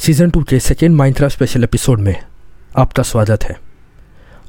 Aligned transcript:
Season 0.00 0.30
two 0.30 0.42
के 0.42 0.58
second 0.60 0.94
Minecraft 0.96 1.34
special 1.34 1.64
episode 1.64 2.00
में 2.00 2.14
आपका 2.78 3.02
स्वागत 3.02 3.42
है। 3.44 3.56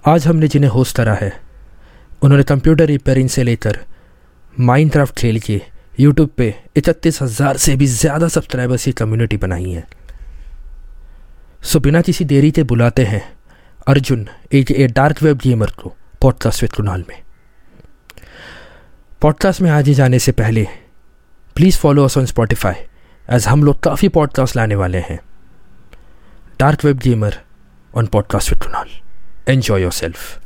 आज 0.07 0.25
हमने 0.27 0.47
जिन्हें 0.47 0.69
होस्ट 0.71 0.95
करा 0.97 1.13
है, 1.13 1.31
उन्होंने 2.21 2.43
कंप्यूटर 2.43 2.85
रिपेयरिंग 2.85 3.29
से 3.29 3.43
लेकर 3.43 3.79
माइनक्राफ्ट 4.59 5.17
खेल 5.17 5.39
के 5.39 5.59
यूट्यूब 5.99 6.29
पे 6.37 6.53
इकतीस 6.77 7.21
हज़ार 7.21 7.57
से 7.57 7.75
भी 7.75 7.85
ज़्यादा 7.85 8.27
सब्सक्राइबर्स 8.27 8.85
की 8.85 8.91
कम्युनिटी 8.91 9.37
बनाई 9.37 9.71
है। 9.71 9.85
सो 11.63 11.79
बिना 11.79 12.01
किसी 12.01 12.25
देरी 12.25 12.51
के 12.51 12.63
बुलाते 12.63 13.05
हैं 13.05 13.21
अर्जुन 13.87 14.27
एक 14.53 14.71
ए 14.71 14.87
डार्क 14.89 15.21
वेब 15.23 15.37
गेमर 15.37 15.71
को 15.81 15.93
पॉडकास्ट 16.21 16.61
विद 16.61 16.71
कुणाल 16.73 17.03
में। 17.09 17.17
पॉडकास्ट 19.21 19.61
में 19.61 19.69
आगे 19.71 19.93
जाने 19.93 20.19
से 20.19 20.31
पहले 20.31 20.65
please 21.55 21.77
follow 21.77 22.05
us 22.05 22.17
on 22.17 22.25
Spotify 22.25 22.75
as 23.27 23.47
हम 23.47 23.63
लोग 23.63 23.79
काफ़ी 23.79 24.09
पॉडकास्ट 24.09 24.55
लाने 24.55 24.75
वाले 24.75 24.99
हैं। 24.99 25.19
Dark 26.61 26.85
web 26.85 26.97
gamer 26.97 27.33
on 27.97 28.05
podcast 28.05 28.49
with 28.49 28.63
Kunal 28.63 28.85
enjoy 29.47 29.81
yourself 29.91 30.39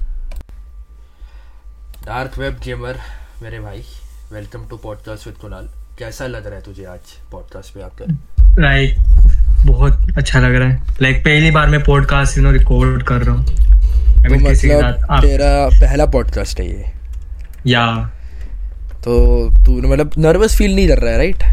dark 2.05 2.37
web 2.39 2.57
gamer 2.65 2.95
मेरे 3.41 3.59
भाई 3.59 3.83
welcome 4.33 4.67
to 4.69 4.77
podcast 4.77 5.27
with 5.27 5.35
Kunal 5.35 5.69
कैसा 5.99 6.27
लग 6.27 6.47
रहा 6.47 6.55
है 6.55 6.61
तुझे 6.61 6.85
आज 6.85 7.31
पॉडकास्ट 7.31 7.73
पे 7.73 7.81
आकर? 7.81 8.11
लाइक 8.61 8.95
बहुत 9.65 10.17
अच्छा 10.17 10.39
लग 10.39 10.55
रहा 10.55 10.69
है। 10.69 10.75
लाइक 11.01 11.15
like, 11.15 11.25
पहली 11.25 11.51
बार 11.51 11.67
मैं 11.67 11.83
पॉडकास्ट 11.83 12.37
यू 12.37 12.43
नो 12.43 12.51
रिकॉर्ड 12.51 13.03
कर 13.03 13.23
रहा 13.23 13.35
हूँ। 13.35 13.45
तो 13.45 14.35
मतलब 14.35 15.21
तेरा 15.21 15.67
पहला 15.67 16.05
पॉडकास्ट 16.05 16.59
है 16.59 16.67
ये? 16.67 16.91
या। 17.67 18.11
तो 18.93 19.49
तू 19.65 19.93
मतलब 19.93 20.11
नर्वस 20.17 20.57
फील 20.57 20.75
नहीं 20.75 20.87
कर 20.87 20.97
रहा 20.97 21.11
है 21.11 21.17
राइट 21.17 21.43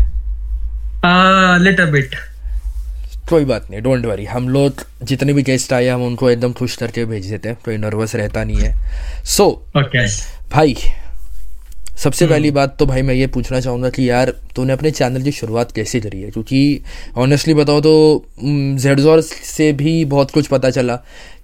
लिटिल 1.63 1.91
बिट 1.91 2.15
कोई 3.33 3.45
बात 3.45 3.71
नहीं 3.71 3.83
डोंट 3.83 4.07
वरी 4.07 4.25
हम 4.25 4.49
लोग 4.49 4.87
जितने 5.03 5.33
भी 5.33 5.43
गेस्ट 5.43 5.73
आए 5.73 5.89
हम 5.89 6.03
उनको 6.07 6.31
एकदम 6.31 6.53
खुश 6.53 6.77
करके 6.77 7.05
भेज 7.05 7.27
देते 7.27 7.49
हैं 7.49 7.59
कोई 7.65 7.77
नर्वस 7.77 8.15
रहता 8.17 8.45
नहीं 8.45 8.59
है। 8.61 8.75
सो 9.25 9.65
so, 9.77 9.83
okay. 9.83 10.09
भाई 10.53 10.77
सबसे 11.97 12.27
पहली 12.27 12.51
बात 12.51 12.77
तो 12.79 12.87
भाई 12.87 13.03
मैं 13.03 13.15
ये 13.15 13.27
पूछना 13.27 13.61
चाहूँगा 13.61 13.91
कि 13.91 14.11
यार 14.11 14.31
तूने 14.57 14.73
अपने 14.73 14.91
चैनल 14.91 15.23
की 15.23 15.33
शुरुआत 15.33 15.73
कैसे 15.73 16.01
करी 16.01 16.23
है? 16.23 16.31
क्योंकि 16.31 16.83
ऑनेस्टली 17.17 17.55
बताओ 17.55 17.81
तो 17.81 18.25
जेडजोर 18.79 19.21
से 19.57 19.73
भी 19.73 20.05
बहुत 20.05 20.31
कुछ 20.31 20.47
पता 20.47 20.71
चला 20.71 20.97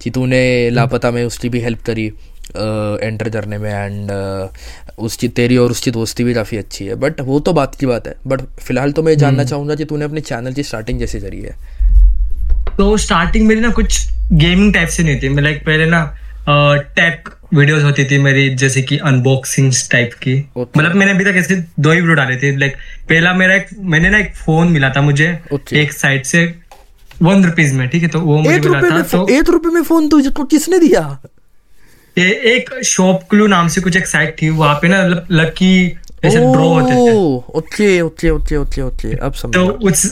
कि 0.03 0.11
तूने 0.11 0.71
लापता 0.71 1.11
में 1.11 1.25
उसकी 1.25 1.49
भी 1.49 1.61
हेल्प 1.61 1.83
करी 1.83 2.07
एंटर 3.03 3.29
करने 3.29 3.59
में 3.59 3.71
एंड 3.71 4.11
उसकी 5.01 5.29
तेरी 5.31 5.57
और 5.57 5.71
उसकी 5.71 5.91
दोस्ती 5.91 6.25
भी 6.25 6.35
काफ़ी 6.35 6.57
अच्छी 6.57 6.85
है। 6.87 6.95
बट 6.97 7.21
वो 7.21 7.41
तो 7.41 7.53
बात 7.53 7.75
की 7.75 7.87
बात 7.87 8.07
है। 8.07 8.15
बट 8.27 8.41
फ़िलहाल 8.61 8.93
तो 8.93 9.03
मैं 9.03 9.17
जानना 9.19 9.45
चाहूँगा 9.45 9.75
कि 9.75 9.85
तूने 9.85 10.05
अपने 10.05 10.21
चैनल 10.23 10.53
की 10.53 10.63
स्टार्टिंग 10.63 10.99
कैसे 10.99 11.21
करी 11.21 11.41
है। 11.41 11.57
तो 12.77 12.97
स्टार्टिंग 12.99 13.47
मेरी 13.47 13.61
ना 13.61 13.71
कुछ 13.73 14.07
गेमिंग 14.33 14.73
टाइप 14.75 14.89
से 14.89 15.03
नहीं 15.03 15.21
थी। 15.23 15.29
मैं 15.29 15.43
लाइक 15.43 15.65
पहले 15.67 15.87
ना 15.87 16.05
टेक 16.97 17.29
वीडियोस 17.55 17.83
होती 17.85 18.05
थी 18.05 18.19
मेरी 18.19 18.49
जैसे 18.57 18.83
कि 18.83 18.97
अनबॉक्सिंग 19.07 19.73
टाइप 19.91 20.13
की। 20.23 20.35
मतलब 20.59 20.95
मैंने 20.95 21.13
अभी 21.13 21.25
तक 21.25 21.37
ऐसे 21.37 21.57
दो 21.57 21.93
ही 21.93 22.01
वीडियो 22.01 22.15
डाले 22.15 22.37
थे। 22.37 22.57
लाइक 22.57 22.77
पहला 23.09 23.33
मेरा 23.35 23.55
एक 23.55 23.67
मैंने 23.79 24.11
ना 24.11 24.19
एक 24.19 24.35
फ़ोन 24.37 24.69
मिला 24.69 24.91
था 24.91 25.03
मुझे 25.03 25.27
एक 25.75 25.93
साइड 25.93 26.25
से 26.25 26.45
वन 27.23 27.45
रुपीज़ 27.45 27.75
में 27.75 27.89
ठीक 27.89 28.03
है? 28.03 28.09
तो 28.09 28.21
वो 28.21 28.39
मुझे 28.39 28.59
मिला 28.61 28.81
था 28.91 29.03
तो 29.03 29.27
एक 29.31 29.51
रुपए 29.51 29.69
में 29.69 29.83
फ़ोन 29.83 30.09
तुझको 30.09 30.45
किसने 30.47 30.79
दिया? 30.79 31.03
ये 32.19 32.31
एक 32.55 32.71
शॉप 32.85 33.23
क्लू 33.31 33.47
नाम 33.47 33.69
से 33.69 33.81
कुछ 33.81 33.97
एक 33.97 34.07
साइट 34.07 34.37
थी 34.43 34.49
वहाँ 34.51 34.75
पे 34.83 34.89
ना 34.89 35.03
लकी 35.33 35.75
ऐसे 36.25 36.39
ड्रॉ 36.39 36.69
होते 36.69 36.93
थे। 36.93 37.13
Okay 37.59 38.01
okay 38.01 38.31
okay 38.31 38.57
okay 38.57 38.83
okay 38.83 39.15
अब 39.17 39.33
समझ 39.35 39.55
तो 39.55 39.67
उस 39.89 40.07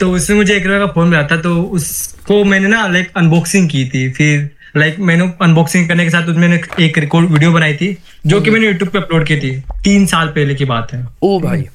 तो 0.00 0.10
उसमें 0.12 0.36
मुझे 0.36 0.54
एक 0.56 0.66
का 0.66 0.86
फ़ोन 0.86 1.08
मिला 1.08 1.22
था 1.22 1.36
तो 1.42 1.54
उसको 1.78 2.42
मैंने 2.44 2.68
ना 2.68 2.86
लाइक 2.86 3.10
अनबॉक्सिंग 3.16 3.68
की 3.70 3.84
थी 3.84 4.10
फिर 4.10 4.50
लाइक 4.76 4.94
like, 4.94 5.06
मैंने 5.06 5.32
अनबॉक्सिंग 5.42 5.88
करने 5.88 6.04
के 6.04 6.10
साथ 6.10 6.28
मैंने 6.36 6.60
एक 6.80 6.98
रिकॉर्ड 6.98 7.30
वीडियो 7.30 7.52
बनाई 7.52 7.74
थी 7.74 7.96
जो 8.26 8.40
कि 8.40 8.50
मैंने 8.50 8.66
यूट्यूब 8.66 8.90
पे 8.90 8.98
अपलोड 8.98 9.26
की 9.26 9.36
थी 9.36 9.50
तीन 9.84 10.06
साल 10.06 10.28
पहले 10.28 10.54
की 10.54 10.64
बात 10.64 10.92
है। 10.92 11.06
ओ 11.22 11.38
भाई 11.40 11.66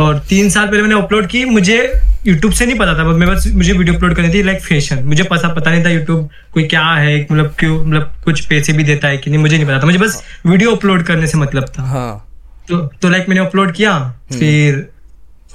और 0.00 0.18
तीन 0.28 0.50
साल 0.50 0.66
पहले 0.66 0.82
मैंने 0.82 0.94
अपलोड 0.94 1.26
की 1.26 1.44
मुझे 1.44 1.78
यूट्यूब 2.26 2.52
से 2.52 2.66
नहीं 2.66 2.78
पता 2.78 2.94
था 2.98 3.04
मैं 3.04 3.28
बस 3.28 3.46
मुझे 3.54 3.72
वीडियो 3.72 3.94
अपलोड 3.96 4.14
करनी 4.14 4.32
थी 4.34 4.42
लाइक 4.42 4.60
फ़ैशन 4.62 5.02
मुझे 5.04 5.24
पता 5.24 5.48
पता 5.54 5.70
नहीं 5.70 5.84
था 5.84 5.90
यूट्यूब 5.90 6.28
कोई 6.54 6.64
क्या 6.64 6.82
है 6.82 7.20
मतलब 7.22 7.54
क्यों 7.58 7.78
मतलब 7.84 8.12
कुछ 8.24 8.44
पैसे 8.46 8.72
भी 8.72 8.84
देता 8.84 9.08
है 9.08 9.18
कि 9.18 9.30
नहीं 9.30 9.40
मुझे 9.40 9.56
नहीं 9.56 9.66
पता 9.66 9.80
था। 9.80 9.86
मुझे 9.86 9.98
बस 9.98 10.22
वीडियो 10.46 10.74
अपलोड 10.76 11.02
करने 11.02 11.26
से 11.26 11.38
मतलब 11.38 11.72
था। 11.78 11.82
हाँ। 11.82 12.24
तो 12.68 12.78
तो 13.02 13.08
लाइक 13.08 13.28
मैंने 13.28 13.40
अपलोड 13.40 13.72
किया 13.72 13.98
फिर 14.32 14.86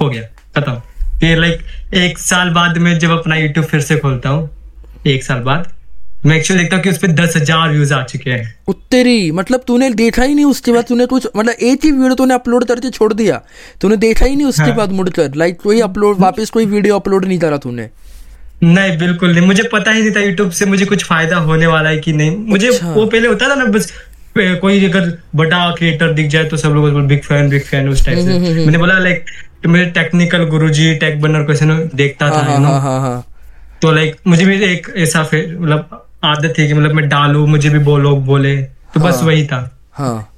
हो 0.02 0.10
गया 0.10 0.22
खत्म। 0.56 0.74
फिर 1.20 1.38
लाइक 1.38 1.94
एक 1.94 2.18
साल 2.18 2.50
बाद 2.50 2.78
में 2.78 2.98
जब 3.00 3.12
अपना 3.12 3.36
यूट्यूब 3.36 3.66
फिर 3.66 3.82
से 3.82 3.98
खोलता 3.98 4.30
हूँ 4.30 4.50
एक 5.08 5.24
साल 5.24 5.40
बाद। 5.42 5.72
मैं 6.26 6.36
एक्चुअली 6.36 6.64
देखता 6.64 6.76
हूँ 6.76 6.84
कि 6.84 6.90
उस 6.90 6.98
पर 6.98 7.12
दस 7.14 7.36
हज़ार 7.38 7.70
व्यूज़ 7.70 7.94
आ 7.94 8.02
चुके 8.04 8.32
हैं 8.32 8.54
उत्तरी 8.68 9.32
मतलब 9.32 9.64
तूने 9.68 9.90
देखा 9.92 10.24
ही 10.24 10.36
नहीं 10.36 10.46
उसके 10.46 10.72
बाद 10.72 10.86
तूने 10.86 11.06
कुछ 11.06 11.28
मतलब 11.36 11.54
एक 11.62 11.86
ही 11.86 11.92
वीडियो 11.92 12.16
तूने 12.16 12.34
अपलोड 12.34 12.66
करके 12.66 12.90
छोड़ 12.90 13.12
दिया 13.14 13.42
तूने 13.82 13.98
देखा 13.98 14.26
ही 14.26 14.36
नहीं 14.36 14.48
उसके 14.48 14.64
हाँ. 14.64 14.76
बाद 14.76 14.92
मुड़कर 14.92 15.36
लाइक 15.36 15.60
कोई 15.62 15.82
अपलोड 15.82 16.20
वापस 16.20 16.50
कोई 16.50 16.66
वीडियो 16.66 17.00
अपलोड 17.00 17.26
नहीं 17.26 17.40
करा 17.40 17.58
तूने 17.58 17.90
नहीं 18.64 18.98
बिल्कुल 18.98 19.32
नहीं 19.32 19.46
मुझे 19.46 19.64
पता 19.64 19.92
ही 19.92 20.02
नहीं 20.02 20.12
था 20.12 20.20
यूट्यूब 20.20 20.52
से 20.52 20.66
मुझे 20.66 20.86
कुछ 20.86 21.04
फ़ायदा 21.06 21.38
होने 21.42 21.68
वाला 21.68 21.90
है 21.90 21.98
कि 21.98 22.14
नहीं 22.14 22.38
मुझे 22.48 22.68
अच्छा। 22.68 22.92
वो 22.92 23.06
पहले 23.06 23.28
होता 23.28 23.50
था 23.50 23.56
ना 23.56 23.66
बस 23.72 23.92
कोई 24.38 24.86
अगर 24.86 25.12
बड़ा 25.36 25.70
क्रिएटर 25.72 26.14
दिख 26.14 26.28
जाए 26.28 26.46
तो 26.46 26.58
सब 26.58 26.70
लोग 26.70 27.02
बिग 27.08 27.22
फ़ैन 27.22 27.50
बिग 27.50 27.64
फ़ैन 27.64 27.90
उस 27.90 28.06
टाइप 28.06 28.18
से 28.18 28.24
हम्म, 28.24 28.36
हम्म, 28.36 28.48
हम्म। 28.48 28.60
मैंने 28.60 28.78
बोला 28.78 28.98
लाइक 29.00 29.26
मेरे 29.68 29.86
टेक्निकल 29.92 30.46
गुरुजी 30.46 30.94
टेक 30.96 31.22
बनर 31.22 31.44
को 31.44 31.76
देखता 31.96 32.30
था 32.30 32.42
हाँ, 32.42 32.60
हाँ, 32.60 32.80
हाँ, 32.82 33.00
हाँ. 33.02 33.24
तो 33.82 33.92
लाइक 33.92 34.16
मुझे 34.28 34.46
भी 34.46 34.64
एक 34.66 34.88
ऐसा 34.98 35.22
मतलब 35.22 36.00
आदत 36.26 36.54
थी 36.58 36.68
कि 36.68 36.74
मतलब 36.74 36.94
मैं 36.94 37.08
डालू 37.10 37.46
मुझे 37.48 37.70
भी 37.70 37.80
लोग 38.02 38.26
बोले। 38.26 38.56
तो 38.58 39.00
हाँ, 39.00 39.10
बस 39.10 39.24
वही 39.24 39.46
था। 39.48 39.70
हाँ। 39.94 40.30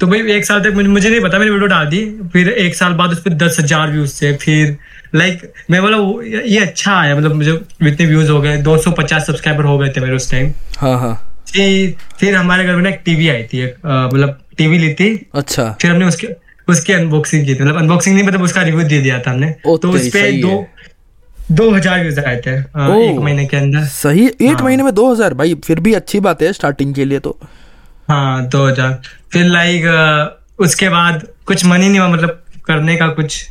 तो 0.00 0.06
भाई 0.06 0.32
एक 0.32 0.44
साल 0.44 0.60
तक 0.60 0.72
मुझे, 0.74 0.88
मुझे 0.88 1.08
नहीं 1.08 1.20
पता 1.20 1.38
मैंने 1.38 1.50
वीडियो 1.50 1.66
डाल 1.68 1.86
दी। 1.86 2.04
फिर 2.32 2.48
एक 2.50 2.74
साल 2.74 2.92
बाद 2.92 3.10
उस 3.10 3.20
पर 3.22 3.34
दस 3.38 3.56
हज़ार 3.60 3.90
व्यूज़ 3.90 4.20
थे। 4.22 4.32
फिर 4.36 4.76
लाइक 5.14 5.52
मैं 5.70 5.82
बोला 5.82 5.98
ये 6.46 6.58
अच्छा 6.60 6.94
आया। 6.94 7.16
मतलब 7.16 7.34
मुझे 7.34 7.52
इतने 7.82 8.06
व्यूज़ 8.06 8.30
हो 8.30 8.40
गए 8.40 8.56
दो 8.62 8.76
सौ 8.78 8.90
पचास 8.92 9.26
सब्सक्राइबर 9.26 9.64
हो 9.64 9.76
गए 9.78 9.88
थे 9.88 10.00
मेरे 10.00 10.16
उस 10.16 10.30
टाइम 10.30 10.52
हाँ 10.78 10.98
हाँ। 11.00 11.14
फिर 11.52 11.94
फिर 12.20 12.34
हमारे 12.34 12.64
घर 12.64 12.76
में 12.76 12.82
ना 12.82 12.88
एक 12.88 13.00
टीवी 13.04 13.28
आई 13.28 13.42
थी 13.44 13.64
मतलब 13.64 14.38
टीवी 14.58 14.78
ली 14.78 14.92
थी। 14.94 15.14
अच्छा। 15.34 15.70
फिर 15.80 15.90
हमने 15.90 16.04
उसके 16.04 16.28
उसकी 16.68 16.92
अनबॉक्सिंग 16.92 17.44
की 17.46 17.54
थी। 17.54 17.62
मतलब 17.62 17.76
अनबॉक्सिंग 17.76 18.14
नहीं 18.16 18.26
मतलब 18.26 18.42
उसका 18.42 18.62
रिव्यू 18.62 18.82
दे 18.88 19.00
दिया 19.00 19.18
था 19.18 19.30
हमने। 19.30 19.50
तो 19.62 19.90
उस 19.90 20.08
पर 20.08 20.40
दो 20.42 20.66
दो 21.50 21.70
हज़ार 21.70 22.00
व्यूज़ 22.00 22.20
आए 22.20 22.36
थे 22.36 22.50
एक 22.50 23.18
महीने 23.18 23.46
के 23.46 23.56
अंदर। 23.56 23.84
सही 23.86 24.26
एक 24.26 24.42
हाँ. 24.48 24.64
महीने 24.64 24.82
में 24.82 24.94
दो 24.94 25.10
हज़ार 25.12 25.34
भाई 25.34 25.54
फिर 25.64 25.80
भी 25.80 25.94
अच्छी 25.94 26.20
बात 26.20 26.42
है 26.42 26.52
स्टार्टिंग 26.52 26.94
के 26.94 27.04
लिए 27.04 27.18
तो। 27.20 27.38
हाँ 28.08 28.46
दो 28.46 28.66
हज़ार। 28.66 29.00
फिर 29.32 29.44
लाइक 29.46 30.60
उसके 30.60 30.88
बाद 30.88 31.26
कुछ 31.46 31.64
मन 31.64 31.82
ही 31.82 31.88
नहीं 31.88 31.98
हुआ 32.00 32.08
मतलब 32.08 32.42
करने 32.66 32.96
का 32.96 33.08
कुछ। 33.10 33.42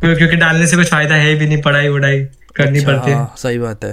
क्योंकि 0.00 0.36
डालने 0.36 0.66
से 0.66 0.76
कुछ 0.76 0.90
फ़ायदा 0.90 1.14
है 1.14 1.34
भी 1.34 1.46
नहीं 1.46 1.60
पढ़ाई 1.62 1.88
वढ़ाई 1.88 2.20
करनी 2.56 2.78
अच्छा, 2.78 2.90
पड़ती 2.90 3.10
है। 3.10 3.16
हाँ, 3.16 3.34
सही 3.38 3.58
बात 3.58 3.84
है। 3.84 3.92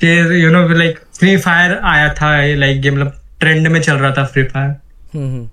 फिर 0.00 0.32
you 0.32 0.50
know 0.50 0.66
like 0.68 0.98
free 1.18 1.36
fire 1.38 1.78
आया 1.84 2.12
था 2.14 2.30
लाइक 2.56 2.84
ये 2.84 2.90
मतलब 2.90 3.20
ट्रेंड 3.40 3.68
में 3.68 3.80
चल 3.80 3.94
रहा 3.94 4.10
था 4.12 4.24
फ्री 4.26 4.42
फायर 4.44 4.68
हम्म, 5.14 5.26
हम्म। 5.26 5.48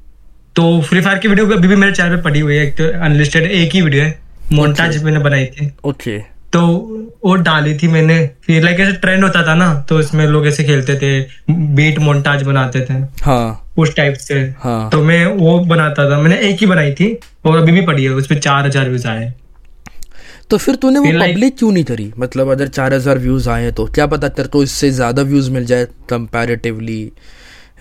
तो 0.56 0.82
फ्री 0.82 1.02
फायर 1.02 1.18
की 1.18 1.28
वीडियो 1.28 1.48
अभी 1.48 1.68
भी 1.68 1.76
मेरे 1.76 1.92
चैनल 1.94 2.16
पे 2.16 2.22
पड़ी 2.24 2.40
हुई 2.40 2.56
है 2.56 2.66
एक 2.66 2.76
तो 2.78 2.88
अनलिस्टेड 3.02 3.44
एक 3.44 3.74
ही 3.74 3.82
वीडियो 3.82 4.04
है 4.04 4.20
मोन्टाज 4.52 5.04
मैंने 5.04 5.20
बनाई 5.20 5.46
थी। 5.48 5.72
ओके 5.86 6.18
तो 6.54 6.62
वो 7.26 7.36
डाली 7.38 7.78
थी 7.78 7.88
मैंने। 7.88 8.18
फिर 8.46 8.64
लाइक 8.64 8.80
ऐसे 8.80 8.94
ट्रेंड 8.96 9.24
होता 9.24 9.46
था 9.48 9.54
ना 9.56 9.74
तो 9.90 10.00
इसमें 10.00 10.26
लोग 10.28 10.48
ऐसे 10.48 10.64
खेलते 10.64 10.96
थे 10.96 11.20
बीट 11.76 12.00
मोन्टाज 12.00 12.44
बनाते 12.44 12.82
थे। 12.82 12.94
हाँ। 13.24 13.72
उस 13.78 13.96
टाइप 13.96 14.16
से। 14.20 14.40
हाँ. 14.60 14.90
तो 14.90 15.02
मैं 15.04 15.26
वो 15.28 15.60
बनाता 15.62 16.10
था। 16.10 16.20
मैंने 16.20 16.38
एक 16.50 16.60
ही 16.60 16.66
बनाई 16.68 16.92
थी 16.94 17.18
और 17.46 17.58
अभी 17.58 17.72
भी 17.72 17.82
पड़ी 17.86 18.04
है 18.04 18.10
उसपे 18.12 18.36
चार 18.38 18.66
हज़ार 18.66 18.90
व्यूज़ 18.90 19.08
आए। 19.08 19.32
तो 20.50 20.58
फिर 20.58 20.76
तूने 20.76 21.00
वो 21.00 21.12
पब्लिक 21.12 21.58
क्यों 21.58 21.72
नहीं 21.72 21.84
करी? 21.84 22.12
मतलब 22.20 22.50
अगर 22.52 22.68
चार 22.70 22.94
हज़ार 22.94 23.18
व्यूज़ 23.20 23.50
आए 23.50 23.72
तो 23.72 23.86
क्या 23.88 24.06
पता 24.08 24.28
तेरे 24.30 24.50
को 24.50 24.64
इससे 24.64 24.90
ज़्यादा 24.92 25.22
व्यूज़ 25.24 25.50
मिल 25.52 25.66
जाए 25.66 25.88
कंपैरेटिवली 26.10 27.02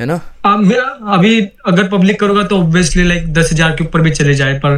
है 0.00 0.06
ना? 0.06 0.14
अभी 0.44 1.40
अगर 1.66 1.88
पब्लिक 1.88 2.20
करूँगा 2.20 2.42
तो 2.44 2.58
ऑब्वियसली 2.58 3.04
लाइक 3.04 3.32
दस 3.34 3.52
हज़ार 3.52 3.70
के 3.70 3.84
ऊपर 3.84 4.00
भी 4.00 4.10
चले 4.12 4.34
जाए 4.34 4.54
पर 4.58 4.76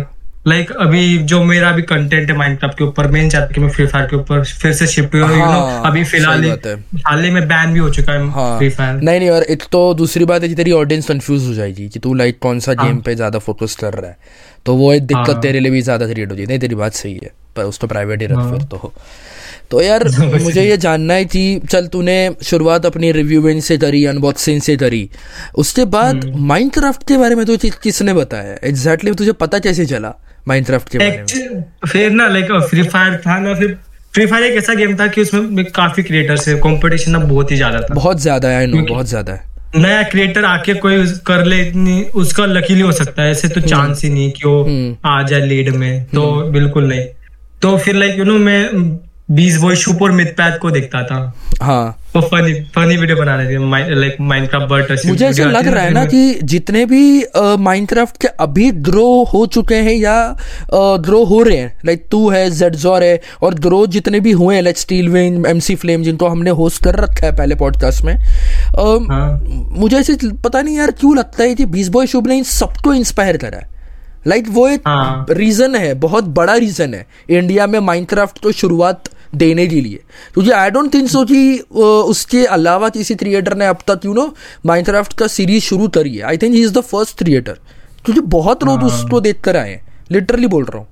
लाइक 0.48 0.68
like, 0.68 0.80
अभी 0.80 1.18
जो 1.18 1.42
मेरा 1.44 1.72
भी 1.72 1.82
कंटेंट 1.82 2.30
है 2.30 2.36
माइनक्राफ्ट 2.36 2.78
के 2.78 2.84
ऊपर 2.84 3.06
मैं 3.10 3.28
चाहता 3.30 3.46
कि 3.46 3.60
मैं 3.60 3.68
फ्री 3.70 3.86
फायर 3.86 4.06
के 4.06 4.16
ऊपर 4.16 4.44
फिर 4.44 4.72
से 4.72 4.86
शिफ्ट 4.86 5.14
हुआ 5.14 5.28
हाँ, 5.28 5.82
अभी 5.86 6.04
फ़िलहाल 6.04 6.44
हाल 7.06 7.24
ही 7.24 7.30
में 7.30 7.48
बैन 7.48 7.72
भी 7.72 7.78
हो 7.78 7.90
चुका 7.90 8.12
है 8.12 8.28
हाँ, 8.30 8.58
फ्री 8.58 8.68
फायर 8.70 8.94
नहीं 8.94 9.18
नहीं 9.18 9.30
और 9.30 9.42
एक 9.42 9.62
तो 9.72 9.94
दूसरी 9.94 10.24
बात 10.24 10.42
है 10.42 10.48
कि 10.48 10.54
तेरी 10.54 10.72
ऑडियंस 10.72 11.08
कंफ्यूज 11.08 11.46
हो 11.46 11.54
जाएगी 11.54 11.88
कि 11.88 11.98
तू 11.98 12.14
लाइक 12.14 12.38
कौन 12.38 12.60
सा 12.60 12.72
गेम 12.72 12.86
हाँ, 12.86 13.00
पे 13.00 13.14
ज़्यादा 13.14 13.38
फोकस 13.38 13.76
कर 13.76 13.92
रहा 13.92 14.10
है। 14.10 14.16
तो 14.66 14.74
वो 14.74 14.92
एक 14.92 15.06
दिक्कत 15.06 15.30
हाँ, 15.30 15.40
तेरे 15.40 15.60
लिए 15.60 15.72
भी 15.72 15.80
ज़्यादा 15.80 16.06
क्रिएट 16.06 16.30
हो। 16.30 16.36
जाएगी 16.36 16.48
नहीं 16.48 16.58
तेरी 16.58 16.74
बात 16.74 16.92
सही 16.92 17.14
है 17.14 17.30
पर 17.56 17.62
उस 17.62 17.78
तो 17.78 17.86
प्राइवेट 17.86 18.20
ही 18.20 18.26
रख 18.26 18.36
हाँ। 18.36 18.50
फिर 18.50 18.62
तो। 18.62 18.92
तो 19.70 19.82
यार 19.82 20.08
मुझे 20.42 20.62
ये 20.62 20.76
जानना 20.76 21.14
है 21.14 21.24
कि 21.24 21.60
चल 21.70 21.86
तूने 21.86 22.36
शुरुआत 22.42 22.86
अपनी 22.86 23.12
रिव्यूइंग 23.12 23.62
से 23.62 23.78
करी 23.78 24.04
अनबॉक्सिंग 24.04 24.60
से 24.60 24.76
करी। 24.76 25.10
उसके 25.54 25.84
बाद 25.84 26.24
माइनक्राफ्ट 26.36 27.00
हम्म। 27.00 27.08
के 27.08 27.16
बारे 27.16 27.34
में 27.34 27.46
तो 27.46 27.56
किसने 27.82 28.14
बताया? 28.14 28.56
एग्जैक्टली 28.64 29.10
exactly 29.10 29.18
तुझे 29.18 29.32
पता 29.32 29.58
कैसे 29.58 29.86
चला? 29.86 30.14
माइनक्राफ्ट 30.48 30.88
के 30.88 30.98
बारे 30.98 31.24
में। 31.50 31.64
फिर 31.86 32.10
ना 32.12 32.28
लाइक 32.28 32.52
फ्री 32.70 32.82
फायर 32.84 33.16
था 33.16 33.38
ना 33.38 33.54
फिर 33.54 33.76
फ्री 34.14 34.26
फायर 34.26 34.44
एक 34.44 34.56
ऐसा 34.58 34.74
गेम 34.74 34.96
था 34.96 35.06
कि 35.06 35.20
उसमें 35.20 35.64
काफ़ी 35.66 36.02
क्रिएटर्स 36.02 36.48
है 36.48 36.54
कंपटीशन 36.60 37.10
ना 37.10 37.18
बहुत 37.20 37.50
ही 37.50 37.56
ज़्यादा 37.56 37.80
था। 37.80 37.94
बहुत 37.94 38.20
ज़्यादा 38.20 38.48
है 38.48 38.66
नो 38.66 38.82
बहुत 38.84 39.06
ज़्यादा 39.06 39.32
है। 39.32 39.52
नया 39.76 40.02
क्रिएटर 40.02 40.44
आके 40.44 40.74
कोई 40.76 41.06
कर 41.26 41.44
ले 41.44 41.60
इतनी 41.60 42.02
उसका 42.14 42.44
लकीली 42.46 42.80
हो 42.80 42.92
सकता 42.92 43.22
है। 43.22 43.30
ऐसे 43.30 43.48
तो 43.48 43.60
चांस 43.60 44.02
ही 44.04 44.10
नहीं 44.10 44.30
कि 44.32 44.48
वो 44.48 44.96
आ 45.06 45.22
जाए 45.22 45.40
लीड 45.40 45.68
में। 45.76 46.04
तो 46.04 46.30
बिल्कुल 46.52 46.84
नहीं। 46.84 47.06
तो 47.62 47.76
फिर 47.78 47.94
लाइक 47.94 48.18
यू 48.18 48.24
नो 48.24 48.38
मैं 48.40 48.60
बीस 49.34 49.56
बॉय 49.60 49.76
शुप 49.76 50.02
और 50.02 50.12
को 50.58 50.70
देखता 50.70 51.02
था। 51.02 51.32
हाँ। 51.62 52.00
वो 52.16 52.20
फनी 52.22 52.52
फनी 52.74 52.96
वीडियो 52.96 53.16
बना 53.16 53.34
रहे 53.36 53.46
थे 53.46 53.94
लाइक 53.94 54.16
माइनक्राफ्ट 54.20 54.66
बर्ड 54.66 55.06
मुझे 55.06 55.26
ऐसा 55.26 55.44
लग 55.44 55.68
रहा 55.68 55.84
है 55.84 55.92
ना 55.92 56.04
कि 56.04 56.38
जितने 56.42 56.84
भी 56.86 57.24
माइनक्राफ्ट 57.36 58.20
के 58.20 58.28
अभी 58.28 58.70
द्रो 58.70 59.24
हो 59.24 59.44
चुके 59.46 59.74
हैं 59.74 59.94
या 59.94 60.36
द्रो 60.74 61.24
हो 61.24 61.42
रहे 61.42 61.56
हैं 61.56 61.80
लाइक 61.84 62.06
तू 62.10 62.28
है 62.30 62.50
जेडजोर 62.50 63.02
है 63.02 63.20
और 63.42 63.54
द्रो 63.54 63.86
जितने 63.86 64.20
भी 64.20 64.32
हुए 64.32 64.54
हैं 64.54 64.62
like 64.62 64.78
Steel 64.78 65.08
Vain 65.08 65.44
MC 65.46 65.74
Flame 65.74 66.02
जिनको 66.02 66.28
हमने 66.28 66.50
होस्ट 66.50 66.84
कर 66.84 66.94
रखा 66.94 67.26
है 67.26 67.36
पहले 67.36 67.54
पॉडकास्ट 67.54 68.04
में 68.04 68.14
हाँ. 69.10 69.44
मुझे 69.78 69.96
ऐसे 69.96 70.16
पता 70.44 70.62
नहीं 70.62 70.76
यार 70.76 70.90
क्यों 70.90 71.16
लगता 71.16 71.44
है 71.44 71.54
कि 71.54 71.66
बीस 71.66 71.88
बॉय 71.88 72.06
शुभ 72.06 72.26
ने 72.26 72.36
इन 72.36 72.44
सबको 72.44 72.94
इंस्पायर 72.94 73.36
करा 73.36 73.58
है। 73.58 73.72
लाइक 74.26 74.44
like, 74.44 74.56
वो 74.56 74.68
एक 74.68 74.80
हाँ. 74.80 75.26
रीजन 75.30 75.74
है 75.74 75.94
बहुत 75.94 76.24
बड़ा 76.24 76.54
रीजन 76.54 76.94
है। 76.94 77.06
इंडिया 77.30 77.66
में 77.66 77.78
माइनक्राफ्ट 77.78 78.38
को 78.42 78.52
शुरुआत 78.52 79.08
देने 79.36 79.66
के 79.66 79.80
लिए। 79.80 80.00
क्योंकि 80.34 80.50
आई 80.52 80.70
डोंट 80.70 80.92
थिंक 80.94 81.08
सो 81.10 81.24
कि 81.24 81.58
उसके 82.08 82.44
अलावा 82.48 82.88
किसी 82.88 83.14
क्रिएटर 83.14 83.56
ने 83.56 83.66
अब 83.66 83.78
तक 83.88 84.00
यू 84.04 84.14
नो 84.14 84.34
माइनक्राफ्ट 84.66 85.18
का 85.18 85.26
सीरीज़ 85.28 85.64
शुरू 85.64 85.88
करी 85.90 86.16
है। 86.16 86.22
I 86.22 86.38
think 86.38 86.54
he 86.54 86.62
is 86.62 86.72
the 86.72 86.80
first 86.82 87.18
creator 87.18 87.58
क्योंकि 88.04 88.20
बहुत 88.30 88.64
लोग 88.64 88.80
हाँ। 88.80 88.88
उसको 88.88 89.20
देख 89.20 89.40
कर 89.40 89.56
आए 89.56 89.70
हैं। 89.70 89.82
लिटरली 90.12 90.46
बोल 90.46 90.64
रहा 90.64 90.78
हूँ। 90.78 90.86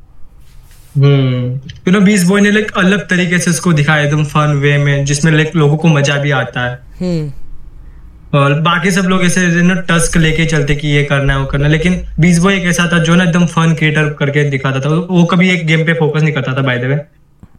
यू 0.97 1.93
नो 1.93 2.01
बीस 2.01 2.25
बॉय 2.25 2.41
ने 2.41 2.51
लाइक 2.51 2.73
अलग 2.77 3.09
तरीके 3.09 3.39
से 3.39 3.51
उसको 3.51 3.73
दिखाया 3.73 4.05
एकदम 4.05 4.25
फन 4.27 4.59
वे 4.63 4.77
में 4.79 5.05
जिसमें 5.05 5.33
लाइक 5.33 5.57
लोगों 5.57 5.77
को 5.77 5.89
मज़ा 5.89 6.17
भी 6.17 6.31
आता 6.33 6.67
है। 6.67 6.75
हम्म। 7.01 8.39
और 8.39 8.53
बाकी 8.61 8.91
सब 8.91 9.05
लोग 9.05 9.23
ऐसे 9.25 9.47
ना 9.63 9.75
टस्क 9.89 10.17
लेके 10.17 10.45
चलते 10.47 10.75
कि 10.75 10.89
ये 10.89 11.03
करना 11.05 11.33
है 11.33 11.39
वो 11.41 11.47
करना 11.47 11.69
लेकिन 11.69 12.01
बीस 12.21 12.39
बॉय 12.39 12.57
एक 12.57 12.67
ऐसा 12.67 12.89
था 12.93 12.99
जो 13.05 13.15
ना 13.15 13.25
एकदम 13.25 13.47
फन 13.47 13.75
क्रिएटर 13.75 14.09
करके 14.19 14.45
दिखाता 14.51 14.81
था। 14.81 14.89
वो 14.89 15.25
कभी 15.25 15.51
एक 15.51 15.67
गेम 15.67 15.85
पे 15.87 15.95
फोकस 15.95 16.23
नहीं 16.23 16.33
करता 16.35 16.57
था 16.57 16.63
बाय 16.63 16.79
द 16.79 16.85
वे 16.85 16.97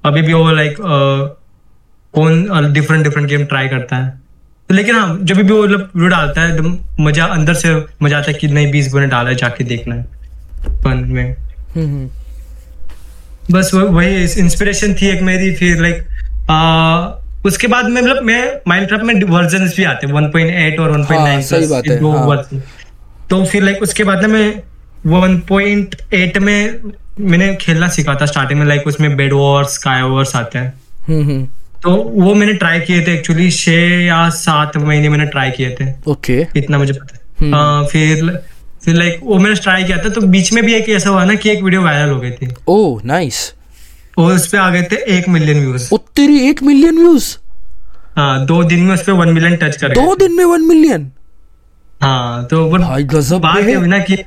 अभी 0.04 0.22
भी 0.22 0.34
वो 0.34 0.52
लाइक 0.52 0.78
कौन 2.14 2.74
डिफरेंट 2.74 3.04
डिफरेंट 3.04 3.28
गेम 3.30 3.46
ट्राई 3.46 3.68
करता 3.68 3.96
है 3.96 4.10
तो 4.70 4.76
लेकिन 4.76 4.96
हाँ 4.96 5.18
जब 5.22 5.36
भी 5.36 5.44
वो 5.44 5.62
मतलब 5.64 5.80
वीडियो 5.96 6.10
डालता 6.10 6.42
है 6.42 6.54
एकदम 6.54 6.78
मज़ा 7.00 7.26
अंदर 7.28 7.54
से 7.54 7.76
मज़ा 8.04 8.18
आता 8.18 8.32
है 8.32 8.34
कि 8.34 8.48
नहीं 8.50 8.72
बीस 8.72 8.94
बने 8.94 9.08
डाला 9.08 9.30
है 9.30 9.36
जाके 9.36 9.64
देखना 9.64 9.96
है 9.96 10.04
फन 10.84 11.04
में 11.08 11.24
हम्म, 11.26 11.86
हम्म। 11.86 12.10
बस 13.52 13.74
वही 13.74 14.24
इंस्पिरेशन 14.42 14.94
थी 14.94 15.08
एक 15.08 15.22
मेरी 15.22 15.54
फिर 15.56 15.82
लाइक 15.82 17.46
उसके 17.46 17.68
बाद 17.68 17.86
में 17.86 18.02
मतलब 18.02 18.24
मैं 18.24 18.42
माइनक्राफ्ट 18.68 19.06
में 19.06 19.14
वर्जन 19.30 19.68
भी 19.68 19.84
आते 19.84 20.08
हैं 20.08 20.14
1.8 20.16 20.80
और 20.80 20.92
1.9 20.92 21.12
हाँ, 21.12 21.42
सही 21.42 21.68
बात 21.68 21.88
है, 21.88 21.98
हाँ. 22.04 22.62
तो 23.30 23.44
फिर 23.46 23.64
लाइक 23.64 23.82
उसके 23.82 24.04
बाद 24.04 24.26
में 24.26 24.62
1.8 25.08 26.38
में 26.40 26.80
मैंने 27.20 27.56
खेलना 27.62 27.88
सीखा 27.88 28.16
था 28.16 28.26
स्टार्टिंग 28.26 28.60
में 28.60 28.66
लाइक 28.68 28.88
उसमें 28.88 29.16
बेड 29.18 29.34
वॉर्स 29.34 29.74
स्काई 29.74 30.02
वॉर्स 30.02 30.36
आते 30.36 30.60
हैं। 30.60 30.74
हम्म, 31.08 31.24
हम्म। 31.24 31.48
तो 31.84 31.92
वो 32.16 32.34
मैंने 32.34 32.54
ट्राई 32.54 32.80
किए 32.80 33.06
थे 33.08 33.14
एक्चुअली 33.14 33.50
छह 33.52 34.04
या 34.06 34.30
सात 34.30 34.78
महीने 34.78 35.10
मैंने 35.10 35.26
ट्राई 35.26 35.52
किए 35.52 35.70
थे। 35.70 35.90
Okay 36.12 36.44
okay. 36.44 36.58
इतना 36.58 36.78
मुझे 36.78 36.94
पता 36.94 37.16
है। 37.16 37.22
हम्म। 37.42 37.56
हाँ, 37.56 37.86
फिर 37.86 38.42
फिर 38.86 38.96
लाइक 38.96 39.20
वो 39.24 39.38
मैंने 39.40 39.56
ट्राई 39.56 39.84
किया 39.84 39.98
था 39.98 40.10
तो 40.10 40.22
बीच 40.22 40.52
में 40.54 40.64
भी 40.66 40.74
एक 40.74 40.90
ऐसा 40.90 41.10
हुआ 41.10 41.26
ना 41.26 41.36
कि 41.36 41.50
एक 41.50 41.64
वीडियो 41.64 41.82
वायरल 41.82 42.10
हो 42.10 42.20
गई 42.20 42.32
थी। 42.32 42.50
ओह 42.68 43.02
नाइस 43.06 43.54
और 44.18 44.34
उस 44.34 44.48
पे 44.48 44.58
आ 44.58 44.70
गए 44.70 44.84
थे 44.84 44.96
एक 45.18 45.30
मिलियन 45.30 45.60
व्यूज़ 45.60 45.90
तेरी 46.16 46.40
एक 46.50 46.64
मिलियन 46.64 46.98
व्यूज़ 46.98 47.36
हाँ 48.16 48.46
दो 48.46 48.64
दिन 48.64 48.80
में 48.80 48.94
उस 48.94 49.04
पे 49.04 49.12
वन 49.12 49.30
मिलियन 49.30 49.56
टच 49.56 49.78
कर 49.78 49.90
दो 49.90 50.16
दिन 50.16 50.34
में 50.34 50.46
वन 50.46 50.62
मिलियन 50.62 51.12
हाँ 52.04 52.46
तो 52.46 52.68
बात 53.40 53.58
है। 53.58 53.86
ना 53.88 54.00
कि 54.00 54.18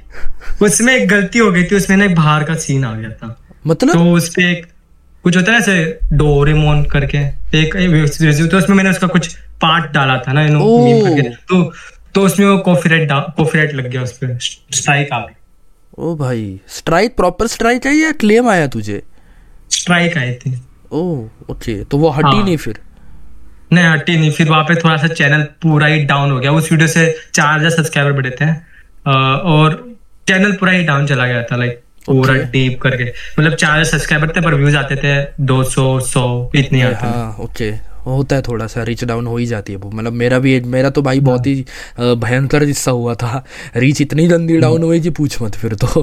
उसमें 0.62 0.94
एक 0.94 1.08
गलती 1.08 1.38
हो 1.38 1.50
गई 1.52 1.64
थी 1.64 1.76
उसमें 1.76 1.96
ना 1.96 2.04
एक 2.04 2.14
बाहर 2.14 2.44
का 2.44 2.54
सीन 2.54 2.84
आ 2.84 2.94
गया 2.94 3.10
था। 3.10 3.36
मतलब? 3.66 3.92
तो 3.92 4.12
उस 4.12 4.28
पे 4.28 4.50
एक 4.52 4.66
कुछ 5.24 5.36
होता 5.36 5.52
है 5.52 5.58
ऐसे 5.58 5.98
डोरेमोन 6.12 6.84
करके 6.84 7.18
एक 7.58 7.76
तो 8.50 8.58
उसमें 8.58 8.76
मैंने 8.76 8.90
उसका 8.90 9.06
कुछ 9.06 9.34
पार्ट 9.62 9.90
डाला 9.92 10.18
था 10.18 10.32
ना 10.32 10.42
मीम 10.42 11.04
करके। 11.04 11.28
तो 11.28 11.72
तो 12.14 12.22
उसमें 12.22 12.46
वो 12.46 12.58
कॉफीराइट 12.58 13.08
कॉफीराइट 13.12 13.74
लग 13.74 13.88
गया 13.90 14.02
उस 14.02 14.12
पर 14.12 14.38
स्ट्राइक 14.38 15.12
आ 15.12 15.18
गई। 15.18 15.34
ओ 15.98 16.14
भाई 16.16 16.60
स्ट्राइक 16.68 17.16
प्रॉपर 17.16 17.46
स्ट्राइक 17.46 17.86
आई 17.86 17.96
या 17.96 18.12
क्लेम 18.12 18.48
आया 18.48 18.66
तुझे? 18.66 19.02
स्ट्राइक 19.70 20.16
आई 20.18 20.32
थी। 20.32 20.60
ओ 20.92 21.02
ओके 21.50 21.82
तो 21.84 21.98
वो 21.98 22.08
हटी 22.08 22.36
हाँ. 22.36 22.44
नहीं 22.44 22.56
फिर? 22.56 22.78
नहीं 23.72 23.84
हटी 23.84 24.16
नहीं। 24.18 24.30
फिर 24.32 24.48
वहाँ 24.48 24.62
पे 24.64 24.74
थोड़ा 24.74 24.96
सा 24.96 25.08
चैनल 25.08 25.42
पूरा 25.62 25.86
ही 25.86 26.04
डाउन 26.04 26.30
हो 26.30 26.38
गया। 26.38 26.52
उस 26.52 26.70
वीडियो 26.72 26.88
से 26.88 27.06
चार 27.34 27.58
हज़ार 27.58 27.70
सब्सक्राइबर 27.72 28.12
बढ़े 28.12 28.30
थे। 28.40 28.50
और 29.06 29.82
चैनल 30.28 30.52
पूरा 30.52 30.72
ही 30.72 30.82
डाउन 30.84 31.06
चला 31.06 31.26
गया 31.26 31.42
था 31.42 31.56
लाइक 31.56 31.82
पूरा 32.06 32.34
डीप 32.52 32.80
करके। 32.82 33.04
मतलब 33.04 33.54
चार 33.54 33.70
हज़ार 33.70 33.84
सब्सक्राइबर 33.84 34.28
थे 34.36 34.40
पर 34.40 34.54
व्यूज़ 34.54 34.76
आते 34.76 34.96
थे 34.96 35.20
दो 35.42 35.62
सौ 35.64 35.88
सौ 36.02 36.50
इतने 36.54 36.82
आते 36.82 37.06
हाँ 37.06 37.36
ओके 37.40 37.70
होता 38.06 38.36
है 38.36 38.42
थोड़ा 38.42 38.66
सा 38.66 38.82
रीच 38.82 39.04
डाउन 39.04 39.26
हो 39.26 39.36
ही 39.36 39.46
जाती 39.46 39.72
है 39.72 39.78
वो। 39.78 39.90
मतलब 39.90 40.12
मेरा 40.12 40.38
भी 40.38 40.58
मेरा 40.66 40.90
तो 40.90 41.02
भाई 41.02 41.20
बहुत 41.20 41.46
ही 41.46 41.54
भयंकर 41.98 42.62
हिस्सा 42.62 42.90
हुआ 42.90 43.14
था। 43.14 43.44
रीच 43.76 44.00
इतनी 44.00 44.26
जल्दी 44.28 44.58
डाउन 44.58 44.82
हुई 44.82 45.00
कि 45.00 45.10
पूछ 45.10 45.40
मत 45.42 45.54
फिर 45.54 45.74
तो। 45.74 46.02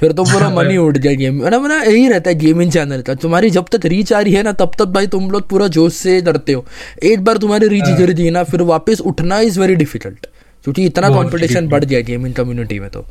फिर 0.00 0.12
तो 0.12 0.24
पूरा 0.24 0.48
मन 0.56 0.70
ही 0.70 0.76
उठ 0.76 0.98
गया 0.98 1.12
गेम 1.14 1.42
मतलब 1.44 1.62
मेरा 1.62 1.82
यही 1.82 2.08
रहता 2.08 2.30
है 2.30 2.38
गेमिंग 2.38 2.72
चैनल 2.72 3.02
का। 3.02 3.14
तुम्हारी 3.16 3.50
जब 3.50 3.66
तक 3.72 3.86
रीच 3.86 4.12
आ 4.12 4.20
रही 4.20 4.32
है 4.32 4.42
ना 4.42 4.52
तब 4.54 4.72
तक 4.78 4.86
भाई 4.94 5.06
तुम 5.06 5.30
लोग 5.30 5.48
पूरा 5.48 5.68
जोश 5.68 5.94
से 5.94 6.20
डरते 6.20 6.52
हो। 6.52 6.64
एक 7.02 7.24
बार 7.24 7.36
तुम्हारी 7.36 7.68
रीच 7.68 7.96
गिर 7.98 8.12
दी 8.12 8.30
ना 8.30 8.42
फिर 8.44 8.62
वापस 8.64 9.00
उठना 9.02 9.40
इज़ 9.40 9.60
वेरी 9.60 9.74
डिफ़िकल्ट 9.74 10.26
क्योंकि 10.64 10.84
इतना 10.86 11.08
कॉम्पिटिशन 11.08 11.68
बढ़ 11.68 11.84
गया 11.84 12.00
गेमिंग 12.02 12.34
कम्युनिटी 12.34 12.78
में 12.80 12.88
तो। 12.90 13.06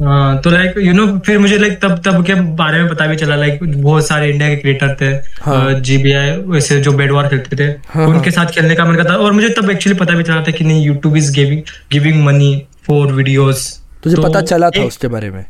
तो 0.00 0.50
लाइक 0.50 0.74
यू 0.78 0.92
नो 0.92 1.06
फिर 1.26 1.38
मुझे 1.38 1.56
लाइक 1.58 1.80
तब 1.82 1.96
तब 2.04 2.24
के 2.26 2.34
बारे 2.56 2.82
में 2.82 2.88
पता 2.88 3.06
भी 3.06 3.16
चला 3.16 3.36
लाइक 3.36 3.62
बहुत 3.62 4.06
सारे 4.06 4.28
इंडिया 4.30 4.48
के 4.48 4.56
क्रिकेटर 4.56 4.94
थे 5.00 5.06
हाँ. 5.42 5.72
जीबीआई 5.80 6.30
वैसे 6.46 6.80
जो 6.80 6.92
बेड 6.92 7.12
वॉर 7.12 7.28
खेलते 7.28 7.56
थे 7.56 7.68
हाँ, 7.88 8.06
उनके 8.06 8.30
हाँ. 8.30 8.30
साथ 8.36 8.52
खेलने 8.54 8.74
का 8.74 8.84
मन 8.84 8.96
करता 8.96 9.16
और 9.16 9.32
मुझे 9.32 9.48
तब 9.58 9.70
एक्चुअली 9.70 9.98
पता 9.98 10.14
भी 10.14 10.22
चला 10.22 10.42
था 10.42 10.52
कि 10.52 10.64
नहीं 10.64 10.84
YouTube 10.86 11.16
is 11.16 11.32
giving 11.34 11.62
giving 11.92 12.24
money 12.24 12.52
for 12.86 13.12
videos 13.12 13.66
तुझे 14.04 14.16
तो 14.16 14.22
पता 14.22 14.40
चला 14.42 14.70
था 14.70 14.84
उसके 14.84 15.08
बारे 15.08 15.30
में 15.30 15.44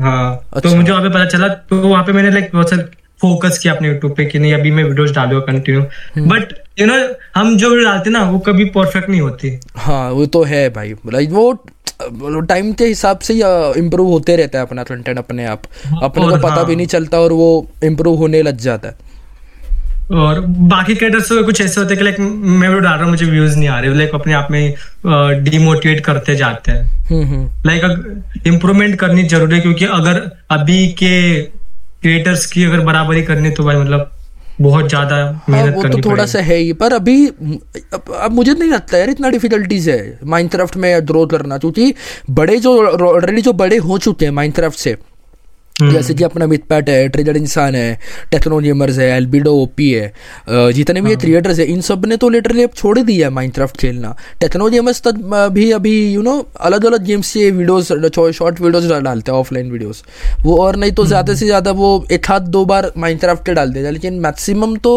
हाँ 0.00 0.36
तो 0.36 0.56
अच्छा. 0.56 0.70
तो 0.70 0.76
मुझे 0.76 0.90
वहाँ 0.90 1.02
पे 1.02 1.08
पता 1.08 1.24
चला 1.26 1.48
तो 1.48 1.76
वहाँ 1.78 2.04
पे 2.04 2.12
मैंने 2.12 2.30
लाइक 2.30 2.50
बहुत 2.52 2.70
सारे 2.70 2.82
फोकस 3.20 3.58
किया 3.58 3.72
अपने 3.74 3.88
यूट्यूब 3.88 4.14
पे 4.16 4.24
कि 4.24 4.38
नहीं 4.38 4.52
अभी 4.54 4.70
मैं 4.70 4.84
वीडियोस 4.84 5.10
डालूँगा 5.12 5.44
कंटिन्यू 5.46 5.82
बट 6.26 6.54
यू 6.78 6.86
नो 6.86 6.94
हम 7.34 7.56
जो 7.56 7.70
वीडियो 7.70 7.84
डालते 7.84 8.10
ना 8.10 8.22
वो 8.30 8.38
कभी 8.46 8.64
परफेक्ट 8.76 9.08
नहीं 9.10 9.20
होती। 9.20 9.58
हाँ 9.76 10.10
वो 10.10 10.26
तो 10.28 10.42
है 10.44 10.68
भाई। 10.70 10.94
लाइक 11.12 11.30
वो 11.30 11.52
टाइम 12.42 12.72
के 12.72 12.84
हिसाब 12.84 13.18
से 13.20 13.34
इम्प्रूव 13.78 14.08
होते 14.08 14.36
रहता 14.36 14.58
है 14.58 14.66
अपना 14.66 14.82
कंटेंट 14.84 15.18
अपने 15.18 15.46
आप। 15.46 15.62
हाँ, 15.86 16.00
अपने 16.02 16.28
को 16.28 16.36
पता 16.36 16.54
हाँ। 16.54 16.64
भी 16.66 16.76
नहीं 16.76 16.86
चलता 16.86 17.20
और 17.20 17.32
वो 17.32 17.50
इम्प्रूव 17.84 18.16
होने 18.18 18.42
लग 18.42 18.56
जाता 18.58 18.88
है। 18.88 19.08
और 20.20 20.40
बाकी 20.40 20.94
क्रिएटर्स 20.94 21.28
तो 21.28 21.42
कुछ 21.44 21.60
ऐसे 21.60 21.80
होते 21.80 21.94
हैं 21.94 21.98
कि 21.98 22.04
लाइक 22.04 22.18
मैं 22.20 22.68
वीडियो 22.68 22.80
डाल 22.80 22.92
रहा 22.92 23.02
हूँ 23.02 23.10
मुझे 23.10 23.26
व्यूज़ 23.26 23.56
नहीं 23.58 23.68
आ 23.68 23.78
रहे। 23.80 23.94
लाइक 23.94 24.14
अपने 24.14 24.32
आप 24.32 24.48
में 24.50 24.74
डिमोटिवेट 25.44 26.04
करते 26.04 26.36
जाते 26.36 26.72
हैं। 26.72 27.62
Like 27.66 27.84
hmm, 27.84 28.22
improvement 28.46 28.88
hmm. 28.88 28.96
करनी 28.98 29.22
ज़रूरी 29.28 29.54
है 29.54 29.60
क्योंकि 29.60 29.84
अगर 29.84 30.30
अभी 30.50 30.86
के 31.02 31.40
क्रिएटर्स 32.02 32.46
की 32.46 32.64
अगर 32.64 32.80
बराबरी 32.80 33.22
करने 33.22 33.50
तो 33.50 33.64
भाई 33.64 33.76
मतलब 33.76 34.10
बहुत 34.60 34.88
ज़्यादा 34.88 35.16
हाँ, 35.16 35.44
मेहनत 35.48 35.74
वो 35.74 35.82
तो 35.82 36.00
थोड़ा 36.10 36.24
सा 36.26 36.40
है 36.40 36.56
ही 36.56 36.72
पर 36.72 36.92
अभी 36.92 37.26
अब, 37.26 38.14
अब 38.20 38.32
मुझे 38.32 38.52
नहीं 38.52 38.70
लगता 38.70 38.98
यार 38.98 39.10
इतना 39.10 39.30
डिफिकल्टीज 39.30 39.88
है 39.88 40.18
माइनक्राफ्ट 40.24 40.76
में 40.76 41.06
ग्रो 41.08 41.24
करना 41.26 41.58
क्योंकि 41.58 41.94
बड़े 42.30 42.56
जो 42.58 42.76
ऑलरेडी 43.06 43.42
जो 43.42 43.52
बड़े 43.52 43.76
हो 43.76 43.98
चुके 43.98 44.24
हैं 44.24 44.32
माइनक्राफ्ट 44.32 44.78
से। 44.78 44.96
जैसे 45.82 46.14
कि 46.14 46.24
अपना 46.24 46.46
मिथपैट 46.46 46.88
है 46.88 47.08
ट्रेजर 47.08 47.36
इंसान 47.36 47.74
है 47.74 47.98
टेक्नोजेमर्स 48.30 48.98
है 48.98 49.08
एल्बिडो 49.16 49.52
ओपी 49.56 49.90
है 49.90 50.72
जितने 50.72 51.00
भी 51.00 51.10
ये 51.10 51.16
क्रिएटर्स 51.18 51.58
हाँ। 51.58 51.66
है 51.66 51.72
इन 51.72 51.80
सबने 51.82 52.16
तो 52.16 52.28
लिटरली 52.28 52.62
अब 52.62 52.70
छोड़ 52.76 52.98
दिया 53.00 53.26
है 53.26 53.32
माइनक्राफ्ट 53.34 53.80
खेलना। 53.80 54.14
टेक्नोजेमर्स 54.40 55.02
तक 55.02 55.20
भी 55.52 55.70
अभी 55.72 55.92
यू 56.04 56.22
नो 56.22 56.36
अलग 56.62 56.86
अलग 56.86 57.04
गेम्स 57.04 57.26
से 57.28 57.50
वीडियोस 57.52 57.92
शॉर्ट 58.32 58.60
वीडियोस 58.60 58.90
डालते 58.92 59.32
हैं 59.32 59.38
ऑफलाइन 59.38 59.70
वीडियोस 59.70 60.02
वो 60.44 60.56
और 60.58 60.76
नहीं 60.76 60.92
तो 60.92 61.06
ज़्यादा 61.06 61.34
से 61.34 61.46
ज़्यादा 61.46 61.70
वो 61.72 61.88
एक 62.12 62.30
हाथ 62.30 62.48
दो 62.50 62.64
बार 62.64 62.90
माइनक्राफ्ट 62.98 63.44
के 63.46 63.54
डाल 63.54 63.72
देता 63.72 63.90
लेकिन 63.90 64.20
मैक्सिमम 64.20 64.76
तो 64.78 64.92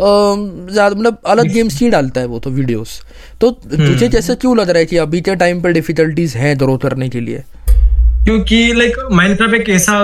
ज़्यादा 0.00 0.94
मतलब 0.94 1.18
अलग 1.26 1.52
गेम्स 1.52 1.80
ही 1.80 1.90
डालता 1.90 2.20
है 2.20 2.26
वो 2.26 2.38
तो 2.38 2.50
वीडियोस 2.50 3.00
तो 3.40 3.50
तुझे। 3.50 4.08
जैसे 4.08 4.34
क्यों 4.36 4.56
लग 4.56 4.70
रहा 4.70 4.78
है 4.78 4.86
कि 4.86 4.96
अभी 4.98 5.20
के 5.20 5.34
टाइम 5.36 5.60
पर 5.62 5.72
डिफिकल्टीज 5.72 6.34
हैं 6.36 6.58
ग्रो 6.58 6.76
करने 6.78 7.08
के 7.08 7.20
लिए? 7.20 7.42
क्योंकि 8.24 8.72
लाइक 8.72 8.96
माइनक्राफ्ट 9.12 9.54
एक 9.54 9.68
ऐसा 9.70 9.98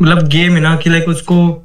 मतलब 0.00 0.28
गेम 0.28 0.52
है 0.52 0.60
ना 0.60 0.76
कि 0.76 0.90
लाइक 0.90 1.08
उसको 1.08 1.64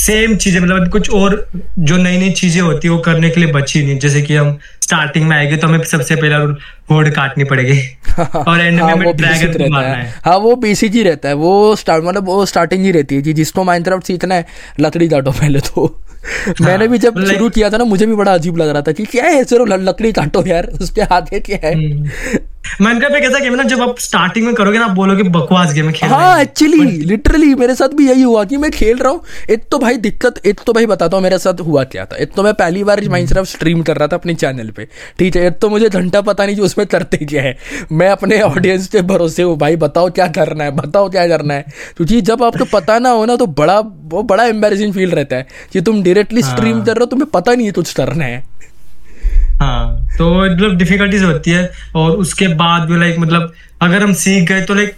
सेम 0.00 0.36
चीज़ें 0.36 0.60
मतलब 0.60 0.88
कुछ 0.88 1.10
और 1.10 1.48
जो 1.78 1.96
नई 1.96 2.18
नई 2.18 2.30
चीज़ें 2.30 2.60
होती 2.62 2.88
है 2.88 2.94
वो 2.94 2.98
करने 3.00 3.30
के 3.30 3.40
लिए 3.40 3.52
बची 3.52 3.82
नहीं। 3.86 3.98
जैसे 3.98 4.22
कि 4.22 4.36
हम 4.36 4.58
स्टार्टिंग 4.82 5.28
में 5.28 5.36
आएगी 5.36 5.56
तो 5.56 5.66
हमें 5.66 5.84
सबसे 5.84 6.16
पहले 6.16 6.34
होड 6.90 7.10
काटनी 7.10 7.44
पड़ेगी। 7.44 7.80
और 8.20 8.60
एंड 8.60 8.80
हाँ, 8.80 8.96
में 8.96 9.06
वो 9.06 9.12
ड्रैगन 9.12 9.34
बेसिक 9.34 9.56
रहता 9.56 9.70
मारना 9.70 9.94
है। 9.94 10.02
है। 10.02 10.14
हाँ 10.24 10.36
वो 10.36 10.56
बेसिक 10.56 10.92
ही 10.92 11.02
रहता 11.02 11.28
है। 11.28 11.34
वो 11.34 11.76
स्टार्ट 11.76 12.04
मतलब 12.04 12.24
वो 12.24 12.46
स्टार्टिंग 12.46 12.84
ही 12.84 12.90
रहती 12.90 13.14
है 13.14 13.22
कि 13.22 13.32
जिसको 13.32 13.64
माइनक्राफ्ट 13.64 14.04
सीखना 14.04 14.34
है 14.34 14.46
लकड़ी 14.80 15.08
काटो 15.08 15.30
पहले 15.30 15.60
तो। 15.60 16.00
मैंने 16.60 16.88
भी 16.88 16.98
जब 16.98 17.24
शुरू 17.24 17.48
किया 17.48 17.70
था 17.70 17.76
ना 17.76 17.84
मुझे 17.84 18.06
भी 18.06 18.14
बड़ा 18.14 18.34
अजीब 18.34 18.56
लग 18.56 18.68
रहा 18.68 18.82
था 18.82 18.92
कि 18.92 19.04
क्या 19.04 19.24
है 19.24 19.44
सिर्फ़ 19.44 19.68
लकड़ी 19.68 20.12
काटो 20.12 20.46
यार 20.46 20.66
उसके 20.66 21.00
आगे 21.00 21.40
क्या 21.40 21.58
है? 21.64 21.74
माइनक्राफ्ट 22.80 23.16
एक 23.16 23.24
ऐसा 23.24 23.38
गेम 23.38 23.52
है 23.52 23.56
ना 23.56 23.64
जब 23.68 23.80
आप 23.82 23.98
स्टार्टिंग 23.98 24.46
में 24.46 24.54
करोगे 24.54 24.78
ना 24.78 24.84
आप 24.84 24.90
बोलोगे 24.90 25.22
बकवास 25.30 25.72
गेम 25.74 25.90
खेल 25.92 26.10
हाँ 26.10 26.40
एक्चुअली 26.40 26.84
लिटरली 27.04 27.54
मेरे 27.54 27.74
साथ 27.74 27.94
भी 27.96 28.08
यही 28.08 28.22
हुआ 28.22 28.44
कि 28.44 28.56
मैं 28.56 28.70
खेल 28.70 28.98
रहा 28.98 29.12
हूँ। 29.12 29.22
एक 29.50 29.64
तो 29.70 29.78
भाई 29.78 29.96
दिक्कत 29.98 30.40
एक 30.46 30.60
तो 30.66 30.72
भाई 30.72 30.86
बताता 30.86 31.16
हूँ 31.16 31.22
मेरे 31.22 31.38
साथ 31.38 31.60
हुआ 31.60 31.84
क्या 31.84 32.04
था। 32.04 32.16
एक 32.16 32.32
तो 32.32 32.42
मैं 32.42 32.52
पहली 32.54 32.84
बार 32.84 33.00
माइनक्राफ्ट 33.08 33.50
स्ट्रीम 33.50 33.82
कर 33.82 33.96
रहा 33.96 34.08
था 34.08 34.16
अपने 34.16 34.34
चैनल 34.34 34.70
पे 34.70 34.88
ठीक 35.18 35.36
है? 35.36 35.46
एक 35.46 35.58
तो 35.58 35.68
मुझे 35.70 35.88
घंटा 35.88 36.20
पता 36.20 36.46
नहीं 36.46 36.56
कि 36.56 36.62
उसमें 36.62 36.86
करते 36.86 37.16
क्या 37.24 37.42
है। 37.42 37.56
मैं 37.92 38.08
अपने 38.10 38.40
ऑडियंस 38.42 38.88
के 38.88 39.02
भरोसे 39.02 39.42
हूँ 39.42 39.56
भाई 39.58 39.76
बताओ 39.76 40.10
क्या 40.10 40.26
करना 40.38 40.64
है 40.64 40.70
बताओ 40.76 41.08
क्या 41.10 41.26
करना 41.28 41.54
है। 41.54 41.64
क्योंकि 41.96 42.20
जब 42.22 42.42
आपको 42.42 42.64
पता 42.72 42.98
ना 42.98 43.10
हो 43.10 43.24
ना 43.26 43.36
तो 43.36 43.46
बड़ा 43.58 43.78
वो 44.12 44.22
बड़ा 44.22 44.44
एम्बेरसिंग 44.46 44.94
फील 44.94 45.10
रहता 45.10 45.36
है 45.36 45.46
कि 45.72 45.80
तुम 45.80 46.02
डायरेक्टली 46.02 46.42
स्ट्रीम 46.42 46.82
कर 46.82 46.92
रहे 46.92 47.00
हो 47.00 47.06
तुम्हें 47.06 47.30
पता 47.30 47.54
नहीं 47.54 47.66
है 47.66 47.72
कुछ 47.72 47.92
करना 47.92 48.24
है। 48.24 48.44
हाँ 49.60 50.06
तो 50.18 50.30
मतलब 50.44 50.76
डिफिकल्टीज 50.78 51.22
होती 51.22 51.50
है 51.50 51.70
और 51.96 52.10
उसके 52.16 52.48
बाद 52.56 52.88
भी 52.90 52.98
लाइक 53.00 53.18
मतलब 53.18 53.52
अगर 53.82 54.02
हम 54.02 54.12
सीख 54.22 54.48
गए 54.48 54.62
तो 54.62 54.74
लाइक 54.74 54.94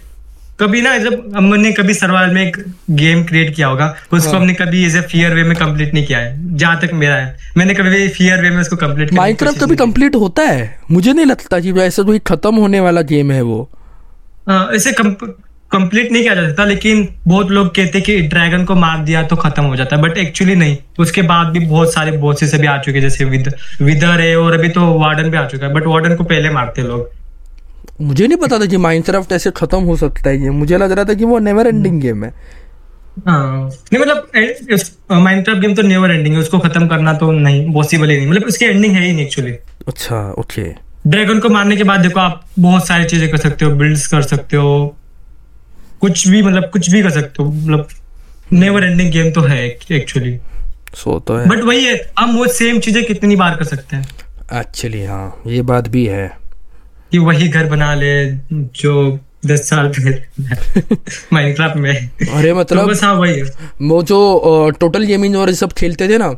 कभी 0.59 0.81
ना 0.81 0.97
जब 0.97 1.33
हमने 1.35 1.71
कभी 1.73 1.93
सर्वाइवल 1.93 2.33
में 2.33 2.41
एक 2.41 2.57
गेम 2.89 3.23
क्रिएट 3.23 3.55
किया 3.55 3.67
होगा 3.67 3.95
उसको 4.13 4.35
हमने 4.37 4.53
कभी 4.53 4.83
एज 4.85 4.95
ए 4.95 5.01
फियर 5.01 5.33
वे 5.33 5.43
में 5.43 5.55
कंप्लीट 5.57 5.93
नहीं 5.93 6.05
किया 6.05 6.19
है 6.19 6.57
जहाँ 6.57 6.79
तक 6.81 6.93
मेरा 6.93 7.15
है। 7.15 7.37
मैंने 7.57 7.73
कभी 7.73 7.89
भी 7.89 8.07
फियर 8.09 8.41
वे 8.41 8.49
में 8.49 8.61
उसको 8.61 8.75
कंप्लीट 8.75 9.13
माइनक्राफ्ट 9.13 9.59
कभी 9.59 9.75
कंप्लीट 9.75 10.15
होता 10.15 10.43
है? 10.43 10.79
मुझे 10.91 11.13
नहीं 11.13 11.25
लगता 11.25 11.59
कि 11.59 11.71
वैसे 11.71 12.03
कोई 12.03 12.19
खत्म 12.19 12.55
होने 12.55 12.79
वाला 12.79 13.01
गेम 13.13 13.31
है 13.31 13.41
वो। 13.41 13.69
ऐसे 14.49 14.91
कंप्लीट 15.71 16.11
नहीं 16.11 16.21
किया 16.23 16.33
जा 16.35 16.47
सकता 16.47 16.65
लेकिन 16.65 17.07
बहुत 17.27 17.51
लोग 17.51 17.67
कहते 17.75 17.97
हैं 17.97 18.05
कि 18.05 18.19
ड्रैगन 18.29 18.65
को 18.65 18.75
मार 18.75 18.97
दिया 19.05 19.23
तो 19.23 19.35
खत्म 19.37 19.63
हो 19.63 19.75
जाता 19.75 19.95
है 19.95 20.01
बट 20.01 20.17
एक्चुअली 20.17 20.55
नहीं। 20.55 20.77
उसके 20.99 21.21
बाद 21.23 21.47
भी 21.47 21.59
बहुत 21.61 21.93
सारे 21.93 22.11
बॉसेस 22.17 22.55
अभी 22.55 22.67
आ 22.67 22.77
चुके 22.79 22.97
हैं 22.97 23.01
जैसे 23.01 23.25
विद 23.25 23.53
विदर 23.81 24.21
है 24.21 24.35
और 24.37 24.53
अभी 24.53 24.69
तो 24.69 24.93
वार्डन 24.99 25.29
भी 25.31 25.37
आ 25.37 25.45
चुका 25.47 25.67
है 25.67 25.73
बट 25.73 25.87
वार्डन 25.87 26.15
को 26.15 26.23
पहले 26.25 26.49
मारते 26.51 26.81
लोग। 26.83 27.09
मुझे 28.01 28.27
नहीं 28.27 28.37
पता 28.37 28.59
था 28.59 28.65
कि 28.65 28.77
माइनक्राफ्ट 28.79 29.31
ऐसे 29.31 29.51
खत्म 29.57 29.79
हो 29.83 29.95
सकता 29.97 30.29
है 30.29 30.43
ये 30.43 30.49
मुझे 30.51 30.77
लग 30.77 30.91
रहा 30.91 31.05
था 31.05 31.13
कि 31.13 31.25
वो 31.25 31.39
नेवर 31.39 31.67
एंडिंग 31.67 31.99
गेम 32.01 32.23
है। 32.23 32.33
हाँ। 33.27 33.69
नहीं 33.93 33.99
मतलब 34.01 34.31
माइनक्राफ्ट 35.13 35.61
गेम 35.61 35.73
तो 35.75 35.81
नेवर 35.81 36.11
एंडिंग 36.11 36.35
है 36.35 36.41
उसको 36.41 36.59
खत्म 36.59 36.87
करना 36.87 37.13
तो 37.13 37.31
नहीं 37.31 37.73
पॉसिबल 37.73 38.09
ही 38.09 38.17
नहीं। 38.17 38.27
मतलब 38.27 38.47
उसकी 38.47 38.65
एंडिंग 38.65 38.93
है 38.93 39.03
ही 39.03 39.11
नहीं 39.11 39.25
एक्चुअली 39.25 39.51
अच्छा 39.87 40.21
ओके 40.39 40.63
ड्रैगन 41.07 41.39
को 41.39 41.49
मारने 41.49 41.75
के 41.77 41.83
बाद 41.83 41.99
देखो 41.99 42.19
आप 42.19 42.41
बहुत 42.59 42.87
सारी 42.87 43.05
चीज़ें 43.05 43.29
कर 43.29 43.37
सकते 43.37 43.65
हो 43.65 43.71
बिल्ड्स 43.75 44.07
कर 44.07 44.21
सकते 44.23 44.57
हो 44.57 44.73
कुछ 46.01 46.27
भी 46.27 46.41
मतलब 46.41 46.69
कुछ 46.73 46.89
भी 46.91 47.01
कर 47.03 47.09
सकते 47.11 47.43
हो 47.43 47.49
मतलब 47.51 47.87
नेवर 48.53 48.83
एंडिंग 48.83 49.11
गेम 49.11 49.31
तो 49.31 49.41
है 49.41 49.65
एक्चुअली 49.67 50.37
सो 50.95 51.19
तो 51.27 51.35
है। 51.37 51.47
बट 51.49 51.63
वही 51.63 51.83
है 51.85 51.95
हम 52.19 52.35
वो 52.37 52.45
सेम 52.53 52.79
चीज़ें 52.79 53.03
कितनी 53.05 53.35
बार 53.35 53.55
कर 53.55 53.65
सकते 53.65 53.95
हैं। 53.95 54.59
एक्चुअली 54.59 55.03
हाँ 55.05 55.41
ये 55.47 55.61
बात 55.71 55.87
भी 55.89 56.05
है। 56.05 56.27
कि 57.11 57.17
वही 57.17 57.47
घर 57.47 57.65
बना 57.69 57.93
ले 57.95 58.11
जो 58.81 59.19
दस 59.45 59.69
साल 59.69 59.87
पहले 59.89 60.11
माइनक्राफ्ट 61.33 61.77
में। 61.83 61.91
अरे 61.91 62.49
तो 62.49 62.55
मतलब 62.55 62.89
बस 62.89 63.03
हाँ 63.03 63.13
वही 63.15 63.41
वो 63.87 64.01
जो 64.03 64.69
टोटल 64.79 65.03
गेमिंग 65.03 65.35
और 65.35 65.49
ये 65.49 65.55
सब 65.55 65.71
खेलते 65.73 66.07
थे 66.09 66.17
ना 66.17 66.29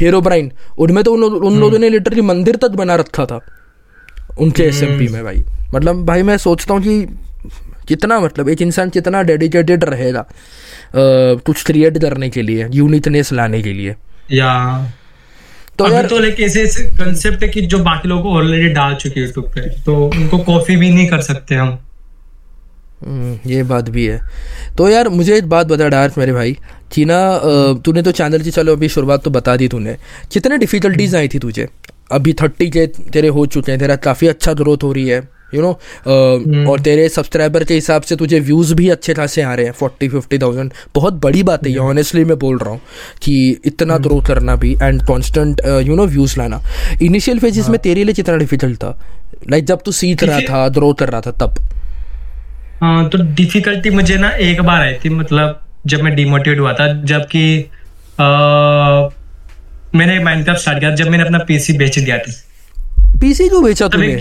हीरो 0.00 0.20
ब्राइन 0.20 0.50
उनमें 0.78 1.02
तो 1.04 1.12
उन, 1.12 1.22
उन 1.22 1.58
लोगों 1.60 1.78
ने 1.78 1.88
लिटरली 1.88 2.22
मंदिर 2.22 2.56
तक 2.56 2.70
बना 2.80 2.94
रखा 2.96 3.26
था 3.26 3.40
उनके 4.40 4.62
एसएमपी 4.62 5.08
में 5.08 5.22
भाई। 5.24 5.44
मतलब 5.74 6.04
भाई 6.06 6.22
मैं 6.22 6.36
सोचता 6.38 6.74
हूँ 6.74 6.82
कि 6.82 7.00
कितना 7.88 8.20
मतलब 8.20 8.48
एक 8.48 8.62
इंसान 8.62 8.90
कितना 8.90 9.22
डेडिकेटेड 9.22 9.84
रहेगा 9.84 10.26
कुछ 10.96 11.64
क्रिएट 11.64 11.98
करने 11.98 12.28
के 12.30 12.42
लिए 12.42 12.68
यूनिकनेस 12.72 13.32
लाने 13.32 13.62
के 13.62 13.72
लिए। 13.72 13.94
या। 14.32 14.52
तो 15.78 15.84
अभी 15.84 16.08
तो 16.08 16.18
लाइक 16.18 16.40
ऐसे 16.40 16.62
ऐसे 16.62 16.82
कंसेप्ट 16.96 17.42
है 17.42 17.48
कि 17.48 17.60
जो 17.62 17.78
बाकी 17.78 18.08
लोग 18.08 18.26
ऑलरेडी 18.26 18.68
डाल 18.68 18.94
चुके 18.94 19.20
हैं 19.20 19.26
यूट्यूब 19.26 19.46
पे 19.48 19.60
तो 19.84 19.94
उनको 20.06 20.38
कॉपी 20.40 20.76
भी 20.76 20.90
नहीं 20.90 21.06
कर 21.08 21.20
सकते 21.20 21.54
हम। 21.54 21.78
हम्म, 23.02 23.50
ये 23.50 23.62
बात 23.62 23.88
भी 23.88 24.06
है। 24.06 24.20
तो 24.78 24.88
यार 24.88 25.08
मुझे 25.08 25.36
एक 25.36 25.48
बात 25.48 25.66
बता 25.66 25.88
डार्क 25.88 26.18
मेरे 26.18 26.32
भाई 26.32 26.56
कि 26.92 27.04
ना 27.04 27.16
तूने 27.84 28.02
तो 28.02 28.12
चैनल 28.12 28.42
की 28.42 28.50
चलो 28.50 28.72
अभी 28.72 28.88
शुरुआत 28.88 29.24
तो 29.24 29.30
बता 29.30 29.56
दी 29.56 29.68
तूने 29.68 29.96
कितने 30.32 30.58
डिफिकल्टीज 30.58 31.14
आई 31.14 31.28
थी 31.28 31.38
तुझे? 31.38 31.68
अभी 32.12 32.32
थर्टी 32.32 32.68
के 32.70 32.86
तेरे 32.86 33.28
हो 33.28 33.46
चुके 33.46 33.72
हैं 33.72 33.78
तेरा 33.80 33.96
काफ़ी 33.96 34.28
अच्छा 34.28 34.52
ग्रोथ 34.52 34.82
हो 34.82 34.92
रही 34.92 35.08
है। 35.08 35.20
यू 35.54 35.62
नो 35.62 35.70
और 36.70 36.80
तेरे 36.80 37.08
सब्सक्राइबर 37.08 37.64
के 37.64 37.74
हिसाब 37.74 38.02
से 38.02 38.16
तुझे 38.16 38.40
व्यूज़ 38.40 38.74
भी 38.74 38.88
अच्छे 38.88 39.14
खासे 39.14 39.42
आ 39.42 39.54
रहे 39.54 39.66
हैं 39.66 39.72
फोर्टी 39.72 40.08
फिफ्टी 40.08 40.38
थाउज़ेंड 40.38 40.72
बहुत 40.94 41.14
बड़ी 41.22 41.42
बात 41.42 41.66
है 41.66 41.72
ये 41.72 41.78
ऑनेस्टली 41.80 42.24
मैं 42.24 42.38
बोल 42.38 42.58
रहा 42.58 42.70
हूँ 42.70 42.80
कि 43.22 43.34
इतना 43.64 43.98
ग्रो 43.98 44.20
करना 44.26 44.56
भी 44.56 44.72
and 44.74 45.02
constant 45.06 45.60
you 45.86 45.96
know 45.96 46.06
views 46.06 46.38
लाना. 46.38 46.62
इनिशियल 47.02 47.38
फेजेस 47.38 47.68
में 47.68 47.78
तेरे 47.80 48.04
लिए 48.04 48.14
कितना 48.14 48.36
डिफ़िकल्ट 48.36 48.76
था? 48.76 48.98
लाइक 49.50 49.64
जब 49.64 49.82
तू 49.84 49.92
सीख 49.92 50.22
रहा 50.24 50.40
था 50.40 50.68
ग्रो 50.70 50.92
कर 50.92 51.08
रहा 51.08 51.20
था 51.20 51.30
तब. 51.42 51.54
हाँ 52.80 53.08
तो 53.08 53.18
डिफिकल्टी 53.34 53.90
मुझे 53.90 54.16
ना 54.16 54.30
एक 54.42 54.60
बार 54.62 54.80
आई 54.80 54.94
थी 54.94 55.08
मतलब 55.10 55.60
जब 55.86 56.02
मैं 56.02 56.14
डिमोटिवेट 56.16 56.60
हुआ 56.60 56.72
था 56.72 56.92
जबकि 57.04 57.44
मैंने 59.94 60.18
माइनक्राफ्ट 60.24 60.60
स्टार्ट 60.60 60.78
किया 60.80 60.94
जब 60.94 61.08
मैंने 61.08 61.24
अपना 61.24 61.38
पीसी 61.48 61.72
बेच 61.78 61.98
दिया 61.98 62.18
था। 62.18 62.32
पीसी 63.20 63.48
क्यों 63.48 63.62
बेचा 63.64 63.88
तूने? 63.88 64.14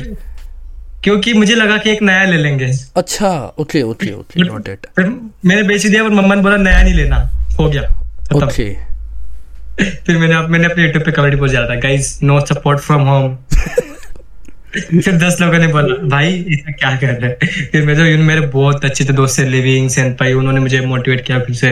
क्योंकि 1.04 1.34
मुझे 1.34 1.56
लगा 1.56 1.78
कि 1.78 1.90
एक 1.92 2.02
नया 2.02 2.24
ले 2.26 2.38
लेंगे। 2.38 2.72
अच्छा 2.98 3.30
okay 3.60 3.82
okay 3.84 4.12
okay 4.14 4.44
note 4.44 4.70
it 4.70 4.86
फिर 4.96 5.06
मैंने 5.46 5.64
बेच 5.64 5.86
दिया 5.86 6.04
और 6.04 6.12
मम्मा 6.12 6.36
ने 6.36 6.42
बोला 6.42 6.58
नया 6.60 6.82
नहीं 6.82 6.94
लेना 6.94 7.18
हो 7.60 7.70
गया। 7.70 7.82
ओके 8.36 8.74
फिर 9.80 10.18
मैंने 10.18 10.40
मैंने 10.48 10.66
अपने 10.66 10.84
यूट्यूब 10.84 11.06
पे 11.06 11.12
कमेंट 11.12 11.40
पोस्ट 11.40 11.54
डाला 11.54 11.68
था 11.70 11.80
guys 11.82 12.20
no 12.24 12.40
support 12.46 12.80
from 12.80 13.02
home 13.08 13.38
फिर 14.74 15.14
दस 15.18 15.38
लोगों 15.42 15.58
ने 15.60 15.68
बोला 15.68 15.96
भाई 16.10 16.34
इसमें 16.34 16.74
क्या 16.74 16.96
कर 16.96 17.08
रहे 17.08 17.30
हैं? 17.30 17.70
फिर 17.72 17.86
मेरे 17.86 18.18
मेरे 18.18 18.42
बहुत 18.50 18.86
अच्छे 18.86 19.06
थे 19.06 19.14
दोस्त 19.14 19.36
से 19.36 19.46
लिविंग 19.46 19.90
सेनपाई 19.90 20.34
उन्होंने 20.34 20.60
मुझे 20.60 20.80
मोटिवेट 20.82 21.26
किया 21.26 21.40
फिर 21.40 21.56
से। 21.56 21.72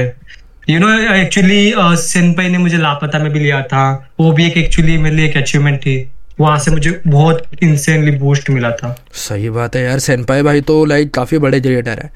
यू 0.69 0.79
नो 0.79 0.87
एक्चुअली 1.13 1.73
सेनपाई 2.01 2.49
ने 2.49 2.57
मुझे 2.57 2.77
लापता 2.77 3.19
में 3.19 3.31
भी 3.33 3.39
लिया 3.39 3.61
था 3.63 3.83
वो 4.19 4.31
भी 4.31 4.47
एक 4.47 4.57
एक्चुअली 4.57 4.97
मेरे 4.97 5.15
लिए 5.15 5.27
एक 5.27 5.37
अचीवमेंट 5.37 5.79
थी। 5.81 5.97
वहाँ 6.39 6.59
से 6.59 6.71
मुझे 6.71 6.99
बहुत 7.07 7.63
इंसेनली 7.63 8.11
बूस्ट 8.17 8.49
मिला 8.49 8.71
था। 8.71 8.95
सही 9.19 9.49
बात 9.49 9.75
है 9.75 9.83
यार 9.83 9.99
सेनपाई 9.99 10.41
भाई 10.41 10.61
तो 10.61 10.83
लाइक 10.85 11.13
काफ़ी 11.13 11.37
बड़े 11.37 11.59
क्रिएटर 11.61 11.99
है। 11.99 12.11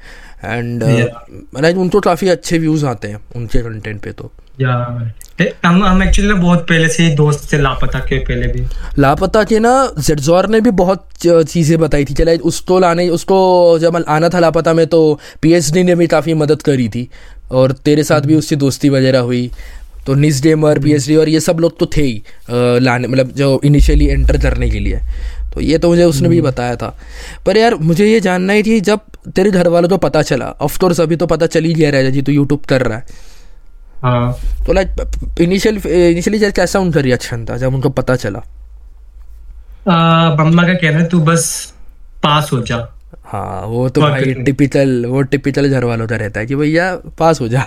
एंड 0.46 0.82
लाइक 1.60 1.76
उनको 1.78 2.00
काफ़ी 2.00 2.28
अच्छे 2.28 2.58
व्यूज़ 2.58 2.86
आते 2.86 3.08
हैं 3.08 3.20
उनके 3.36 3.58
कंटेंट 3.58 4.00
पे 4.00 4.12
तो। 4.12 4.32
या 4.60 4.72
हम 5.64 5.82
हम 5.84 6.02
एक्चुअली 6.02 6.28
ना 6.28 6.34
बहुत 6.34 6.60
पहले 6.68 6.88
से 6.88 7.02
ही 7.02 7.14
दोस्त 7.14 7.52
थे 7.52 7.58
लापता 7.58 7.98
के 8.00 8.18
पहले 8.18 8.46
भी। 8.48 8.64
लापता 8.98 9.42
के 9.44 9.58
ना 9.58 9.72
जेडजोर 9.98 10.48
ने 10.48 10.60
भी 10.60 10.70
बहुत 10.72 11.08
चीज़ें 11.22 11.78
बताई 11.78 12.04
थी। 12.04 12.14
चला 12.14 12.32
उसको 12.44 12.78
लाने 12.78 13.08
उसको 13.10 13.38
जब 13.78 14.04
आना 14.08 14.28
था 14.28 14.38
लापता 14.38 14.74
में 14.74 14.86
तो 14.86 15.00
पीएचडी 15.42 15.82
ने 15.82 15.94
भी 15.94 16.06
काफ़ी 16.06 16.34
मदद 16.34 16.62
करी 16.62 16.88
थी। 16.88 17.08
और 17.52 17.72
तेरे 17.84 18.04
साथ 18.04 18.20
भी 18.20 18.34
उससे 18.34 18.56
दोस्ती 18.56 18.88
वगैरह 18.88 19.20
हुई। 19.20 19.50
तो 20.06 20.14
निस 20.14 20.42
डेमर 20.42 20.78
पीएचडी 20.78 21.16
और 21.16 21.28
ये 21.28 21.40
सब 21.40 21.60
लोग 21.60 21.78
तो 21.78 21.86
थे 21.86 22.02
ही 22.02 22.22
लाने 22.80 23.08
मतलब 23.08 23.30
जो 23.32 23.60
इनिशियली 23.64 24.06
एंटर 24.06 24.40
करने 24.42 24.70
के 24.70 24.78
लिए। 24.78 25.00
तो 25.54 25.60
ये 25.60 25.78
तो 25.78 25.88
मुझे 25.88 26.04
उसने 26.04 26.28
भी 26.28 26.40
बताया 26.40 26.76
था। 26.76 26.96
पर 27.46 27.56
यार 27.56 27.74
मुझे 27.82 28.06
ये 28.06 28.20
जानना 28.20 28.52
ही 28.52 28.62
थी 28.62 28.80
जब 28.80 29.00
तेरे 29.34 29.50
घर 29.50 29.68
वालों 29.68 29.88
को 29.88 29.96
पता 29.98 30.22
चला 30.22 30.46
ऑफकोर्स 30.60 31.00
अभी 31.00 31.16
तो 31.16 31.26
पता 31.26 31.46
चल 31.46 31.64
ही 31.64 31.74
गया 31.74 31.90
रहा 31.90 32.10
जी 32.10 32.22
तू 32.22 32.32
यूट्यूब 32.32 32.60
कर 32.60 32.82
रहा 32.82 32.98
है। 32.98 33.32
हाँ। 34.02 34.32
तो 34.66 34.72
लाइक 34.72 35.40
इनिशियल 35.40 35.76
इनिशियली 35.76 36.50
कैसा 36.52 36.78
उनका 36.78 37.00
रिएक्शन 37.00 37.44
था 37.44 37.56
जब 37.56 37.74
उनको 37.74 37.90
पता 37.90 38.16
चला? 38.16 38.42
मम्मा 40.38 40.62
का 40.62 40.74
कहना 40.74 40.98
है 40.98 41.08
तू 41.08 41.20
बस 41.20 41.72
पास 42.22 42.50
हो 42.52 42.60
जा। 42.60 42.78
हाँ 43.24 43.66
वो 43.66 43.88
तो 43.88 44.00
भाई 44.00 44.34
टिपिकल 44.44 45.04
वो 45.06 45.22
टिपिकल 45.22 45.68
घर 45.68 45.84
वालों 45.84 46.06
का 46.06 46.16
रहता 46.16 46.40
है 46.40 46.46
कि 46.46 46.54
भैया 46.54 46.94
पास 47.18 47.40
हो 47.40 47.48
जा। 47.48 47.64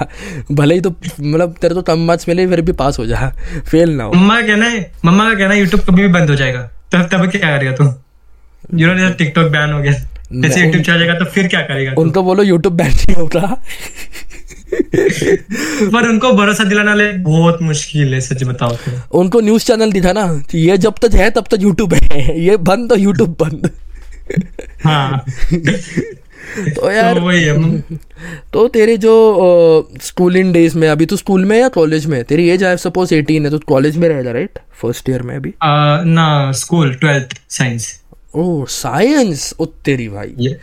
भले 0.51 0.75
ही 0.75 0.81
तो 0.81 0.89
मतलब 0.89 1.55
तेरे 1.61 1.75
तो 1.75 1.81
कम 1.81 2.05
मार्क्स 2.07 2.27
मिले 2.29 2.47
फिर 2.47 2.61
भी 2.61 2.71
पास 2.73 2.99
हो 2.99 3.05
जा। 3.05 3.29
फेल 3.69 3.91
ना 3.91 4.03
हो। 4.03 4.13
मम्मा 4.13 4.41
का 4.41 4.47
कहना 4.47 4.65
है 4.65 4.91
मम्मा 5.05 5.29
का 5.29 5.39
कहना 5.39 5.53
है 5.53 5.59
यूट्यूब 5.59 5.81
कभी 5.83 6.01
भी 6.01 6.07
बंद 6.09 6.29
हो 6.29 6.35
जाएगा। 6.35 6.61
तब 6.91 7.09
तब 7.11 7.29
क्या 7.31 7.57
करेगा 7.57 7.71
तू? 7.71 7.93
यू 8.79 8.93
नो 8.93 9.09
टिकटॉक 9.13 9.51
बैन 9.51 9.73
हो 9.73 9.79
गया। 9.79 9.93
जैसे 10.33 10.61
यूट्यूब 10.61 10.83
चला 10.83 10.97
जाएगा 10.97 11.13
तो 11.13 11.25
फिर 11.25 11.47
क्या 11.47 11.61
करेगा 11.61 11.93
उनको 11.97 12.23
बोलो 12.23 12.43
यूट्यूब 12.43 12.73
बैन 12.73 12.91
नहीं 12.91 13.15
होगा। 13.15 13.57
पर 14.73 16.07
उनको 16.09 16.31
भरोसा 16.33 16.63
दिलाना 16.63 16.93
ले 16.93 17.11
बहुत 17.23 17.61
मुश्किल 17.61 18.13
है 18.13 18.19
सच 18.21 18.43
बताओ 18.43 18.75
तो। 18.75 19.19
उनको 19.19 19.41
न्यूज़ 19.41 19.65
चैनल 19.65 19.91
दिखा 19.91 20.11
ना 20.11 20.25
कि 20.51 20.57
ये 20.59 20.77
जब 20.77 20.95
तक 21.01 21.15
है 21.15 21.29
तब 21.31 21.45
तक 21.51 21.61
यूट्यूब 21.61 21.93
है। 21.93 22.39
ये 22.41 22.57
बंद 22.57 22.89
तो 22.89 22.95
यूट्यूब 22.95 23.35
बंद। 23.39 23.69
हाँ। 24.87 25.25
तो 26.75 26.91
यार 26.91 27.19
तो 27.19 27.97
तो 28.53 28.67
तेरे 28.67 28.95
जो 28.97 29.13
स्कूलिंग 30.01 30.53
डेज़ 30.53 30.77
में 30.77 30.87
अभी 30.89 31.05
तू 31.05 31.17
स्कूल 31.17 31.45
में 31.45 31.57
या 31.59 31.67
कॉलेज 31.69 32.05
में? 32.05 32.23
तेरी 32.23 32.49
एज 32.49 32.63
आई 32.63 32.77
सपोज़ 32.77 33.13
18 33.15 33.43
है 33.43 33.49
तो 33.49 33.59
कॉलेज 33.67 33.97
में 33.97 34.07
रहेगा 34.09 34.31
राइट 34.31 34.59
फ़र्स्ट 34.81 35.09
ईयर 35.09 35.21
में 35.21 35.35
अभी? 35.35 35.53
आ, 35.63 36.01
ना 36.03 36.51
school 36.51 36.93
twelfth 36.93 37.37
science 37.49 38.01
oh 38.35 38.65
science 38.69 39.53
ओ 39.59 39.65
तेरी 39.65 40.07
भाई। 40.09 40.55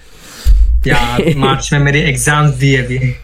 यार 0.87 1.35
मार्च 1.37 1.73
में 1.73 1.81
मेरी 1.81 2.00
एग्ज़ाम्स 2.00 2.54
दी 2.54 2.73
है 2.73 2.85
अभी। 2.85 3.14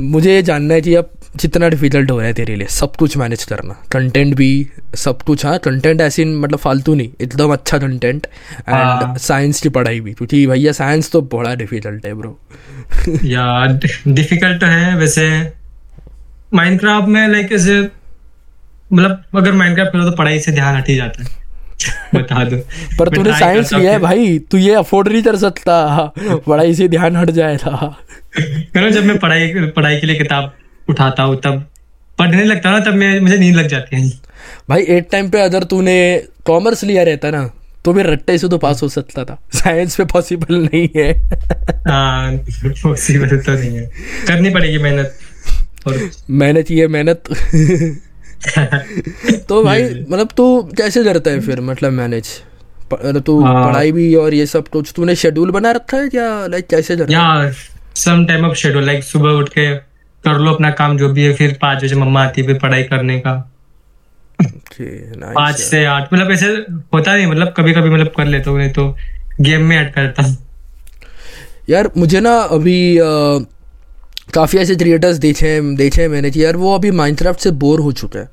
मुझे 0.00 0.34
ये 0.34 0.42
जानना 0.42 0.74
है 0.74 0.80
कि 0.80 0.94
अब 0.94 1.10
जितना 1.36 1.68
डिफ़िकल्ट 1.68 2.10
हो 2.10 2.16
रहा 2.18 2.26
है 2.26 2.32
तेरे 2.34 2.56
लिए 2.56 2.66
सब 2.68 2.96
कुछ 2.96 3.16
मैनेज 3.16 3.44
करना। 3.44 3.74
कंटेंट 3.92 4.34
भी 4.34 4.48
सब 4.94 5.22
कुछ 5.22 5.44
हाँ 5.46 5.58
कंटेंट 5.58 6.00
ऐसी 6.00 6.24
मतलब 6.24 6.58
फालतू 6.58 6.94
नहीं 6.94 7.10
एकदम 7.20 7.52
अच्छा 7.52 7.78
कंटेंट 7.78 8.26
एंड। 8.68 9.16
साइंस 9.18 9.60
की 9.60 9.68
पढ़ाई 9.68 10.00
भी। 10.00 10.12
क्योंकि 10.12 10.46
भैया 10.46 10.72
साइंस 10.72 11.10
तो 11.12 11.22
बड़ा 11.34 11.54
डिफ़िकल्ट 11.54 12.06
है 12.06 12.14
ब्रो 12.14 12.38
यार 13.24 13.78
डिफ़िकल्ट 14.08 14.60
तो 14.60 14.66
है 14.66 14.96
वैसे 14.98 15.28
माइनक्राफ्ट 16.54 17.08
में 17.08 17.26
लाइक 17.28 17.52
ऐसे 17.52 17.80
मतलब 18.92 19.22
अगर 19.36 19.52
माइनक्राफ्ट 19.52 19.92
खेलो 19.92 20.10
तो 20.10 20.16
पढ़ाई 20.16 20.40
से 20.40 20.52
ध्यान 20.52 20.76
हट 20.76 20.88
ही 20.88 20.96
जाता 20.96 21.22
है। 21.22 21.40
बता 22.14 22.44
दो। 22.44 22.56
पर 22.98 23.08
तूने 23.08 23.38
साइंस 23.38 23.72
लिया 23.72 23.92
है 23.92 23.98
भाई 23.98 24.38
तू 24.50 24.58
ये 24.58 24.74
अफोर्ड 24.74 25.08
नहीं 25.08 25.22
कर 25.22 25.36
सकता। 25.36 25.76
पढ़ाई 26.18 26.74
से 26.74 26.88
ध्यान 26.88 27.16
हट 27.16 27.30
जाएगा। 27.30 27.96
करो 28.74 28.90
जब 28.90 29.04
मैं 29.04 29.18
पढ़ाई 29.18 29.52
पढ़ाई 29.76 30.00
के 30.00 30.06
लिए 30.06 30.16
किताब 30.16 30.52
उठाता 30.90 31.22
हूँ 31.22 31.40
तब 31.40 31.66
पढ़ने 32.18 32.44
लगता 32.44 32.70
ना 32.70 32.80
तब 32.80 32.94
मैं 32.94 33.20
मुझे 33.20 33.38
नींद 33.38 33.56
लग 33.56 33.66
जाती 33.66 33.96
है। 33.96 34.10
भाई 34.68 34.82
एक 34.82 35.08
टाइम 35.12 35.30
पे 35.30 35.40
अगर 35.40 35.64
तूने 35.64 36.22
कॉमर्स 36.46 36.84
लिया 36.84 37.02
रहता 37.02 37.30
ना 37.30 37.50
तो 37.84 37.92
भी 37.92 38.02
रट्टे 38.02 38.38
से 38.38 38.48
तो 38.48 38.58
पास 38.58 38.82
हो 38.82 38.88
सकता 38.88 39.24
था। 39.24 39.42
साइंस 39.54 39.96
पे 39.96 40.04
पॉसिबल 40.04 40.54
नहीं 40.54 40.88
है। 40.96 41.12
हाँ 41.88 42.36
पॉसिबल 42.36 43.38
तो 43.38 43.52
नहीं 43.52 43.76
है। 43.76 43.90
करनी 44.26 44.50
पड़ेगी 44.50 44.78
मेहनत। 44.78 45.18
और 45.86 46.10
मेहनत 46.30 46.70
ये 46.70 46.88
मेहनत। 46.88 47.22
तो 49.48 49.64
भाई 49.64 50.04
मतलब 50.08 50.28
तू 50.36 50.62
कैसे 50.62 51.04
करता 51.04 51.30
है 51.30 51.40
फिर 51.40 51.60
मतलब 51.60 51.92
मैनेज 51.92 52.26
तू 53.26 53.44
हाँ। 53.44 53.66
पढ़ाई 53.66 53.92
भी 53.92 54.14
और 54.14 54.34
ये 54.34 54.46
सब 54.46 54.68
कुछ 54.68 54.92
तूने 54.96 55.16
शेड्यूल 55.16 55.50
बना 55.50 55.70
रखा 55.70 55.96
है 55.96 56.08
या 56.14 56.46
लाइक 56.46 56.66
कैसे 56.66 56.96
करता 56.96 57.12
या 57.12 57.52
some 57.96 58.26
time 58.26 58.44
of 58.44 58.54
schedule 58.54 58.86
like 58.86 59.04
सुबह 59.04 59.30
उठ 59.30 59.48
के 59.48 59.91
कर 60.24 60.38
लो 60.38 60.52
अपना 60.52 60.70
काम 60.72 60.96
जो 60.98 61.08
भी 61.08 61.24
है 61.24 61.32
फिर 61.34 61.58
पाँच 61.62 61.84
बजे 61.84 61.94
मम्मा 61.94 62.22
आती 62.24 62.40
है 62.40 62.46
फिर 62.46 62.58
पढ़ाई 62.58 62.82
करने 62.84 63.18
का। 63.18 63.32
पाँच 64.40 65.56
से 65.56 65.84
आठ 65.84 66.12
मतलब 66.14 66.30
ऐसे 66.30 66.46
होता 66.94 67.14
नहीं 67.16 67.26
मतलब 67.26 67.54
कभी 67.56 67.72
कभी 67.72 67.90
मतलब 67.90 68.12
कर 68.16 68.26
लेता 68.26 68.50
हूँ 68.50 68.58
नहीं 68.58 68.70
तो 68.70 68.86
गेम 69.40 69.62
में 69.62 69.76
ऐड 69.76 69.92
करता 69.94 70.22
हूँ। 70.22 70.36
यार 71.70 71.90
मुझे 71.96 72.20
ना 72.20 72.36
अभी 72.50 72.98
काफ़ी 74.34 74.58
ऐसे 74.58 74.74
क्रिएटर्स 74.74 75.16
देखे 75.18 75.48
हैं 75.48 75.74
देखे 75.76 76.00
हैं 76.02 76.08
मैंने 76.08 76.30
कि 76.30 76.44
यार 76.44 76.56
वो 76.56 76.74
अभी 76.74 76.90
माइनक्राफ्ट 76.90 77.40
से 77.40 77.50
बोर 77.62 77.80
हो 77.80 77.92
चुके 77.92 78.18
हैं। 78.18 78.28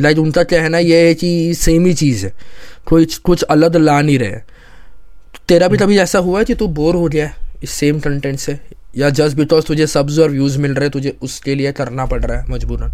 लाइक 0.00 0.18
उनका 0.18 0.42
कहना 0.44 0.78
ये 0.78 1.06
है 1.06 1.14
कि 1.14 1.54
सेम 1.54 1.86
ही 1.86 1.94
चीज़ 1.94 2.24
है। 2.26 2.32
कोई 2.86 3.06
कुछ 3.24 3.42
अलग 3.42 3.76
ला 3.76 4.00
नहीं 4.00 4.18
रहे 4.18 4.36
तेरा 5.48 5.68
भी 5.68 5.78
कभी 5.78 5.98
ऐसा 5.98 6.18
हुआ 6.18 6.38
है 6.38 6.44
कि 6.44 6.54
तू 6.54 6.66
बोर 6.70 6.94
हो 6.94 7.08
गया 7.08 7.26
है 7.26 7.34
इस 7.62 7.70
सेम 7.70 8.00
कंटेंट 8.00 8.38
से? 8.38 8.58
या 8.96 9.10
जस्ट 9.10 9.36
बिकॉज़ 9.36 9.64
तुझे 9.64 9.86
सब्ज 9.86 10.18
और 10.18 10.30
व्यूज़ 10.30 10.58
मिल 10.58 10.74
रहे 10.74 10.88
तुझे 10.88 11.16
उसके 11.22 11.54
लिए 11.54 11.72
करना 11.72 12.06
पड़ 12.06 12.24
रहा 12.24 12.38
है 12.38 12.44
मजबूरन। 12.50 12.90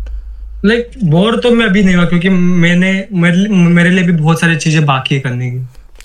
लाइक 0.65 0.91
like, 0.91 1.03
बोर 1.05 1.41
तो 1.41 1.51
मैं 1.51 1.67
अभी 1.67 1.83
नहीं 1.85 1.95
हुआ 1.95 2.05
क्योंकि 2.05 2.29
मैंने 2.29 2.93
मेरे, 3.13 3.49
मेरे 3.49 3.91
लिए 3.91 4.05
भी 4.05 4.13
बहुत 4.13 4.41
सारी 4.41 4.57
चीज़ें 4.57 4.85
बाकी 4.87 5.15
है 5.15 5.21
करने 5.21 5.51
की। 5.51 5.59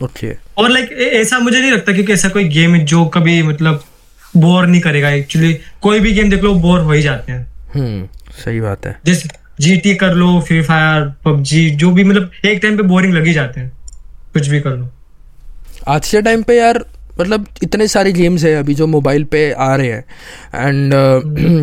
Okay 0.04 0.34
okay. 0.34 0.40
और 0.58 0.70
लाइक 0.70 0.90
like, 0.90 1.00
ऐसा 1.00 1.40
मुझे 1.40 1.60
नहीं 1.60 1.72
लगता 1.72 1.94
क्योंकि 1.94 2.14
ऐसा 2.14 2.30
कोई 2.30 2.44
गेम 2.44 2.76
है 2.76 2.84
जो 2.86 3.06
कभी 3.06 3.42
मतलब 3.44 3.84
बोर 4.38 4.68
नहीं 4.68 4.82
करेगा। 4.82 5.10
एक्चुअली 5.10 5.54
कोई 5.82 6.00
भी 6.00 6.12
गेम 6.14 6.30
देख 6.30 6.44
लो 6.44 6.54
बोर 6.56 6.80
हो 6.80 6.92
ही 6.92 7.02
जाते 7.02 7.32
हैं। 7.32 7.48
हम्म 7.76 8.08
सही 8.44 8.60
बात 8.62 8.86
है। 8.86 8.96
जैसे 9.06 9.30
जीटी 9.60 9.96
कर 9.96 10.14
लो 10.14 10.40
फ्री 10.42 10.62
फायर 10.62 11.04
पबजी 11.26 11.70
जो 11.72 11.92
भी 11.92 12.04
मतलब 12.04 12.32
एक 12.46 12.60
टाइम 12.62 12.78
पे 12.78 12.84
बोरिंग 12.84 13.14
लग 13.14 13.26
ही 13.26 13.34
जाते 13.34 13.60
हैं। 13.60 13.72
कुछ 14.34 14.48
भी 14.48 14.60
कर 14.60 14.70
लो। 14.70 14.90
आज 15.88 16.10
के 16.10 16.22
टाइम 16.22 16.44
पे 16.44 16.58
यार 16.58 16.86
मतलब 17.22 17.46
इतने 17.64 17.88
सारे 17.88 18.12
गेम्स 18.12 18.44
है 18.44 18.54
अभी 18.56 18.76
जो 18.76 18.88
मोबाइल 18.88 19.24
पे 19.24 19.52
आ 19.52 19.76
रहे 19.76 19.92
हैं। 19.92 20.04
एंड 20.56 20.94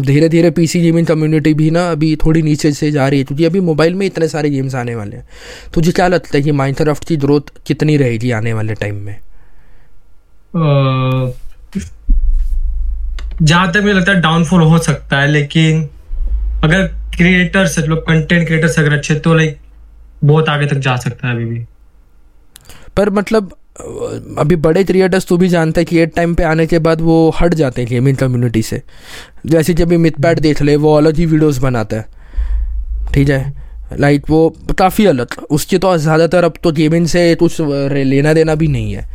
धीरे 0.07 0.29
धीरे 0.29 0.51
पीसी 0.51 0.81
गेमिंग 0.81 1.07
कम्युनिटी 1.07 1.55
भी 1.55 1.71
ना 1.71 1.91
अभी 1.91 2.15
थोड़ी 2.17 2.43
नीचे 2.43 2.73
से 2.73 2.91
जा 2.91 3.09
रही 3.09 3.19
है 3.19 3.25
क्योंकि 3.25 3.45
अभी 3.45 3.61
मोबाइल 3.61 3.95
में 3.95 4.07
इतने 4.07 4.29
सारे 4.29 4.51
गेम्स 4.51 4.75
आने 4.75 4.95
वाले 4.95 5.17
हैं। 5.17 5.29
तुझे 5.75 5.93
क्या 5.93 6.09
लगता 6.09 6.37
है 6.37 6.43
कि 6.43 6.53
माइनक्राफ्ट 6.53 7.05
की 7.05 7.17
ग्रोथ 7.17 7.41
कितनी 7.67 7.97
रहेगी 7.97 8.31
आने 8.31 8.53
वाले 8.53 8.75
टाइम 8.75 8.95
में? 8.97 9.17
जहाँ 13.43 13.71
तक 13.73 13.77
मुझे 13.77 13.93
लगता 13.93 14.13
है 14.13 14.21
डाउनफॉल 14.21 14.63
हो 14.63 14.79
सकता 14.79 15.21
है 15.21 15.31
लेकिन 15.31 15.83
अगर 16.65 16.87
क्रिएटर्स 17.17 17.79
लोग 17.79 17.99
कंटेंट 17.99 18.47
क्रिएटर्स 18.47 18.79
अगर 18.79 18.93
अच्छे 18.93 19.15
तो 19.15 19.35
लाइक 19.35 19.59
बहुत 20.25 20.49
आगे 20.49 20.67
तक 20.67 20.77
जा 20.77 20.97
सकता 20.97 21.29
है 21.29 21.35
अभी 21.35 21.45
भी। 21.45 21.65
पर 22.97 23.11
मतलब 23.11 23.57
अभी 23.79 24.57
बड़े 24.57 24.83
क्रिएटर्स 24.85 25.27
तो 25.27 25.37
भी 25.37 25.49
जानते 25.49 25.81
हैं 25.81 25.87
कि 25.87 25.99
एक 25.99 26.13
टाइम 26.17 26.35
पे 26.35 26.43
आने 26.43 26.67
के 26.67 26.79
बाद 26.79 27.01
वो 27.01 27.17
हट 27.41 27.55
जाते 27.55 27.83
हैं 27.83 27.91
गेमिंग 27.91 28.17
कम्युनिटी 28.17 28.63
से। 28.63 28.83
जैसे 29.47 29.75
कि 29.75 29.83
अभी 29.83 29.97
मिथपैट 29.97 30.41
देख 30.41 30.63
ले 30.63 30.77
वो 30.77 30.95
अलग 30.97 31.17
ही 31.17 31.27
वीडियोस 31.27 31.59
बनाता 31.59 31.97
है। 31.97 32.07
ठीक 33.15 33.29
है? 33.29 33.53
लाइक 33.99 34.31
वो 34.31 34.49
काफ़ी 34.79 35.07
अलग। 35.07 35.35
उसकी 35.51 35.79
तो 35.79 35.97
ज़्यादातर 35.99 36.45
अब 36.45 36.55
तो 36.63 36.73
गेमिंग 36.73 37.07
से 37.07 37.35
कुछ 37.35 37.61
लेना 37.61 38.33
देना 38.35 38.55
भी 38.55 38.69
नहीं 38.69 38.93
है। 38.93 39.07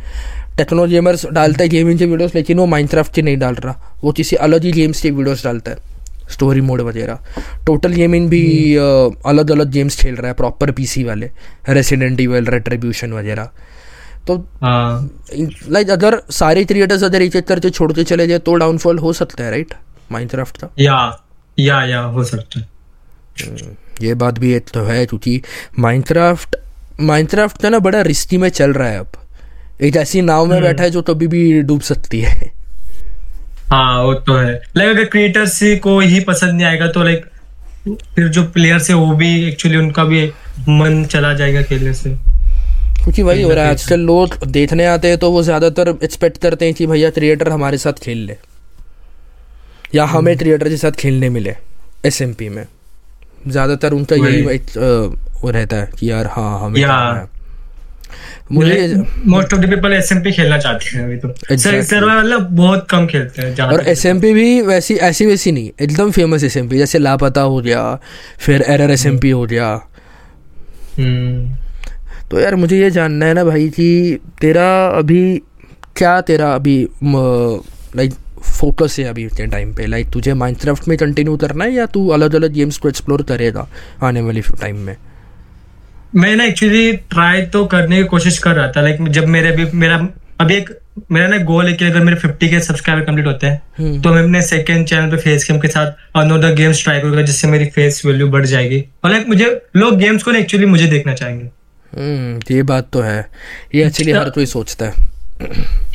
टेक्नो 0.56 0.86
गेमर्स 0.86 1.26
डालता 1.26 1.62
है 1.62 1.68
गेमिंग 1.68 1.98
के 1.98 2.06
वीडियोस 2.06 2.34
लेकिन 2.34 2.58
वो 2.58 2.66
माइनक्राफ्ट 2.66 3.14
के 3.14 3.22
नहीं 3.22 3.36
डाल 3.36 3.54
रहा। 3.54 3.98
वो 4.02 4.12
किसी 4.12 4.36
अलग 4.38 4.64
ही 4.64 4.72
गेम्स 4.72 5.00
के 5.00 5.10
वीडियोस 5.10 5.44
डालता 5.44 5.70
है। 5.70 5.92
स्टोरी 6.30 6.60
मोड 6.60 6.80
वगैरह। 6.80 7.18
टोटल 7.66 7.92
गेमिंग 7.92 8.28
भी 8.30 8.74
अलग 8.76 9.50
अलग 9.50 9.70
गेम्स 9.70 10.00
खेल 10.00 10.14
रहा 10.14 10.28
है 10.28 10.34
प्रॉपर 10.34 10.70
पीसी 10.72 11.04
वाले। 11.04 11.30
रेसिडेंट 11.68 12.20
इवल 12.20 12.46
रेट्रीब्यूशन 12.46 13.12
वगैरह। 13.12 13.50
तो 14.26 14.36
हाँ। 14.62 15.10
लाइक 15.68 15.90
अगर 15.90 16.20
सारे 16.30 16.64
क्रिएटर्स 16.64 17.02
अगर 17.04 17.22
एक 17.22 17.36
एक 17.36 17.46
करके 17.46 17.70
छोड़ते 17.70 18.04
चले 18.04 18.26
जाए 18.26 18.38
तो 18.38 18.54
डाउनफॉल 18.54 18.98
हो 18.98 19.12
सकता 19.12 19.44
है 19.44 19.50
राइट 19.50 19.74
माइनक्राफ्ट 20.12 20.56
का। 20.56 20.68
या 20.78 20.96
या 21.58 21.82
या 21.84 22.00
हो 22.00 22.24
सकता 22.24 22.60
है। 22.60 22.68
ये 24.02 24.14
बात 24.14 24.38
भी 24.38 24.52
एक 24.52 24.68
तो 24.74 24.84
है 24.84 25.04
क्योंकि 25.06 25.40
माइनक्राफ्ट 25.78 26.56
माइनक्राफ्ट 27.00 27.62
का 27.62 27.68
ना 27.68 27.78
बड़ा 27.78 28.00
रिस्की 28.02 28.36
में 28.36 28.48
चल 28.48 28.72
रहा 28.72 28.88
है 28.88 28.98
अब। 28.98 29.12
एक 29.82 29.96
ऐसी 29.96 30.20
नाव 30.22 30.46
में 30.46 30.60
बैठा 30.62 30.82
है 30.82 30.90
जो 30.90 31.02
कभी 31.02 31.26
भी 31.26 31.60
डूब 31.62 31.80
सकती 31.80 32.20
है। 32.20 32.52
हाँ 33.66 34.02
वो 34.02 34.14
तो 34.14 34.36
है। 34.36 34.52
लाइक 34.76 34.90
अगर 34.90 35.04
क्रिएटर्स 35.04 35.58
को 35.82 35.98
ही 36.00 36.20
पसंद 36.20 36.52
नहीं 36.52 36.66
आएगा 36.66 36.86
तो 36.86 37.02
लाइक 37.02 37.24
फिर 38.14 38.28
जो 38.28 38.42
प्लेयर्स 38.44 38.88
है 38.90 38.96
वो 38.96 39.14
भी 39.14 39.48
एक्चुअली 39.48 39.76
उनका 39.76 40.04
भी 40.04 40.26
मन 40.68 41.04
चला 41.04 41.32
जाएगा 41.34 41.62
खेलने 41.62 41.92
से। 41.94 42.16
क्योंकि 43.04 43.22
वही 43.22 43.42
हो 43.42 43.50
रहा 43.54 43.64
है 43.64 43.70
आजकल 43.70 44.00
लोग 44.00 44.36
देखने 44.46 44.86
आते 44.86 45.08
हैं 45.08 45.18
तो 45.18 45.30
वो 45.30 45.42
ज़्यादातर 45.42 45.88
एक्सपेक्ट 46.04 46.38
करते 46.42 46.64
हैं 46.64 46.74
कि 46.74 46.86
भैया 46.86 47.10
क्रिएटर 47.10 47.48
हमारे 47.48 47.78
साथ 47.78 47.92
खेल 48.02 48.18
ले। 48.18 48.36
या 49.94 50.04
हमें 50.04 50.36
क्रिएटर 50.38 50.68
के 50.68 50.76
साथ 50.76 50.92
खेलने 50.98 51.28
मिले 51.30 51.54
एसएमपी 52.06 52.48
में। 52.48 52.64
ज़्यादातर 53.48 53.92
उनका 53.92 54.16
यही 54.16 54.42
वो 55.42 55.50
रहता 55.50 55.76
है 55.76 55.90
कि 55.98 56.10
यार 56.10 56.26
हाँ 56.26 56.60
हमें 56.60 56.80
या। 56.80 57.28
मुझे 58.52 59.02
most 59.26 59.54
of 59.54 59.60
the 59.60 59.68
people 59.70 59.92
SMP 59.92 60.32
खेलना 60.32 60.58
चाहते 60.58 60.96
हैं 60.96 61.04
अभी 61.04 61.16
तो। 61.16 61.28
Exactly. 61.28 61.82
सर्वाइवल 61.82 62.30
ना 62.30 62.38
बहुत 62.38 62.86
कम 62.90 63.06
खेलते 63.06 63.42
हैं 63.42 63.60
और 63.60 63.76
तक- 63.80 63.88
एस 63.88 64.06
भी 64.06 64.60
वैसी 64.62 64.94
ऐसी 64.94 65.26
वैसी 65.26 65.52
नहीं 65.52 65.70
एकदम 65.80 66.10
फ़ेमस 66.10 66.44
एस 66.44 66.58
जैसे 66.58 66.98
लापता 66.98 67.40
हो 67.40 67.60
गया 67.60 67.82
फिर 68.38 68.62
एरर 68.62 68.90
एसएमपी 68.90 69.30
हो 69.30 69.44
गया। 69.46 69.68
हम्म, 70.98 71.56
तो 72.30 72.40
यार 72.40 72.54
मुझे 72.54 72.78
ये 72.80 72.90
जानना 72.90 73.26
है 73.26 73.34
ना 73.34 73.44
भाई 73.44 73.68
कि 73.68 74.18
तेरा 74.40 74.68
अभी 74.88 75.22
क्या 75.96 76.20
तेरा 76.20 76.54
अभी 76.54 76.76
लाइक 77.96 78.12
फोकस 78.42 78.96
है 78.98 79.04
अभी 79.04 79.24
के 79.26 79.46
टाइम 79.46 79.72
पे? 79.74 79.86
लाइक 79.86 80.10
तुझे 80.10 80.34
माइनक्राफ्ट 80.34 80.88
में 80.88 80.96
कंटिन्यू 80.98 81.36
करना 81.36 81.64
है 81.64 81.72
या 81.72 81.86
तू 81.86 82.08
अलग 82.08 82.34
अलग 82.34 82.52
गेम्स 82.52 82.78
को 82.78 82.88
एक्सप्लोर 82.88 83.22
करेगा 83.22 83.66
आने 84.02 84.20
वाली 84.20 84.40
टाइम 84.60 84.76
में? 84.76 84.96
मैं 86.14 86.34
ना 86.36 86.44
एक्चुअली 86.44 86.92
ट्राई 87.10 87.42
तो 87.42 87.64
करने 87.66 87.96
की 87.96 88.04
कोशिश 88.08 88.38
कर 88.38 88.54
रहा 88.54 88.68
था 88.68 88.80
लाइक 88.80 89.08
जब 89.08 89.26
मेरे 89.26 89.50
भी 89.50 89.64
मेरा 89.78 89.96
अभी 90.40 90.54
एक 90.54 90.70
मेरा 91.12 91.26
ना 91.28 91.38
गोल 91.44 91.66
है 91.66 91.72
कि 91.72 91.84
अगर 91.84 92.02
मेरे 92.04 92.16
50 92.20 92.48
के 92.50 92.60
सब्सक्राइबर 92.60 93.04
कंप्लीट 93.04 93.26
होते 93.26 93.46
हैं 93.46 93.60
हम्म। 93.78 94.00
तो 94.02 94.10
मैं 94.10 94.22
अपने 94.22 94.42
सेकंड 94.42 94.86
चैनल 94.86 95.10
पे 95.10 95.16
फेस 95.16 95.46
गेम 95.50 95.60
के 95.60 95.68
साथ 95.68 95.92
अनोदर 96.16 96.54
गेम्स 96.54 96.82
ट्राई 96.84 97.00
करूँगा 97.00 97.22
जिससे 97.22 97.48
मेरी 97.48 97.66
फेस 97.66 98.02
वैल्यू 98.06 98.28
बढ़ 98.28 98.46
जाएगी। 98.46 98.84
और 99.04 99.10
लाइक 99.10 99.28
मुझे 99.28 99.46
लोग 99.76 99.96
गेम्स 99.98 100.22
को 100.22 100.30
ना 100.30 100.38
एक्चुअली 100.38 100.66
मुझे 100.66 100.86
देखना 100.86 101.14
चाहेंगे। 101.14 101.48
ये 102.50 102.62
बात 102.62 102.88
तो 102.92 103.00
है। 103.00 103.28
ये 103.74 103.86
एक्चुअली 103.86 104.12
हर 104.12 104.30
कोई 104.30 104.46
सोचता 104.46 104.86
है। 104.86 104.92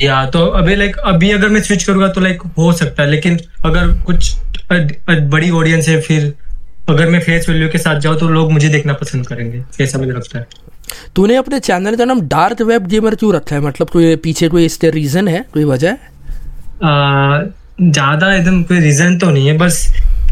या 0.02 0.26
तो 0.26 0.46
अभी 0.46 0.76
लाइक 0.76 0.96
अभी 0.96 1.30
अगर 1.30 1.48
मैं 1.48 1.62
स्विच 1.62 1.84
करूँगा 1.84 2.08
तो 2.08 2.20
लाइक 2.20 2.42
हो 2.58 2.72
सकता 2.72 3.02
है 3.02 3.10
लेकिन 3.10 3.38
अगर 3.64 4.02
कुछ 4.02 4.36
अ- 4.70 4.88
अ- 5.08 5.20
बड़ी 5.20 5.50
ऑडियंस 5.50 5.88
है 5.88 6.00
फिर 6.00 6.34
अगर 6.88 7.08
मैं 7.08 7.20
फेस 7.20 7.48
वैल्यू 7.48 7.68
के 7.68 7.78
साथ 7.78 8.00
जाऊँ 8.00 8.18
तो 8.18 8.28
लोग 8.28 8.52
मुझे 8.52 8.68
देखना 8.68 8.92
पसंद 8.92 9.26
करेंगे 9.26 9.84
ऐसा 9.84 9.98
मुझे 9.98 10.10
लगता 10.10 10.38
है। 10.38 10.46
तूने 11.16 11.36
अपने 11.36 11.58
चैनल 11.60 11.96
का 11.96 12.04
नाम 12.04 12.20
डार्क 12.20 12.62
वेब 12.62 12.86
गेमर 12.86 13.14
क्यों 13.14 13.34
रखा 13.34 13.56
है? 13.56 13.62
मतलब 13.62 13.88
कोई 13.88 14.16
पीछे 14.16 14.48
कोई 14.48 14.64
इसके 14.64 14.90
रीजन 14.90 15.28
है? 15.28 15.44
कोई 15.54 15.64
वजह? 15.64 15.90
है 15.90 17.60
ज़्यादा 17.90 18.34
एकदम 18.34 18.62
कोई 18.62 18.80
रीजन 18.80 19.18
तो 19.18 19.30
नहीं 19.30 19.46
है 19.46 19.58
बस 19.58 19.86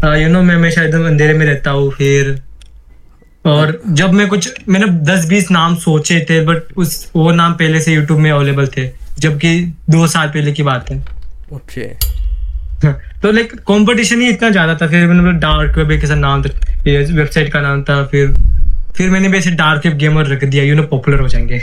यू 0.05 0.27
नो 0.29 0.41
मैं 0.41 0.55
हमेशा 0.55 0.83
एकदम 0.83 1.07
अंधेरे 1.07 1.33
में 1.33 1.45
रहता 1.45 1.71
हूँ 1.71 1.91
फिर 1.91 2.41
और 3.45 3.81
जब 3.87 4.13
मैं 4.13 4.27
कुछ 4.27 4.53
मैंने 4.69 4.85
दस 4.85 5.25
बीस 5.27 5.51
नाम 5.51 5.75
सोचे 5.75 6.19
थे 6.29 6.39
बट 6.45 6.73
उस 6.77 7.11
वो 7.15 7.31
नाम 7.31 7.53
पहले 7.53 7.81
से 7.81 7.93
यूट्यूब 7.93 8.19
में 8.19 8.31
अवेलेबल 8.31 8.67
थे 8.67 8.89
जबकि 9.19 9.59
दो 9.89 10.07
साल 10.07 10.27
पहले 10.27 10.51
की 10.51 10.63
बात 10.63 10.89
है। 10.91 10.97
ओके 11.53 11.87
तो 13.21 13.31
लाइक 13.31 13.53
कंपटीशन 13.67 14.21
ही 14.21 14.29
इतना 14.29 14.49
ज़्यादा 14.49 14.75
था 14.75 14.87
फिर 14.87 15.07
मैंने 15.07 15.31
डार्क 15.39 15.77
वेब 15.77 15.91
एक 15.91 16.03
ऐसा 16.03 16.15
नाम 16.15 16.43
था 16.43 16.49
वेबसाइट 16.87 17.51
का 17.53 17.61
नाम 17.61 17.83
था 17.83 18.03
फिर 18.05 18.33
फिर 18.97 19.09
मैंने 19.09 19.29
भी 19.29 19.37
ऐसे 19.37 19.51
डार्क 19.51 19.85
वेब 19.85 19.97
गेमर 19.97 20.27
रख 20.27 20.43
दिया 20.43 20.63
यू 20.63 20.75
नो 20.75 20.83
पॉपुलर 20.83 21.19
हो 21.19 21.27
जाएँगे। 21.27 21.61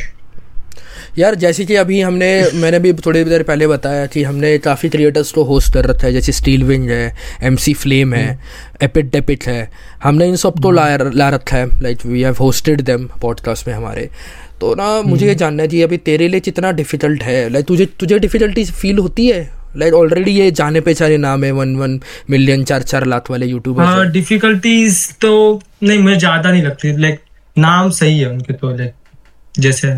यार 1.18 1.34
जैसे 1.34 1.64
कि 1.64 1.74
अभी 1.76 2.00
हमने 2.00 2.28
मैंने 2.54 2.78
भी 2.78 2.92
थोड़ी 2.94 3.22
देर 3.24 3.42
पहले 3.42 3.66
बताया 3.66 4.06
कि 4.06 4.22
हमने 4.22 4.56
काफ़ी 4.58 4.88
क्रिएटर्स 4.88 5.30
को 5.32 5.42
होस्ट 5.44 5.72
कर 5.74 5.84
रखा 5.84 6.06
है 6.06 6.12
जैसे 6.12 6.32
स्टील 6.32 6.62
विंग 6.64 6.88
है 6.90 7.14
एम 7.42 7.56
सी 7.56 7.74
फ्लेम 7.74 8.14
है 8.14 8.38
एपिट 8.82 9.10
डेपिट 9.12 9.46
है। 9.46 9.70
हमने 10.02 10.26
इन 10.28 10.36
सबको 10.36 10.70
ला 10.70 10.86
ला 10.96 11.28
रखा 11.28 11.56
है 11.56 11.66
like 11.82 12.04
we 12.06 12.22
have 12.22 12.36
hosted 12.40 12.80
them 12.80 13.06
podcast 13.22 13.68
में 13.68 13.74
हमारे। 13.74 14.08
तो 14.60 14.74
ना 14.74 15.00
मुझे 15.02 15.26
ये 15.26 15.34
जानना 15.34 15.66
चाहिए 15.66 15.84
अभी 15.84 15.96
तेरे 15.98 16.28
लिए 16.28 16.40
कितना 16.40 16.72
डिफ़िकल्ट 16.72 17.22
है? 17.22 17.48
लाइक 17.50 17.66
तुझे 17.66 17.86
तुझे 18.00 18.18
डिफिकल्टी 18.18 18.64
फील 18.64 18.98
होती 18.98 19.26
है? 19.26 19.48
लाइक 19.76 19.94
ऑलरेडी 19.94 20.30
ये 20.30 20.50
जाने 20.52 20.80
पहचाने 20.80 21.16
नाम 21.18 21.44
है 21.44 21.50
वन 21.52 21.74
वन 21.76 21.98
मिलियन 22.30 22.64
चार 22.64 22.82
चार 22.82 23.06
लाख 23.06 23.30
वाले 23.30 23.46
यूट्यूबर 23.46 24.10
डिफिकल्टीज 24.10 25.08
तो 25.20 25.32
नहीं 25.82 25.98
मुझे 25.98 26.16
ज़्यादा 26.16 26.52
नहीं 26.52 26.62
लगती। 26.62 26.96
लाइक 26.98 27.20
नाम 27.56 27.90
सही 27.92 28.18
है 28.18 28.28
उनके 28.30 28.52
तो 28.52 28.70
लाइक 28.76 28.92
जैसे 29.58 29.92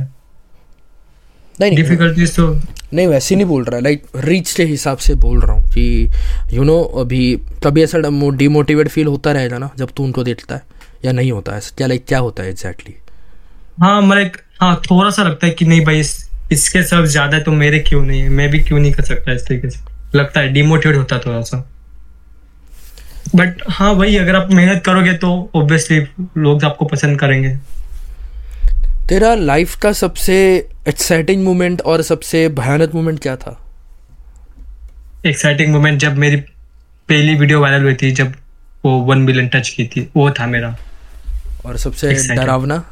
नहीं 1.61 1.77
डिफिकल्टीज 1.77 2.37
तो 2.37 2.49
नहीं 2.95 3.07
वैसे 3.07 3.37
नहीं 3.37 3.47
बोल 3.47 3.65
रहा 3.65 3.81
लाइक 3.81 4.05
रीच 4.17 4.53
के 4.53 4.65
हिसाब 4.65 4.99
से 4.99 5.15
बोल 5.15 5.41
रहा 5.41 5.53
हूँ 5.53 5.69
कि 5.69 6.11
यू 6.53 6.65
नो 6.65 6.83
अभी 6.83 7.21
कभी 7.65 7.83
ऐसा 7.83 7.99
डिमोटिवेट 8.37 8.89
फील 8.89 9.07
होता 9.07 9.33
रहेगा 9.33 9.59
ना 9.59 9.71
जब 9.79 9.91
तू 9.97 10.05
उनको 10.05 10.25
देखता 10.25 10.55
है 10.55 10.63
या 11.05 11.13
नहीं 11.13 11.33
होता 11.33 11.55
है 11.55 11.61
क्या 11.77 11.87
लाइक 11.87 12.05
क्या 12.09 12.19
होता 12.19 12.43
है 12.43 12.51
एग्जैक्टली 12.51 12.95
हाँ 13.81 14.01
लाइक 14.09 14.37
हाँ 14.61 14.81
थोड़ा 14.91 15.11
सा 15.11 15.23
लगता 15.23 15.47
है 15.47 15.53
कि 15.53 15.65
नहीं 15.65 15.85
भाई 15.85 16.01
इस, 16.01 16.31
इसके 16.53 16.83
सब 16.83 17.05
ज़्यादा 17.05 17.37
है 17.37 17.43
तो 17.43 17.53
मेरे 17.53 17.79
क्यों 17.79 18.03
नहीं 18.05 18.21
है? 18.21 18.29
मैं 18.29 18.51
भी 18.51 18.59
क्यों 18.59 18.79
नहीं 18.79 18.93
कर 18.93 19.03
सकता 19.03 19.33
इस 19.33 19.47
तरीके 19.47 19.71
से? 19.71 19.81
लगता 20.15 20.41
है 20.41 20.49
डिमोटिवेट 20.49 20.97
होता 20.97 21.17
है 21.17 21.23
थोड़ा 21.27 21.41
सा 21.41 21.71
बट 23.35 23.63
हाँ 23.69 23.95
भाई 23.97 24.17
अगर 24.17 24.37
आप 24.37 24.51
मेहनत 24.51 24.83
करोगे 24.85 25.13
तो 25.13 25.51
ऑब्वियसली 25.55 25.99
लोग 26.39 26.65
आपको 26.65 26.85
पसंद 26.85 27.21
करेंगे। 27.21 27.57
तेरा 29.09 29.35
लाइफ 29.35 29.75
का 29.83 29.91
सबसे 29.93 30.35
एक्साइटिंग 30.89 31.43
मोमेंट 31.45 31.81
और 31.83 32.03
सबसे 32.03 32.49
भयानक 32.57 32.95
मोमेंट 32.95 33.21
क्या 33.21 33.37
था? 33.37 33.53
एक्साइटिंग 35.27 35.73
मोमेंट 35.73 36.01
जब 36.01 36.17
मेरी 36.17 36.37
पहली 36.37 37.35
वीडियो 37.35 37.61
वायरल 37.61 37.83
हुई 37.83 37.95
थी 38.03 38.11
जब 38.13 38.33
वो 38.85 38.91
वन 39.05 39.19
मिलियन 39.19 39.49
टच 39.49 39.69
की 39.69 39.87
थी 39.87 40.09
वो 40.17 40.31
था 40.31 40.47
मेरा। 40.47 40.77
और 41.67 41.77
सबसे 41.77 42.13
डरावना? 42.35 42.83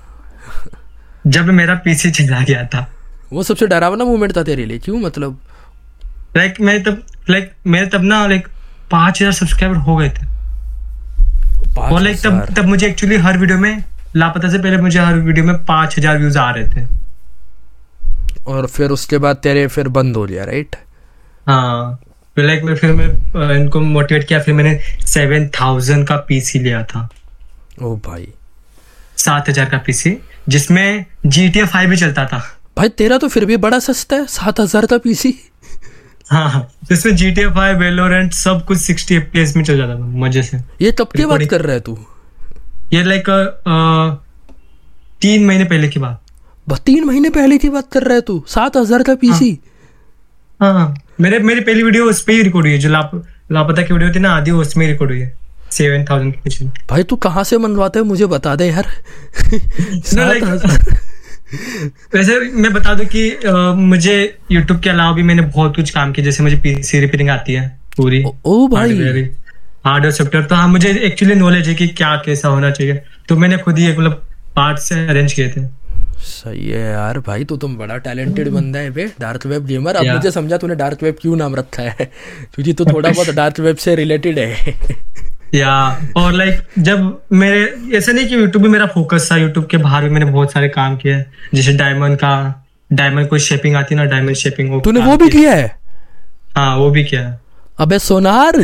जब 1.27 1.51
मेरा 1.51 1.75
पीछे 1.85 2.11
चला 2.11 2.41
गया 2.43 2.65
था। 2.67 2.87
वो 3.33 3.43
सबसे 3.43 3.67
डरावना 3.67 4.05
मोमेंट 4.05 4.37
था 4.37 4.43
तेरे 4.43 4.65
लिए 4.67 4.79
क्यों 4.79 5.01
मतलब? 5.01 5.39
लाइक 6.37 6.61
मैं 6.61 6.83
तब 6.83 7.03
लाइक 7.31 7.53
मेरे 7.67 7.87
तब 7.89 8.05
ना 8.05 8.27
लाइक 8.27 8.49
पाँच 8.91 9.21
हज़ार 9.23 9.33
सब्सक्राइबर 9.33 9.77
हो 9.79 9.97
गए 9.97 10.09
थे। 10.11 10.25
और 11.77 12.01
लाइक 12.01 12.21
तब 12.21 12.55
तब 12.57 12.65
मुझे 12.65 12.87
एक्चुअली 12.87 13.17
हर 13.19 13.39
वीडियो 13.39 13.59
में 13.59 13.85
लापता 14.17 14.49
से 14.51 14.59
पहले 14.59 14.77
मुझे 14.79 14.99
हर 14.99 15.15
वीडियो 15.21 15.45
में 15.45 15.65
पाँच 15.65 15.99
हज़ार 15.99 16.19
व्यूज़ 16.19 16.39
आ 16.39 16.51
रहे 16.51 16.65
थे। 16.67 16.87
और 18.47 18.67
फिर 18.69 18.91
उसके 18.91 19.19
बाद 19.19 19.37
तेरे 19.43 19.67
फिर 19.69 19.89
बंद 19.91 20.17
हो 20.17 20.25
गया 20.27 20.45
राइट 20.45 20.77
हाँ। 21.47 21.99
फिर 22.37 22.45
लाइक 22.45 22.63
मैं 22.65 22.75
फिर 22.77 22.93
मैं 22.93 23.55
इनको 23.57 23.81
मोटिवेट 23.81 24.27
किया 24.29 24.41
फिर 24.43 24.55
मैंने 24.55 24.79
सेवन 25.07 25.49
थाउज़ेंड 25.61 26.07
का 26.09 26.17
पीसी 26.29 26.59
लिया 26.59 26.83
था। 26.85 27.09
ओ 27.83 27.95
भाई। 28.07 28.27
सात 29.19 29.49
हज़ार 29.49 29.69
का 29.71 29.79
पीसी 29.87 30.17
जिसमें 30.49 31.05
जी 31.27 31.49
टी 31.49 31.65
फाइव 31.65 31.91
भी 31.91 31.97
चलता 31.97 32.25
था। 32.27 32.39
भाई 32.77 32.89
तेरा 32.99 33.19
तो 33.19 33.29
फिर 33.29 33.45
भी 33.45 33.57
बड़ा 33.59 33.79
सस्ता 33.81 34.17
है 34.17 34.27
सात 34.31 34.61
हज़ार 34.61 34.87
का 34.87 34.99
पीसी 34.99 35.35
हाँ 36.27 36.49
हाँ। 36.51 36.69
जिसमें 36.89 37.17
जी 37.17 37.31
टी 37.31 37.47
फाइव 37.55 37.79
वेलोरेंट 37.79 38.33
सब 38.35 38.65
कुछ 38.65 38.79
सिक्सटी 38.79 39.15
एफ़ 39.15 39.57
में 39.59 39.65
चल 39.65 39.77
जाता 39.77 39.95
था 39.95 40.07
मज़े 40.19 40.43
से। 40.43 40.59
ये 40.81 40.93
कब 40.93 41.09
की 41.17 41.25
बात 41.27 41.43
कर 41.51 41.61
रहा 41.61 41.75
है 41.75 41.81
तू? 41.81 41.99
ये 42.93 43.03
लाइक 43.05 43.31
तीन 45.23 45.45
महीने 45.47 45.65
पहले 45.65 45.89
की 45.89 46.01
बात। 46.01 46.21
तीन 46.87 47.05
महीने 47.05 47.31
पहले 47.31 47.59
की 47.59 47.69
बात 47.69 47.91
कर 47.93 48.03
रहा 48.03 48.15
है 48.15 48.21
तू। 48.21 48.45
सात 48.49 48.77
हज़ार 48.77 49.03
का 49.03 49.15
पीसी 49.15 49.59
हाँ, 50.61 50.73
हाँ 50.73 50.95
मेरे 51.21 51.39
मेरी 51.39 51.61
पहली 51.61 51.83
वीडियो 51.83 52.05
उस 52.11 52.23
पर 52.23 52.33
ही 52.33 52.43
रिकॉर्ड 52.43 52.67
हुई 52.67 52.73
है 52.73 52.79
जो 52.79 52.89
लाप 52.89 53.11
लापता 53.53 53.83
की 53.83 53.95
वीडियो 53.95 54.11
थी 54.15 54.19
ना 54.19 54.31
आधी 54.37 54.51
उसमें 54.51 54.87
रिकॉर्ड 54.87 55.11
हुई 55.11 55.21
है। 55.21 55.37
सेवन 55.73 56.05
थाउज़ेंड 56.05 56.33
की 56.35 56.41
पिछली 56.45 56.69
भाई 56.91 57.03
तू 57.03 57.17
कहाँ 57.17 57.45
से 57.45 57.59
मनवाता 57.59 58.01
है 58.01 58.07
मुझे 58.07 58.27
बता 58.27 58.55
दे 58.57 58.67
यार। 58.67 58.87
वैसे 62.15 62.39
मैं 62.53 62.73
बता 62.73 62.95
दूँ 62.95 63.07
कि 63.07 63.31
आ, 63.31 63.73
मुझे 63.73 64.39
यूट्यूब 64.53 64.81
के 64.81 64.91
अलावा 64.91 65.13
भी 65.13 65.23
मैंने 65.23 65.43
बहुत 65.43 65.77
कुछ 65.77 65.91
काम 65.91 66.13
किया 66.13 66.25
जैसे 66.25 66.43
मुझे 66.43 66.57
पीसी 66.57 67.01
रिपेयरिंग 67.01 67.31
आती 67.31 67.53
है 67.53 67.69
पूरी। 67.97 68.23
ओ, 68.25 68.35
ओ 68.45 68.69
भाई। 68.69 69.23
हार्डवेयर 69.87 70.13
सॉफ्टवेयर 70.13 70.47
तो 70.47 70.55
हाँ 70.55 70.69
मुझे 70.69 70.91
एक्चुअली 70.99 71.35
नॉलेज 71.35 71.69
है 71.69 71.75
कि 71.75 71.89
क्या 71.89 72.17
कैसा 72.17 72.49
होना 72.49 72.71
चाहिए। 72.71 73.03
तो 73.29 73.37
मैंने 73.37 73.57
खुद 73.57 73.79
ही 73.79 73.87
एक 73.87 73.99
मतलब 73.99 74.23
पार्ट 74.57 74.79
से 74.79 75.07
अरेंज 75.09 75.33
किए 75.33 75.49
थे। 75.49 75.61
सही 76.19 76.69
है 76.69 76.93
यार 76.93 77.19
भाई 77.19 77.45
तो 77.45 77.57
तुम 77.57 77.77
बड़ा 77.77 77.97
टैलेंटेड 77.97 78.49
बंदा 78.49 78.79
है 78.79 78.91
बे 78.91 79.07
डार्क 79.21 79.47
वेब 79.47 79.67
गेमर 79.67 79.97
अब 79.97 80.07
मुझे 80.07 80.31
समझा 80.31 80.57
तूने 80.57 80.75
डार्क 80.75 81.03
वेब 81.03 81.17
क्यों 81.23 81.37
नाम 81.37 81.55
रखा 81.55 81.83
है। 81.83 82.05
क्योंकि 82.55 82.73
तू 82.73 82.85
थोड़ा 82.85 83.11
बहुत 83.11 83.31
डार्क 83.35 83.61
वेब 83.61 83.77
से 83.77 83.95
रिलेटेड 83.95 84.39
है। 84.39 84.75
या 85.55 86.03
और 86.17 86.33
लाइक 86.33 86.63
जब 86.79 87.23
मेरे 87.33 87.97
ऐसा 87.97 88.13
नहीं 88.13 88.27
कि 88.27 88.35
यूट्यूब 88.35 88.63
भी 88.63 88.69
मेरा 88.69 88.87
फोकस 88.87 89.29
था 89.33 89.37
यूट्यूब 89.37 89.67
के 89.67 89.77
बाहर 89.77 90.05
भी 90.05 90.11
मैंने 90.11 90.27
बहुत 90.27 90.53
सारे 90.53 90.69
काम 90.69 90.97
किए 90.97 91.25
जैसे 91.55 91.73
डायमंड 91.73 92.17
का 92.17 92.65
डायमंड 92.93 93.29
कोई 93.29 93.39
शेपिंग 93.39 93.77
आती 93.77 93.95
है 93.95 94.01
ना 94.01 94.11
डायमंड 94.11 94.37
शेपिंग 94.37 94.83
तूने 94.83 95.01
वो 95.01 95.17
भी 95.17 95.29
किया 95.29 95.53
है? 95.53 95.79
हाँ 96.57 96.77
वो 96.77 96.91
भी 96.91 97.05
किया 97.05 97.29
है। 97.29 97.46
अबे 97.79 97.99
सोनार। 97.99 98.53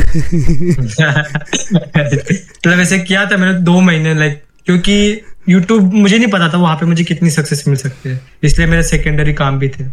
तो 2.63 2.69
वैसे 2.69 2.99
किया 2.99 3.25
था 3.25 3.37
मैंने 3.37 3.59
दो 3.59 3.81
महीने 3.81 4.13
लाइक 4.13 4.43
क्योंकि 4.65 5.21
यूट्यूब 5.49 5.93
मुझे 5.93 6.17
नहीं 6.17 6.27
पता 6.27 6.49
था 6.49 6.57
वहाँ 6.57 6.75
पे 6.75 6.85
मुझे 6.85 7.03
कितनी 7.03 7.29
सक्सेस 7.29 7.67
मिल 7.67 7.77
सकती 7.77 8.09
है। 8.09 8.21
इसलिए 8.43 8.67
मेरे 8.67 8.83
सेकेंडरी 8.83 9.33
काम 9.33 9.59
भी 9.59 9.69
थे। 9.69 9.83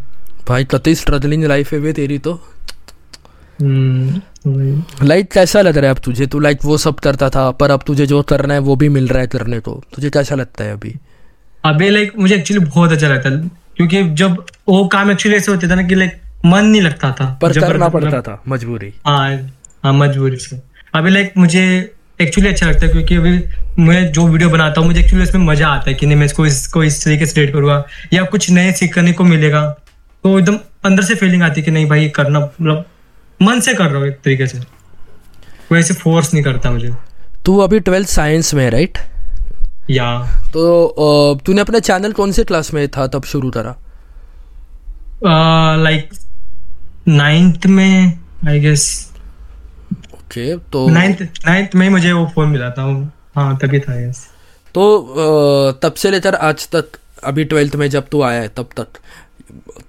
भाई 0.48 0.64
कतई 0.64 0.94
स्ट्रगलिंग 0.94 1.44
लाइफ 1.44 1.72
है 1.72 1.78
वे 1.78 1.92
तेरी 1.92 2.18
तो। 2.18 2.48
हम्म, 3.60 4.82
लाइक 5.02 5.32
कैसा 5.32 5.60
लग 5.60 5.78
रहा 5.78 5.90
है 5.90 5.96
अब 5.96 6.02
तुझे? 6.04 6.26
तू 6.26 6.38
लाइक 6.38 6.58
वो 6.64 6.78
सब 6.78 6.94
करता 6.94 7.30
था 7.30 7.50
पर 7.50 7.70
अब 7.70 7.82
तुझे 7.86 8.06
जो 8.06 8.22
करना 8.22 8.54
है 8.54 8.60
वो 8.60 8.76
भी 8.76 8.88
मिल 8.88 9.08
रहा 9.08 9.20
है 9.20 9.26
करने 9.26 9.60
को। 9.60 9.84
तुझे 9.94 10.10
कैसा 10.10 10.34
लगता 10.34 10.64
है 10.64 10.72
अभी? 10.72 10.96
अभी 11.64 11.90
लाइक 11.90 12.12
मुझे 12.18 12.34
एक्चुअली 12.34 12.64
बहुत 12.64 12.92
अच्छा 12.92 13.08
लगता 13.08 13.28
है। 13.28 13.50
क्योंकि 13.76 14.10
जब 14.10 14.44
वो 14.68 14.88
काम 14.88 15.10
एक्चुअली 15.10 15.38
ऐसे 15.38 15.52
होते 15.52 15.68
था 15.68 15.74
ना 15.74 15.82
कि 15.82 15.94
लाइक 15.94 16.20
मन 16.44 16.64
नहीं 16.64 16.82
लगता 16.82 17.10
था 17.12 17.26
पर 17.42 17.58
करना 17.60 17.88
पड़ता 17.88 18.20
था 18.22 18.42
मजबूरी। 18.48 18.92
हाँ 19.06 19.30
हाँ 19.84 19.92
मजबूरी 19.94 20.36
से। 20.38 20.60
अभी 20.94 21.10
लाइक 21.10 21.32
मुझे 21.38 21.62
एक्चुअली 22.20 22.48
अच्छा 22.48 22.66
लगता 22.66 22.86
है 22.86 22.92
क्योंकि 22.92 23.16
अभी 23.16 23.32
मैं 23.78 24.00
जो 24.12 24.26
वीडियो 24.28 24.48
बनाता 24.50 24.80
हूँ 24.80 24.88
मुझे 24.88 25.00
एक्चुअली 25.00 25.22
इसमें 25.24 25.44
मज़ा 25.44 25.68
आता 25.68 25.90
है 25.90 25.94
कि 25.94 26.06
नहीं 26.06 26.16
मैं 26.16 26.26
इसको 26.26 26.46
इसको 26.46 26.82
इस 26.84 27.04
तरीके 27.04 27.26
से 27.26 27.40
रेड 27.40 27.52
करूँगा 27.52 27.84
या 28.12 28.22
कुछ 28.32 28.50
नए 28.50 28.72
सीखने 28.72 29.12
को 29.12 29.24
मिलेगा 29.24 29.62
तो 30.24 30.38
एकदम 30.38 30.58
अंदर 30.84 31.02
से 31.02 31.14
फीलिंग 31.14 31.42
आती 31.42 31.60
है 31.60 31.64
कि 31.64 31.70
नहीं 31.70 31.88
भाई 31.88 32.08
करना 32.16 32.40
मतलब 32.40 32.84
मन 33.40 33.60
से 33.60 33.74
कर 33.74 33.84
रहा 33.84 33.98
हूँ 33.98 34.08
एक 34.08 34.18
तरीके 34.24 34.46
से। 34.46 34.58
कोई 35.68 35.78
ऐसे 35.78 35.94
फोर्स 35.94 36.32
नहीं 36.34 36.44
करता 36.44 36.70
मुझे। 36.70 36.90
तू 37.44 37.58
अभी 37.58 37.80
ट्वेल्थ 37.80 38.08
साइंस 38.08 38.52
में 38.54 38.68
राइट 38.70 38.98
या। 39.90 40.08
तो 40.52 41.40
तूने 41.46 41.60
अपना 41.60 41.78
चैनल 41.80 42.12
कौन 42.12 42.32
से 42.32 42.44
क्लास 42.44 42.72
में 42.74 42.86
था 42.88 43.06
तब 43.06 43.24
शुरू 43.24 43.50
करा? 43.50 43.76
लाइक 45.76 46.10
नाइन्थ 47.10 47.66
में 47.66 48.18
आई 48.48 48.60
गेस 48.60 48.84
ओके 49.92 50.56
तो 50.72 50.88
नाइन्थ 50.88 51.22
नाइन्थ 51.46 51.74
में 51.74 51.88
मुझे 51.88 52.12
वो 52.12 52.26
फ़ोन 52.34 52.48
मिला 52.48 52.70
था 52.70 52.84
हाँ 53.36 53.56
तभी 53.62 53.80
था 53.80 54.00
यस 54.00 54.26
तो 54.74 54.82
तब 55.82 55.94
से 55.94 56.10
लेकर 56.10 56.34
आज 56.34 56.68
तक 56.74 56.98
अभी 57.24 57.44
ट्वेल्थ 57.44 57.74
में 57.76 57.88
जब 57.90 58.08
तू 58.08 58.22
आया 58.22 58.40
है 58.40 58.48
तब 58.48 58.68
तक 58.76 58.98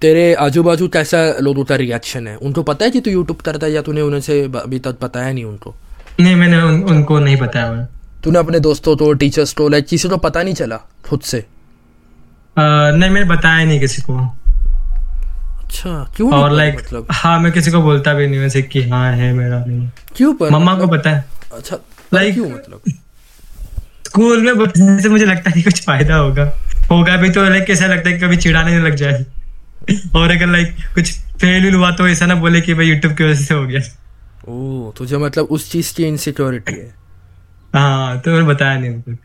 तेरे 0.00 0.34
आजू 0.44 0.62
बाजू 0.62 0.88
कैसा 0.88 1.18
लोगों 1.40 1.64
का 1.64 1.76
रिएक्शन 1.76 2.26
है? 2.26 2.36
उनको 2.36 2.62
पता 2.62 2.84
है 2.84 2.90
कि 2.90 3.00
तू 3.00 3.10
यूट्यूब 3.10 3.40
करता 3.40 3.66
है 3.66 3.72
या 3.72 3.82
तूने 3.82 4.00
उनसे 4.00 4.40
अभी 4.42 4.78
तक 4.78 4.96
बताया 5.02 5.32
नहीं 5.32 5.44
उनको? 5.44 5.74
नहीं 6.20 6.34
मैंने 6.36 6.62
उन, 6.62 6.82
उनको 6.82 7.18
नहीं 7.18 7.36
बताया 7.36 7.86
तूने 8.24 8.38
अपने 8.38 8.60
दोस्तों 8.60 8.96
तो 8.96 9.12
टीचर्स 9.12 9.54
तो 9.54 9.68
लाइक 9.68 9.86
किसी 9.86 10.08
को 10.08 10.16
पता 10.16 10.42
नहीं 10.42 10.54
चला 10.54 10.80
खुद 11.04 11.20
से? 11.20 11.38
आ, 11.38 12.90
नहीं 12.90 13.10
मैंने 13.10 13.28
बताया 13.28 13.64
नहीं 13.64 13.80
किसी 13.80 14.02
को। 14.02 14.18
अच्छा 15.72 16.12
क्यों 16.16 16.32
और 16.32 16.52
लाइक 16.52 16.74
मतलब? 16.74 17.06
हाँ 17.10 17.38
मैं 17.40 17.50
किसी 17.52 17.70
को 17.70 17.80
बोलता 17.82 18.12
भी 18.14 18.26
नहीं 18.26 18.40
वैसे 18.40 18.62
कि 18.62 18.82
हाँ 18.88 19.12
है 19.12 19.32
मेरा 19.32 19.64
नहीं। 19.64 19.88
क्यों 20.16 20.34
पर? 20.34 20.50
मम्मा 20.50 20.74
को 20.78 20.86
पता 20.86 21.10
है। 21.10 21.24
अच्छा 21.52 21.78
लाइक 22.14 22.34
क्यों 22.34 22.48
मतलब? 22.50 22.80
स्कूल 24.06 24.42
में 24.42 24.58
बताने 24.58 25.02
से 25.02 25.08
मुझे 25.08 25.24
लगता 25.24 25.50
है 25.50 25.62
कुछ 25.62 25.82
फ़ायदा 25.84 26.16
होगा। 26.16 26.44
होगा 26.90 27.16
भी 27.16 27.30
तो 27.30 27.48
लाइक 27.48 27.64
कैसा 27.64 27.86
लगता 27.86 28.10
है 28.10 28.18
कभी 28.18 28.36
चिढ़ाने 28.36 28.78
लग 28.78 28.94
जाए। 28.94 29.24
और 30.16 30.30
अगर 30.30 30.46
लाइक 30.46 30.76
कुछ 30.94 31.12
फेल 31.40 31.74
हुआ 31.74 31.90
तो 31.90 32.08
ऐसा 32.08 32.26
ना 32.26 32.34
बोले 32.34 32.60
कि 32.60 32.74
भाई 32.74 32.86
यूट्यूब 32.86 33.14
की 33.14 33.24
वजह 33.24 33.44
से 33.44 33.54
हो 33.54 33.66
गया। 33.66 33.80
ओ 34.48 34.92
तुझे 34.98 35.16
मतलब 35.16 35.44
उस 35.46 35.72
चीज़ 35.72 35.94
की 35.94 36.04
इनसिक्योरिटी 36.04 36.72
है। 36.72 36.94
हाँ 37.74 38.20
तो 38.20 38.30
मैंने 38.30 38.46
बताया 38.46 38.78
नहीं 38.78 38.90
उनको। 38.90 39.16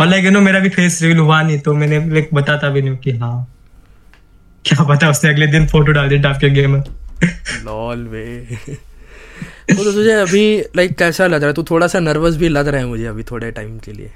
और 0.00 0.06
लाइक 0.06 0.24
यू 0.24 0.30
नो 0.30 0.40
मेरा 0.40 0.60
भी 0.60 0.68
फेस 0.68 1.02
रिवील 1.02 1.18
हुआ 1.18 1.42
नहीं 1.42 1.58
तो 1.58 1.74
मैंने 1.74 2.06
लाइक 2.10 2.30
बताता 2.34 2.68
भी 2.68 2.82
नहीं 2.82 2.96
कि 2.96 3.18
हाँ। 3.18 3.51
क्या 4.64 4.84
पता 4.84 5.10
उसने 5.10 5.30
अगले 5.30 5.46
दिन 5.46 5.66
फ़ोटो 5.66 5.92
डाल 5.92 6.08
दी 6.08 6.16
डाफ 6.16 6.38
के 6.40 6.50
गेम 6.50 6.70
में 6.70 6.82
लॉल 7.64 8.06
वे। 8.06 8.58
तो, 8.68 9.74
तो 9.84 9.92
तुझे 9.92 10.12
अभी 10.12 10.60
लाइक 10.60 10.98
कैसा 10.98 11.26
लग 11.26 11.40
रहा 11.40 11.46
है? 11.46 11.54
तू 11.54 11.62
थोड़ा 11.62 11.86
सा 11.86 11.98
नर्वस 11.98 12.36
भी 12.36 12.48
लग 12.48 12.68
रहा 12.68 12.80
है 12.80 12.86
मुझे 12.86 13.06
अभी 13.06 13.22
थोड़े 13.22 13.50
टाइम 13.50 13.78
के 13.78 13.92
लिए। 13.92 14.10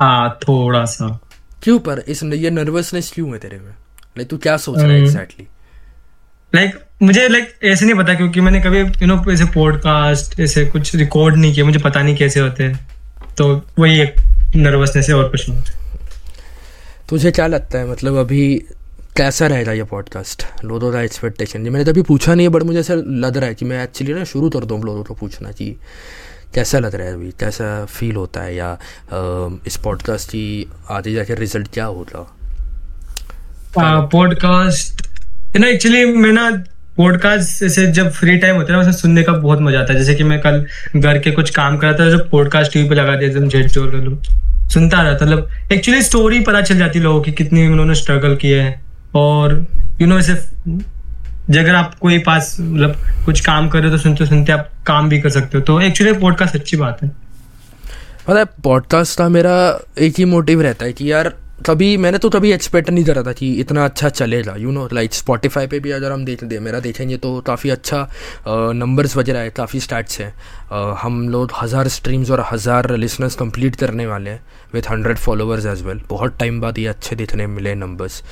हाँ 0.00 0.38
थोड़ा 0.42 0.84
सा 0.84 1.20
क्यों? 1.62 1.78
पर 1.78 1.98
इस 2.08 2.22
ये 2.22 2.50
नर्वसनेस 2.50 3.12
क्यों 3.14 3.30
है 3.32 3.38
तेरे 3.38 3.56
में? 3.56 3.72
लाइक 4.18 4.28
तू 4.28 4.38
क्या 4.38 4.56
सोच 4.56 4.78
रहा 4.78 4.92
है 4.92 4.98
एग्जैक्टली 4.98 5.46
लाइक 6.54 6.78
मुझे 7.02 7.28
लाइक 7.28 7.54
ऐसे 7.64 7.84
नहीं 7.84 7.94
पता 7.94 8.14
क्योंकि 8.14 8.40
मैंने 8.40 8.60
कभी 8.60 8.80
यू 8.80 9.06
नो 9.06 9.32
ऐसे 9.32 9.44
पॉडकास्ट 9.44 10.40
ऐसे 10.40 10.64
कुछ 10.64 10.96
रिकॉर्ड 10.96 11.36
नहीं 11.36 11.54
किया। 11.54 11.64
मुझे 11.64 11.78
पता 11.78 12.02
नहीं 12.02 12.16
कैसे 12.16 12.40
होते 12.40 12.64
हैं। 12.64 12.88
तो 13.38 13.66
वही 13.78 14.00
एक 14.00 14.14
नर्वसनेस 14.56 15.08
है 15.08 15.14
और 15.14 15.28
कुछ 15.28 15.48
नहीं। 15.48 15.62
तुझे 17.08 17.30
क्या 17.30 17.46
लगता 17.46 17.78
है? 17.78 17.90
मतलब 17.90 18.16
अभी 18.16 18.62
कैसा 19.16 19.46
रहेगा 19.46 19.72
ये 19.72 19.84
पॉडकास्ट 19.84 20.42
लोगों 20.64 20.92
का 20.92 21.02
एक्सपेक्टेशन 21.02 21.64
जी, 21.64 21.70
मैंने 21.70 21.84
तो 21.84 21.90
अभी 21.90 22.02
पूछा 22.02 22.34
नहीं 22.34 22.46
है 22.46 22.52
बट 22.52 22.62
मुझे 22.62 22.78
ऐसा 22.80 22.94
लग 22.94 23.36
रहा 23.36 23.46
है 23.46 23.54
कि 23.54 23.64
मैं 23.64 23.82
एक्चुअली 23.84 24.14
ना 24.14 24.24
शुरू 24.24 24.50
कर 24.50 24.64
दूँ 24.64 24.84
लोगों 24.84 25.04
को 25.04 25.14
पूछना 25.14 25.52
कि 25.52 25.76
कैसा 26.54 26.78
लग 26.78 26.94
रहा 26.94 27.06
है 27.06 27.14
अभी? 27.14 27.30
कैसा 27.40 27.84
फील 27.84 28.16
होता 28.16 28.40
है? 28.40 28.54
या 28.56 28.78
इस 29.66 29.76
पॉडकास्ट 29.84 30.28
की 30.28 30.70
आगे 30.90 31.14
जाके 31.14 31.34
रिज़ल्ट 31.34 31.68
क्या 31.74 31.84
होगा? 31.84 32.26
पॉडकास्ट 34.12 35.58
ना 35.58 35.68
एक्चुअली 35.68 36.04
मैं 36.06 36.32
ना 36.32 36.50
पॉडकास्ट 36.96 37.60
जैसे 37.60 37.86
जब 37.92 38.10
फ्री 38.10 38.36
टाइम 38.36 38.56
होता 38.56 38.72
है 38.72 38.82
ना 38.82 38.88
उसे 38.88 38.98
सुनने 38.98 39.22
का 39.22 39.32
बहुत 39.32 39.60
मज़ा 39.60 39.80
आता 39.80 39.92
है। 39.92 39.98
जैसे 39.98 40.14
कि 40.14 40.24
मैं 40.24 40.40
कल 40.40 40.64
घर 40.96 41.18
के 41.18 41.30
कुछ 41.30 41.50
काम 41.50 41.76
कर 41.76 41.98
था 42.00 42.10
जब 42.10 42.30
पॉडकास्ट 42.30 42.72
टीवी 42.72 42.88
पे 42.88 42.94
लगा 42.94 43.16
दिया, 43.16 43.30
एकदम 43.30 43.48
जेट 43.48 43.66
ज़ोर 43.66 44.20
सुनता 44.72 45.02
रहा 45.02 45.12
मतलब 45.12 45.48
एक्चुअली 45.72 46.02
स्टोरी 46.02 46.40
पता 46.40 46.60
चल 46.60 46.78
जाती 46.78 46.98
लोगों 46.98 47.22
की, 47.22 47.32
कितनी 47.32 47.66
उन्होंने 47.66 47.94
स्ट्रगल 47.94 48.36
किए 48.36 48.60
हैं। 48.60 48.85
और 49.16 49.64
यू 50.00 50.06
नो 50.06 50.18
ऐसे 50.18 50.32
अगर 51.50 51.74
आप 51.74 51.94
कोई 52.00 52.18
पास 52.18 52.56
मतलब 52.60 52.96
कुछ 53.26 53.40
काम 53.40 53.68
कर 53.68 53.78
रहे 53.78 53.90
हो 53.90 53.96
तो 53.96 54.02
सुनते 54.02 54.26
सुनते 54.26 54.52
आप 54.52 54.68
काम 54.86 55.08
भी 55.08 55.20
कर 55.20 55.30
सकते 55.30 55.58
हो। 55.58 55.64
तो 55.64 55.80
एक्चुअली 55.80 56.12
पॉडकास्ट 56.20 56.54
अच्छी 56.54 56.76
बात 56.76 57.02
है। 57.02 57.10
मतलब 58.28 58.48
पॉडकास्ट 58.64 59.18
का 59.18 59.28
मेरा 59.28 59.56
एक 60.00 60.14
ही 60.18 60.24
मोटिव 60.26 60.62
रहता 60.62 60.84
है 60.84 60.92
कि 60.92 61.10
यार, 61.12 61.32
कभी, 61.66 61.96
मैंने 61.96 62.18
तो 62.18 62.28
कभी 62.30 62.50
एक्सपेक्ट 62.52 62.90
नहीं 62.90 63.04
करा 63.04 63.22
था 63.22 63.32
कि 63.32 63.52
इतना 63.60 63.84
अच्छा 63.84 64.08
चलेगा 64.10 64.54
यू 64.56 64.70
नो 64.70 64.88
लाइक 64.92 65.14
स्पॉटिफाई 65.14 65.66
पे 65.66 65.78
भी 65.80 65.90
अगर 65.90 66.12
हम 66.12 66.24
देख 66.24 66.42
दे 66.44 66.58
मेरा 66.60 66.80
देखेंगे 66.80 67.16
तो 67.16 67.40
काफ़ी 67.40 67.70
अच्छा 67.70 68.08
नंबर्स 68.48 69.16
वगैरह 69.16 69.38
है, 69.38 69.50
काफ़ी 69.50 69.80
स्टैट्स 69.80 70.20
हैं। 70.20 70.32
हम 71.02 71.28
लोग 71.28 71.52
हज़ार 71.62 71.88
स्ट्रीम्स 71.88 72.30
और 72.30 72.44
हज़ार 72.52 72.90
लिसनर्स 72.96 73.34
कंप्लीट 73.34 73.76
करने 73.76 74.06
वाले 74.06 74.30
हैं 74.30 74.40
with 74.74 74.90
hundred 74.90 75.18
followers 75.18 75.66
as 75.66 75.82
well 75.82 76.00
बहुत 76.08 76.38
टाइम 76.38 76.60
बाद 76.60 76.78
ये 76.78 76.86
अच्छे 76.86 77.16
देखने 77.16 77.46
मिले 77.46 77.74
नंबर्स 77.74 78.22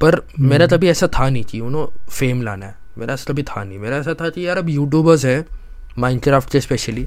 पर 0.00 0.20
मेरा 0.40 0.64
हम्म। 0.64 0.76
तभी 0.76 0.88
ऐसा 0.88 1.06
था 1.08 1.28
नहीं 1.28 1.44
कि 1.44 1.60
नो 1.60 1.92
फेम 2.10 2.42
लाना 2.42 2.66
है। 2.66 2.74
मेरा 2.98 3.14
ऐसा 3.14 3.32
तभी 3.32 3.42
था 3.44 3.62
नहीं। 3.64 3.78
मेरा 3.78 3.96
ऐसा 3.96 4.14
था 4.14 4.28
कि 4.30 4.46
यार 4.46 4.58
अब 4.58 4.68
यूट्यूबर्स 4.68 5.24
है 5.24 5.44
माइनक्राफ्ट 5.98 6.50
के 6.52 6.60
स्पेशली 6.60 7.06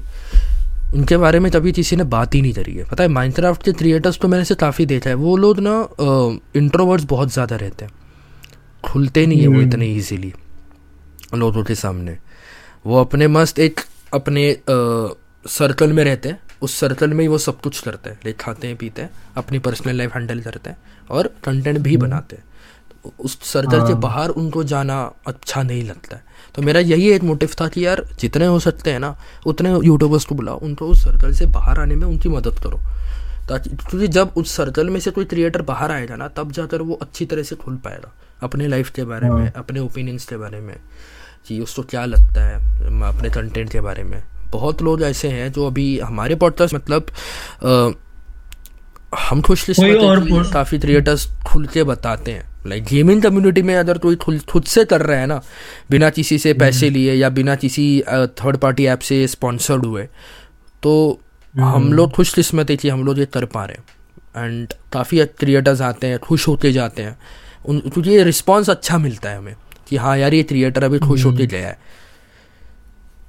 उनके 0.94 1.16
बारे 1.16 1.38
में 1.40 1.50
कभी 1.52 1.72
किसी 1.72 1.96
ने 1.96 2.04
बात 2.06 2.34
ही 2.34 2.40
नहीं 2.42 2.52
करी 2.52 2.74
है। 2.74 2.84
पता 2.84 3.02
है 3.02 3.08
माइनक्राफ्ट 3.08 3.62
के 3.62 3.72
क्रिएटर्स 3.72 4.18
तो 4.18 4.28
मैंने 4.28 4.44
से 4.44 4.54
काफ़ी 4.56 4.86
देखा 4.86 5.10
है। 5.10 5.14
वो 5.16 5.36
लोग 5.36 5.58
ना 5.60 5.74
इंट्रोवर्ड्स 6.56 7.04
बहुत 7.04 7.32
ज़्यादा 7.32 7.56
रहते 7.56 7.84
हैं। 7.84 7.92
खुलते 8.84 9.26
नहीं 9.26 9.40
है 9.40 9.46
वो 9.46 9.54
हम्म। 9.54 9.68
इतने 9.68 9.86
ईजीली 9.88 10.32
लोगों 11.34 11.62
के 11.64 11.74
सामने। 11.76 12.16
वो 12.86 13.00
अपने 13.00 13.28
मस्त 13.28 13.58
एक 13.58 13.80
अपने 14.14 14.44
सर्कल 15.44 15.92
में 15.92 16.04
रहते 16.04 16.28
हैं। 16.28 16.40
उस 16.62 16.78
सर्कल 16.80 17.10
में 17.10 17.20
ही 17.20 17.28
वो 17.28 17.38
सब 17.38 17.60
कुछ 17.60 17.80
करते 17.80 18.10
हैं। 18.10 18.18
लाइक 18.24 18.36
खाते 18.38 18.66
हैं 18.68 18.76
पीते 18.76 19.02
हैं 19.02 19.10
अपनी 19.36 19.58
पर्सनल 19.58 19.96
लाइफ 19.96 20.14
हैंडल 20.14 20.40
करते 20.40 20.70
हैं 20.70 20.76
और 21.10 21.34
कंटेंट 21.44 21.78
भी 21.78 21.94
हम्म। 21.94 22.06
बनाते 22.06 22.36
हैं। 22.36 22.44
उस 23.18 23.38
सर्कल 23.42 23.78
के 23.78 23.92
हाँ। 23.92 24.00
बाहर 24.00 24.28
उनको 24.30 24.64
जाना 24.64 25.00
अच्छा 25.26 25.62
नहीं 25.62 25.82
लगता 25.84 26.16
है 26.16 26.22
तो 26.54 26.62
मेरा 26.62 26.80
यही 26.80 27.10
एक 27.10 27.22
मोटिव 27.22 27.50
था 27.60 27.68
कि 27.68 27.86
यार 27.86 28.04
जितने 28.20 28.46
हो 28.46 28.58
सकते 28.58 28.90
हैं 28.90 29.00
ना 29.00 29.16
उतने 29.46 29.70
यूट्यूबर्स 29.70 30.24
को 30.24 30.34
बुलाओ 30.34 30.58
उनको 30.58 30.86
उस 30.86 31.04
सर्कल 31.04 31.32
से 31.32 31.46
बाहर 31.46 31.80
आने 31.80 31.94
में 31.94 32.06
उनकी 32.06 32.28
मदद 32.28 32.58
करो 32.58 32.80
ताकि 33.48 33.70
क्योंकि 33.70 34.08
जब 34.08 34.32
उस 34.36 34.56
सर्कल 34.56 34.90
में 34.90 35.00
से 35.00 35.10
कोई 35.10 35.24
क्रिएटर 35.24 35.62
बाहर 35.62 35.92
आएगा 35.92 36.16
ना 36.16 36.28
तब 36.28 36.52
जाकर 36.52 36.82
वो 36.82 36.94
अच्छी 36.94 37.26
तरह 37.26 37.42
से 37.42 37.56
खुल 37.56 37.76
पाएगा 37.76 38.12
अपने 38.42 38.68
लाइफ 38.68 38.90
के 38.90 39.04
बारे 39.04 39.30
में 39.30 39.42
हाँ। 39.42 39.52
अपने 39.56 39.80
ओपिनियंस 39.80 40.24
के 40.24 40.36
बारे 40.36 40.60
में 40.60 40.76
कि 41.48 41.60
उसको 41.60 41.82
क्या 41.82 42.04
लगता 42.04 42.44
है 42.44 42.54
अपने 43.08 43.30
कंटेंट 43.30 43.72
के 43.72 43.80
बारे 43.80 44.04
में 44.04 44.22
बहुत 44.50 44.82
लोग 44.82 45.02
ऐसे 45.02 45.28
हैं 45.28 45.52
जो 45.52 45.66
अभी 45.66 45.98
हमारे 45.98 46.34
पॉडकास्ट 46.34 46.74
मतलब 46.74 47.06
आ, 47.64 47.90
हम 49.18 49.42
खुश 49.42 49.66
काफ़ी 49.70 50.78
क्रिएटर्स 50.78 51.28
खुल 51.46 51.66
के 51.66 51.84
बताते 51.84 52.32
हैं 52.32 52.49
लाइक 52.60 52.84
गेमिंग 52.84 53.22
कम्युनिटी 53.22 53.62
में 53.62 53.74
अगर 53.76 53.98
कोई 53.98 54.16
खुद 54.16 54.64
से 54.64 54.84
कर 54.84 55.02
रहा 55.02 55.18
है 55.18 55.26
ना 55.26 55.40
बिना 55.90 56.10
किसी 56.10 56.38
से 56.38 56.52
पैसे 56.54 56.86
हम्म। 56.86 56.94
लिए 56.94 57.14
या 57.14 57.28
बिना 57.30 57.54
किसी 57.56 57.84
थर्ड 58.38 58.56
पार्टी 58.56 58.86
ऐप 58.86 59.00
से 59.02 59.26
स्पॉन्सर्ड 59.28 59.86
हुए 59.86 60.06
तो 60.82 61.20
हम 61.54 61.64
हम्म। 61.64 61.92
लोग 61.92 62.12
खुश 62.12 62.34
किस्मत 62.34 62.70
है 62.70 62.76
कि 62.76 62.88
हम 62.88 63.04
लोग 63.04 63.18
ये 63.18 63.26
कर 63.28 63.44
पा 63.46 63.64
रहे 63.64 63.76
हैं 63.76 63.98
एंड 64.38 64.72
काफ़ी 64.92 65.24
क्रिएटर्स 65.38 65.80
आते 65.82 66.06
हैं 66.06 66.18
खुश 66.18 66.46
होते 66.48 66.72
जाते 66.72 67.02
हैं 67.02 67.16
उन 67.64 67.80
क्योंकि 67.80 68.10
ये 68.10 68.22
रिस्पॉन्स 68.24 68.70
अच्छा 68.70 68.98
मिलता 68.98 69.30
है 69.30 69.38
हमें 69.38 69.54
कि 69.88 69.96
हाँ 69.96 70.16
यार 70.18 70.34
ये 70.34 70.42
क्रिएटर 70.42 70.84
अभी 70.84 70.98
खुश 71.00 71.24
होते 71.24 71.36
हम्म। 71.36 71.46
गया 71.48 71.68
है 71.68 71.78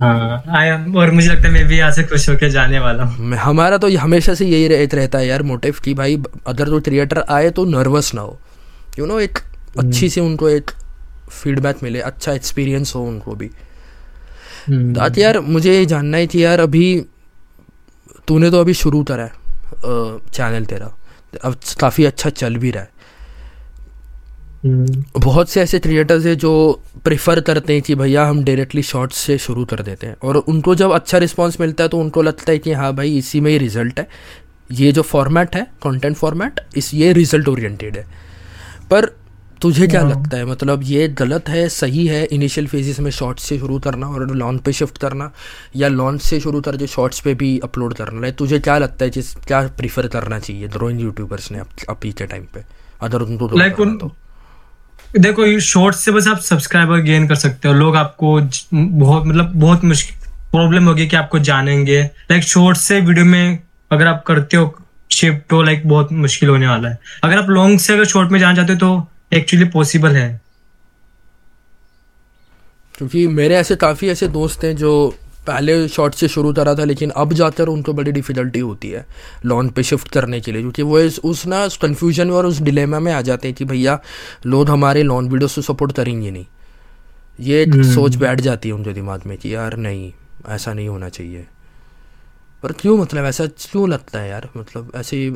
हाँ, 0.02 0.94
और 0.96 1.12
मुझे 1.12 1.28
लगता 1.28 1.48
है 1.48 1.54
मैं 1.54 1.66
भी 1.68 1.78
यहाँ 1.78 1.92
से 1.92 2.04
खुश 2.04 2.30
होकर 2.30 2.50
जाने 2.50 2.80
वाला 2.80 3.04
हूँ 3.04 3.36
हमारा 3.38 3.78
तो 3.78 3.90
हमेशा 3.98 4.34
से 4.34 4.46
यही 4.48 4.68
रहता 4.68 5.18
है 5.18 5.28
यार 5.28 5.44
मोटिव 5.44 5.76
कि 5.84 5.94
भाई 5.94 6.22
अगर 6.48 6.70
कोई 6.70 6.82
क्रिएटर 6.82 7.24
आए 7.30 7.50
तो 7.50 7.66
नर्वस 7.68 8.14
ना 8.14 8.22
हो 8.22 8.40
यू 9.00 9.06
नो 9.06 9.20
एक 9.20 9.40
अच्छी 9.80 10.10
सी 10.10 10.22
उनको 10.22 10.50
एक 10.50 10.72
फीडबैक 11.32 11.84
मिले 11.84 12.00
अच्छा 12.02 12.34
एक्सपीरियंस 12.34 12.96
हो 12.96 13.04
उनको 13.04 13.36
भी। 13.36 13.48
ताकि 14.70 15.24
यार 15.24 15.40
मुझे 15.40 15.74
ये 15.74 15.86
जानना 15.86 16.18
है 16.18 16.28
कि 16.28 16.44
यार 16.44 16.60
अभी 16.60 17.06
तूने 18.28 18.50
तो 18.52 18.60
अभी 18.60 18.74
शुरू 18.74 19.04
करा 19.04 19.24
है 19.24 20.20
चैनल 20.34 20.66
तेरा। 20.66 20.92
अब 21.44 21.56
काफ़ी 21.80 22.06
अच्छा 22.06 22.30
चल 22.30 22.56
भी 22.56 22.72
रहा 22.72 22.84
है। 22.84 22.90
हम्म। 24.64 25.04
बहुत 25.18 25.50
से 25.50 25.62
ऐसे 25.62 25.80
क्रिएटर्स 25.80 26.26
हैं 26.26 26.38
जो 26.38 26.52
प्रेफर 27.04 27.40
करते 27.42 27.74
हैं 27.74 27.82
कि 27.82 27.96
भैया 27.96 28.26
हम 28.26 28.44
डायरेक्टली 28.44 28.82
शॉर्ट्स 28.84 29.18
से 29.18 29.38
शुरू 29.38 29.66
कर 29.66 29.82
देते 29.82 30.08
हैं। 30.08 30.16
और 30.24 30.38
उनको 30.38 30.76
जब 30.76 30.92
अच्छा 30.92 31.18
रिस्पांस 31.18 31.60
मिलता 31.60 31.84
है 31.84 31.90
तो 31.90 32.00
उनको 32.00 32.22
लगता 32.22 32.52
है 32.52 32.58
कि 32.60 32.74
हाँ 32.74 32.94
भाई 32.96 33.18
इसी 33.18 33.40
में 33.40 33.52
ही 33.52 33.58
रिज़ल्ट 33.58 34.00
है। 34.00 34.08
ये 34.72 34.92
जो 34.92 35.02
फॉर्मेट 35.02 35.56
है 35.56 35.64
कंटेंट 35.84 36.16
फॉर्मेट 36.18 36.60
इस 36.78 36.94
ये 36.94 37.14
रिज़ल्ट 37.14 37.48
ओरिएंटेड 37.48 37.98
है। 37.98 38.06
पर 38.92 39.06
तुझे 39.62 39.88
क्या 39.88 40.02
हाँ। 40.02 40.10
लगता 40.10 40.38
है? 40.38 40.46
मतलब 40.46 40.82
ये 40.84 41.08
गलत 41.08 41.50
है 41.50 41.68
सही 41.70 42.06
है 42.08 42.24
इनिशियल 42.26 42.68
फेजेस 42.68 43.00
में 43.00 43.12
शॉर्ट्स 43.12 43.44
से 43.44 43.58
शुरू 43.60 43.80
करना 43.80 44.08
और 44.08 44.36
लॉन्च 44.36 44.62
पे 44.62 44.74
शिफ्ट 44.74 44.98
करना 44.98 45.32
या 45.76 45.88
लॉन्च 45.88 46.22
से 46.22 46.40
शुरू 46.40 46.62
करके 46.62 46.88
शॉर्ट्स 46.88 47.20
पे 47.20 47.34
भी 47.34 47.60
अपलोड 47.60 47.94
करना? 47.94 48.26
है 48.26 48.32
तुझे 48.32 48.60
क्या 48.60 48.78
लगता 48.78 49.06
है 49.06 49.12
जिस 49.12 49.34
क्या 49.36 49.62
प्रीफर 49.78 50.08
करना 50.08 50.40
चाहिए? 50.40 50.68
ड्रोइंग 50.68 51.02
यूट्यूबर्स 51.02 51.52
ने 51.52 51.60
अभी 51.90 52.12
के 52.12 52.26
टाइम 52.26 52.44
पे। 52.54 52.64
अगर 53.02 53.22
उनको 53.22 53.58
लाइक 53.58 53.80
उन 53.80 53.98
तो। 53.98 54.16
देखो 55.20 55.60
शॉर्ट 55.60 55.96
से 55.96 56.12
बस 56.12 56.28
आप 56.28 56.40
सब्सक्राइबर 56.40 57.00
गेन 57.02 57.28
कर 57.28 57.36
सकते 57.36 57.68
हो। 57.68 57.74
लोग 57.74 57.96
आपको 57.96 58.40
बहुत 58.74 59.26
मतलब 59.26 59.52
बहुत 59.56 59.84
मुश्किल 59.84 60.18
प्रॉब्लम 60.52 60.86
होगी 60.86 61.08
कि 61.08 61.16
आपको 61.16 61.40
जानेंगे। 61.40 62.02
लाइक 62.04 62.44
शॉर्ट 62.44 62.78
से 62.78 63.00
वीडियो 63.02 63.26
में 63.26 63.60
अगर 63.92 64.08
आप 64.08 64.24
करते 64.28 64.58
हो 64.58 64.76
शिफ्ट 65.12 65.50
तो 65.50 65.62
लाइक 65.62 65.88
बहुत 65.88 66.12
मुश्किल 66.12 66.50
होने 66.50 66.68
वाला 66.68 66.90
है। 66.90 67.00
अगर 67.24 67.38
आप 67.38 67.50
लॉन्ग 67.50 67.80
से 67.80 67.94
अगर 67.94 68.06
शॉर्ट 68.06 68.32
में 68.32 68.40
जाना 68.40 68.56
चाहते 68.56 68.74
हो 68.74 68.80
तो 68.80 69.38
एक्चुअली 69.38 69.66
पॉसिबल 69.66 70.16
है। 70.16 70.42
क्योंकि 72.96 73.28
मेरे 73.28 73.56
ऐसे 73.56 73.76
काफ़ी 73.76 74.10
ऐसे 74.10 74.28
दोस्त 74.28 74.64
हैं 74.64 74.76
जो 74.76 74.92
पहले 75.48 75.88
शॉर्ट 75.88 76.14
से 76.14 76.28
शुरू 76.28 76.54
करा 76.54 76.74
था 76.76 76.84
लेकिन 76.84 77.10
अब 77.10 77.34
जाकर 77.34 77.68
उनको 77.68 77.94
बड़ी 77.94 78.12
डिफिकल्टी 78.12 78.60
होती 78.60 78.90
है 78.90 79.06
लॉन 79.46 79.70
पे 79.70 79.84
शिफ्ट 79.84 80.08
करने 80.08 80.42
के 80.42 80.52
लिए। 80.52 80.62
क्योंकि 80.62 80.82
वो 80.82 81.00
इस 81.00 81.20
उस 81.20 81.46
ना 81.46 81.64
उस 81.64 81.78
कन्फ्यूज़न 81.78 82.28
में 82.28 82.36
और 82.36 82.46
उस 82.46 82.62
डिलेमा 82.62 83.00
में 83.00 83.12
आ 83.14 83.22
जाते 83.22 83.48
हैं 83.48 83.56
कि 83.58 83.66
भैया 83.66 84.00
लोग 84.46 84.70
हमारे 84.70 85.04
लॉन 85.04 85.30
वीडियो 85.30 85.48
से 85.48 85.62
सपोर्ट 85.62 85.92
करेंगे 85.92 86.32
नहीं। 86.32 86.46
ये 87.40 87.64
हम्म। 87.64 87.94
सोच 87.96 88.16
बैठ 88.16 88.42
जाती 88.42 88.70
है 88.70 88.76
उनके 88.76 88.94
दिमाग 88.94 89.22
में 89.26 89.38
कि 89.38 89.56
यार 89.56 89.78
नहीं 89.78 90.12
ऐसा 90.50 90.74
नहीं 90.74 90.88
होना 90.88 91.10
चाहिए। 91.10 91.46
पर 92.64 92.72
क्यों 92.80 92.98
मतलब 92.98 93.26
ऐसा 93.26 93.46
क्यों 93.62 93.88
लगता 93.90 94.20
है 94.20 94.30
यार? 94.30 94.48
मतलब 94.58 94.92
ऐसी 94.96 95.30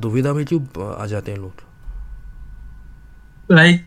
दुविधा 0.00 0.32
में 0.32 0.44
क्यों 0.46 0.60
आ 0.94 1.06
जाते 1.06 1.32
हैं 1.32 1.38
लोग? 1.38 1.62
लाइक 3.50 3.84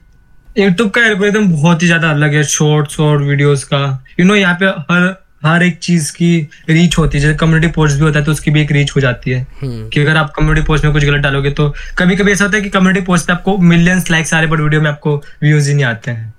यूट्यूब 0.58 0.90
का 0.90 1.06
एल्गोरिथम 1.06 1.52
बहुत 1.52 1.82
ही 1.82 1.88
ज़्यादा 1.88 2.10
अलग 2.12 2.34
है 2.34 2.44
शॉर्ट्स 2.44 3.00
और 3.00 3.24
वीडियोस 3.24 3.64
का। 3.64 3.84
यू 4.10 4.16
you 4.16 4.26
नो 4.26 4.34
know, 4.34 4.42
यहाँ 4.42 4.56
पे 4.60 4.66
हर 4.94 5.14
हर 5.46 5.64
एक 5.64 5.78
चीज़ 5.80 6.12
की 6.12 6.38
रीच 6.70 6.98
होती 6.98 7.18
है। 7.18 7.22
जैसे 7.22 7.38
कम्युनिटी 7.38 7.68
पोस्ट 7.74 7.96
भी 7.96 8.02
होता 8.02 8.20
है 8.20 8.26
तो 8.26 8.32
उसकी 8.32 8.52
भी 8.52 8.62
एक 8.62 8.72
रीच 8.72 8.92
हो 8.96 9.02
जाती 9.02 9.32
है। 9.32 9.42
हम्म। 9.62 9.90
कि 9.90 10.00
अगर 10.02 10.18
आप 10.18 10.32
कम्युनिटी 10.36 10.66
पोस्ट 10.68 10.86
में 10.86 10.94
कुछ 10.94 11.04
गलत 11.06 11.22
डालोगे 11.22 11.50
तो 11.52 11.74
कभी 11.98 12.16
कभी 12.16 12.32
ऐसा 12.32 12.46
होता 12.46 12.58
है 12.58 12.64
कि 12.64 12.70
कम्युनिटी 12.70 13.06
पोस्ट 13.06 13.28
पे 13.28 13.34
आपको 13.34 13.58
मिलियंस 13.58 14.10
लाइक्स 14.12 14.34
आ 14.34 14.40
रहे 14.40 14.50
बट 14.50 14.60
वीडियो 14.60 14.82
में 14.82 14.90
आपको 14.90 15.16
व्यूज़ 15.44 15.70
ही 15.70 15.76
नहीं 15.76 15.86
आते 15.86 16.12
हैं। 16.12 16.34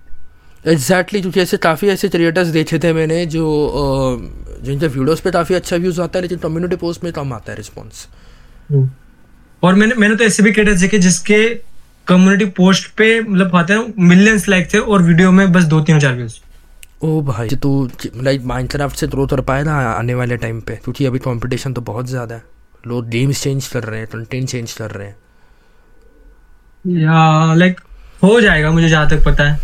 एग्जैक्टली 0.65 1.19
exactly, 1.19 1.21
क्योंकि 1.21 1.41
ऐसे 1.41 1.57
काफ़ी 1.59 1.89
ऐसे 1.89 2.09
क्रिएटर्स 2.09 2.49
देखे 2.49 2.79
थे 2.79 2.93
मैंने 2.93 3.25
जो 3.27 3.45
जिनके 4.63 4.87
वीडियोस 4.89 5.21
पे 5.21 5.31
काफ़ी 5.31 5.55
अच्छा 5.55 5.77
व्यूज़ 5.77 6.01
आता 6.01 6.19
है 6.19 6.23
लेकिन 6.23 6.39
कम्युनिटी 6.39 6.77
पोस्ट 6.77 7.05
में 7.05 7.13
कम 7.13 7.33
आता 7.33 7.53
है 7.53 7.57
रिस्पॉन्स 7.57 8.07
और 9.63 9.75
मैंने 9.75 9.95
मैंने 9.95 10.17
तो 10.17 10.25
ऐसे 10.25 10.43
भी 10.43 10.53
क्रिएटर्स 10.53 10.81
देखे 10.81 10.99
जिसके 10.99 11.45
कम्युनिटी 12.07 12.45
पोस्ट 12.57 12.91
पे 12.97 13.21
मतलब 13.21 13.57
आते 13.57 13.73
हैं 13.73 13.95
मिलियंस 14.09 14.49
लाइक 14.49 14.73
थे 14.75 14.79
और 14.79 15.03
वीडियो 15.03 15.31
में 15.33 15.53
बस 15.53 15.65
दो 15.67 15.81
तीन 15.81 15.97
हज़ार 15.97 16.15
व्यूज़ 16.15 16.35
ओ 17.05 17.21
भाई 17.23 17.49
तो 17.63 17.71
लाइक 18.17 18.45
माइनक्राफ्ट 18.45 18.97
से 18.97 19.07
ग्रोथ 19.07 19.29
कर 19.29 19.41
पाए 19.49 19.63
ना 19.65 19.75
आने 19.91 20.15
वाले 20.15 20.37
टाइम 20.37 20.61
पे 20.61 20.77
क्योंकि 20.85 21.07
अभी 21.07 21.19
कंपटीशन 21.21 21.73
तो 21.73 21.81
बहुत 21.83 22.07
ज़्यादा 22.07 22.35
है। 22.35 22.43
लोग 22.87 23.09
गेम्स 23.09 23.43
चेंज 23.43 23.67
कर 23.69 23.85
रहे 23.85 24.01
हैं 24.01 24.09
कंटेंट 24.09 24.49
चेंज 24.49 24.73
कर 24.73 24.91
रहे 24.91 25.07
हैं। 25.09 25.17
या 27.03 27.55
लाइक 27.55 27.81
हो 28.23 28.41
जाएगा 28.41 28.71
मुझे 28.71 28.89
जहाँ 28.89 29.09
तक 29.11 29.25
पता 29.25 29.45
है। 29.45 29.59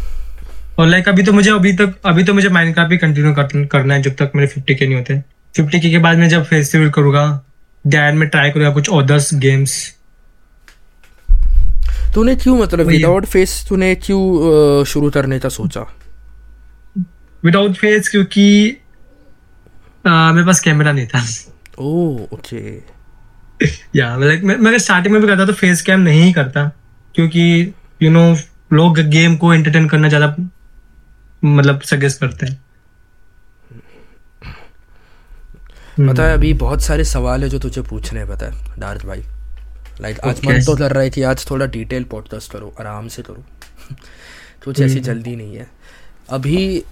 और 0.79 0.87
लाइक 0.89 1.09
अभी 1.09 1.23
तो 1.23 1.33
मुझे 1.33 1.51
अभी 1.51 1.73
तक 1.77 1.95
अभी 2.07 2.25
तो 2.25 2.35
मुझे 2.35 2.49
माइनक्राफ्ट 2.49 2.91
भी 2.91 2.97
कंटिन्यू 2.99 3.33
कर, 3.35 3.65
करना 3.67 3.95
है 3.95 4.03
जब 4.03 4.15
तक 4.19 4.33
मेरे 4.37 4.47
फिफ्टी 4.49 4.75
के 4.75 4.87
नहीं 4.87 4.97
होते। 4.97 5.19
फिफ्टी 5.55 5.81
के, 5.81 5.91
के 5.91 5.99
बाद 5.99 6.19
मैं 6.19 6.29
जब 6.29 6.45
फेस्टिवल 6.45 6.91
करूँगा 6.91 7.25
दैन 7.85 8.17
में 8.17 8.29
ट्राई 8.29 8.51
करूँगा 8.51 8.71
कुछ 8.71 8.89
अदर्स 8.93 9.35
गेम्स 9.35 9.75
तूने 12.15 12.35
क्यों 12.37 12.57
मतलब 12.59 12.87
विदाउट 12.87 13.27
फेस 13.27 13.65
तूने 13.69 13.95
क्यों 13.95 14.85
शुरू 14.85 15.11
करने 15.11 15.39
का 15.39 15.49
सोचा? 15.49 15.85
विदाउट 17.45 17.75
फेस 17.75 18.09
क्योंकि 18.09 18.47
मेरे 20.07 20.47
पास 20.47 20.61
कैमरा 20.61 20.93
नहीं 20.93 21.07
था। 21.07 21.25
ओह 21.79 22.35
ओके 22.35 22.77
या 23.99 24.15
लाइक 24.17 24.43
मैं 24.45 24.79
स्टार्टिंग 24.79 25.13
में 25.15 25.21
भी 25.23 25.29
करता 25.29 25.47
तो 25.47 25.53
फेस 25.53 25.83
कैम 25.83 26.01
नहीं 26.01 26.33
करता 26.33 26.65
क्योंकि 27.15 27.43
यू 28.03 28.09
you 28.09 28.13
नो 28.13 28.33
know, 28.33 28.43
लोग 28.73 28.99
गेम 29.11 29.37
को 29.37 29.53
एंटरटेन 29.55 29.89
करना 29.89 30.09
ज़्यादा 30.09 30.35
मतलब 31.45 31.81
सजेस्ट 31.81 32.21
करते 32.21 32.47
हैं। 32.47 32.65
पता 36.09 36.23
है 36.23 36.35
अभी 36.35 36.55
बहुत 36.55 36.83
सारे 36.83 37.05
सवाल 37.05 37.43
है 37.43 37.49
जो 37.49 37.59
तुझे 37.59 37.83
पूछने 37.83 38.21
हैं 38.21 38.29
पता 38.29 38.47
है 38.47 38.81
डार्थ 38.81 39.07
भाई। 39.07 39.23
लाइक 40.01 40.21
आज 40.21 40.45
मन 40.45 40.61
तो 40.61 40.77
कर 40.77 40.93
रहा 40.93 41.03
है 41.03 41.11
कि 41.11 41.23
आज 41.23 41.51
थोड़ा 41.51 41.67
डिटेल 41.67 42.05
पॉडकास्ट 42.05 42.53
करो 42.53 42.75
आराम 42.81 43.09
से 43.09 43.23
करो। 43.23 43.45
कुछ 44.65 44.81
ऐसी 44.81 44.95
हम्म। 44.95 45.05
जल्दी 45.05 45.37
नहीं 45.37 45.57
है। 45.57 45.71
अभी 46.29 46.85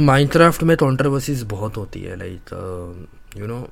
माइनक्राफ्ट 0.00 0.62
में 0.62 0.76
कॉन्ट्रोवर्सीज 0.76 1.42
बहुत 1.42 1.76
होती 1.76 2.00
है 2.00 2.16
लाइक 2.16 2.40
यू 3.36 3.46
नो 3.46 3.70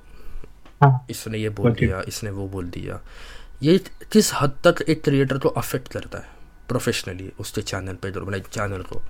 इसने 1.10 1.38
ये 1.38 1.48
बोल 1.48 1.72
दिया 1.72 2.02
इसने 2.08 2.30
वो 2.30 2.48
बोल 2.48 2.66
दिया। 2.66 3.00
ये 3.62 3.78
किस 4.12 4.34
हद 4.34 4.52
तक 4.66 4.84
एक 4.88 5.04
क्रिएटर 5.04 5.38
को 5.38 5.48
अफेक्ट 5.48 5.88
करता 5.88 6.18
है 6.18 6.28
प्रोफेशनली 6.68 7.32
उसके 7.38 7.62
चैनल 7.62 7.94
पे 7.94 8.30
लाइक 8.30 8.46
चैनल 8.46 8.82
को? 8.82 9.02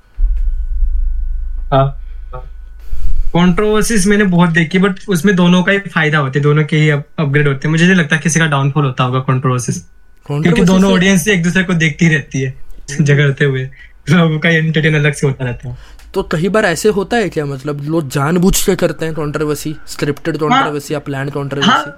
कंट्रोवर्सीज 1.73 4.01
हाँ। 4.01 4.11
मैंने 4.11 4.25
बहुत 4.25 4.51
देखी 4.51 4.79
बट 4.79 4.95
उसमें 5.09 5.37
दोनों 5.37 5.63
का 5.63 5.73
ही 5.73 5.79
फ़ायदा 5.79 6.19
होता 6.19 6.39
है 6.39 6.43
दोनों 6.43 6.65
के 6.65 6.77
ही 6.77 6.91
अपग्रेड 6.91 7.49
होते 7.49 7.69
हैं। 7.69 7.71
मुझे 7.71 7.87
नहीं 7.87 7.97
लगता 7.97 8.17
किसी 8.17 8.41
का 8.41 8.47
डाउनफॉल 8.47 8.85
होता 8.85 9.05
होगा 9.05 9.21
कंट्रोवर्सीज 9.21 9.85
क्योंकि 10.27 10.63
दोनों 10.63 10.93
ऑडियंस 10.93 11.29
एक 11.29 11.43
दूसरे 11.43 11.65
को 11.65 11.75
देखती 11.75 12.09
रहती 12.09 12.41
है 12.41 12.55
झगड़ते 13.03 13.45
हुए। 13.45 13.71
लोगों 14.11 14.39
का 14.39 14.49
एंटरटेन 14.49 14.95
अलग 14.95 15.13
से 15.13 15.27
होता 15.27 15.45
रहता 15.45 15.69
है। 15.69 15.77
तो 16.15 16.23
कई 16.23 16.49
बार 16.49 16.65
ऐसे 16.65 16.89
होता 16.89 17.17
है 17.17 17.29
क्या? 17.29 17.47
मतलब 17.47 17.85
लोग 17.85 18.09
जानबूझ 18.09 18.67
के 18.67 18.77
करते 18.77 19.07
हैं 19.07 19.15
कंट्रोवर्सी 19.15 19.77
स्क्रिप्टेड 19.87 20.37
कंट्रोवर्सी 20.37 20.95
या 20.95 20.99
प्लान 20.99 21.29
कंट्रोवर्सी 21.29 21.91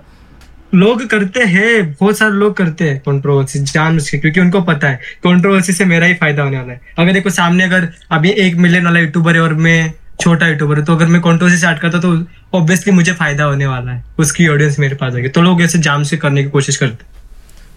लोग 0.75 1.07
करते 1.07 1.41
हैं 1.41 1.93
बहुत 1.93 2.19
सारे 2.19 2.33
लोग 2.33 2.57
करते 2.57 2.89
हैं 2.89 2.99
कंट्रोवर्सी 2.99 3.59
जान 3.59 3.99
के 3.99 4.19
क्योंकि 4.19 4.41
उनको 4.41 4.61
पता 4.61 4.89
है 4.89 5.01
कंट्रोवर्सी 5.25 5.73
से 5.73 5.85
मेरा 5.85 6.07
ही 6.07 6.15
फ़ायदा 6.15 6.43
होने 6.43 6.59
वाला 6.59 6.73
है। 6.73 6.81
अगर 6.99 7.13
देखो 7.13 7.31
सामने 7.31 7.65
अगर 7.65 7.89
अभी 8.11 8.31
एक 8.31 8.57
मिलियन 8.57 8.85
वाला 8.85 9.01
यूट्यूबर 9.01 9.35
है 9.35 9.41
और 9.41 9.55
मैं 9.55 9.93
छोटा 10.21 10.49
यूट्यूबर 10.49 10.79
है 10.79 10.85
तो 10.85 10.97
अगर 10.97 11.07
मैं 11.07 11.21
कंट्रोवर्सी 11.23 11.59
स्टार्ट 11.59 11.81
करता 11.81 12.01
तो 12.01 12.27
ऑब्वियसली 12.55 12.93
मुझे 12.93 13.13
फ़ायदा 13.13 13.45
होने 13.45 13.67
वाला 13.67 13.93
है 13.93 14.05
उसकी 14.19 14.49
ऑडियंस 14.49 14.79
मेरे 14.79 14.95
पास 14.95 15.15
आएगी 15.15 15.29
तो 15.29 15.43
लोग 15.43 15.63
ऐसे 15.63 15.79
जाम 15.79 16.03
से 16.03 16.17
करने 16.17 16.45
की 16.45 16.51
कोशिश 16.51 16.77
करते 16.77 17.05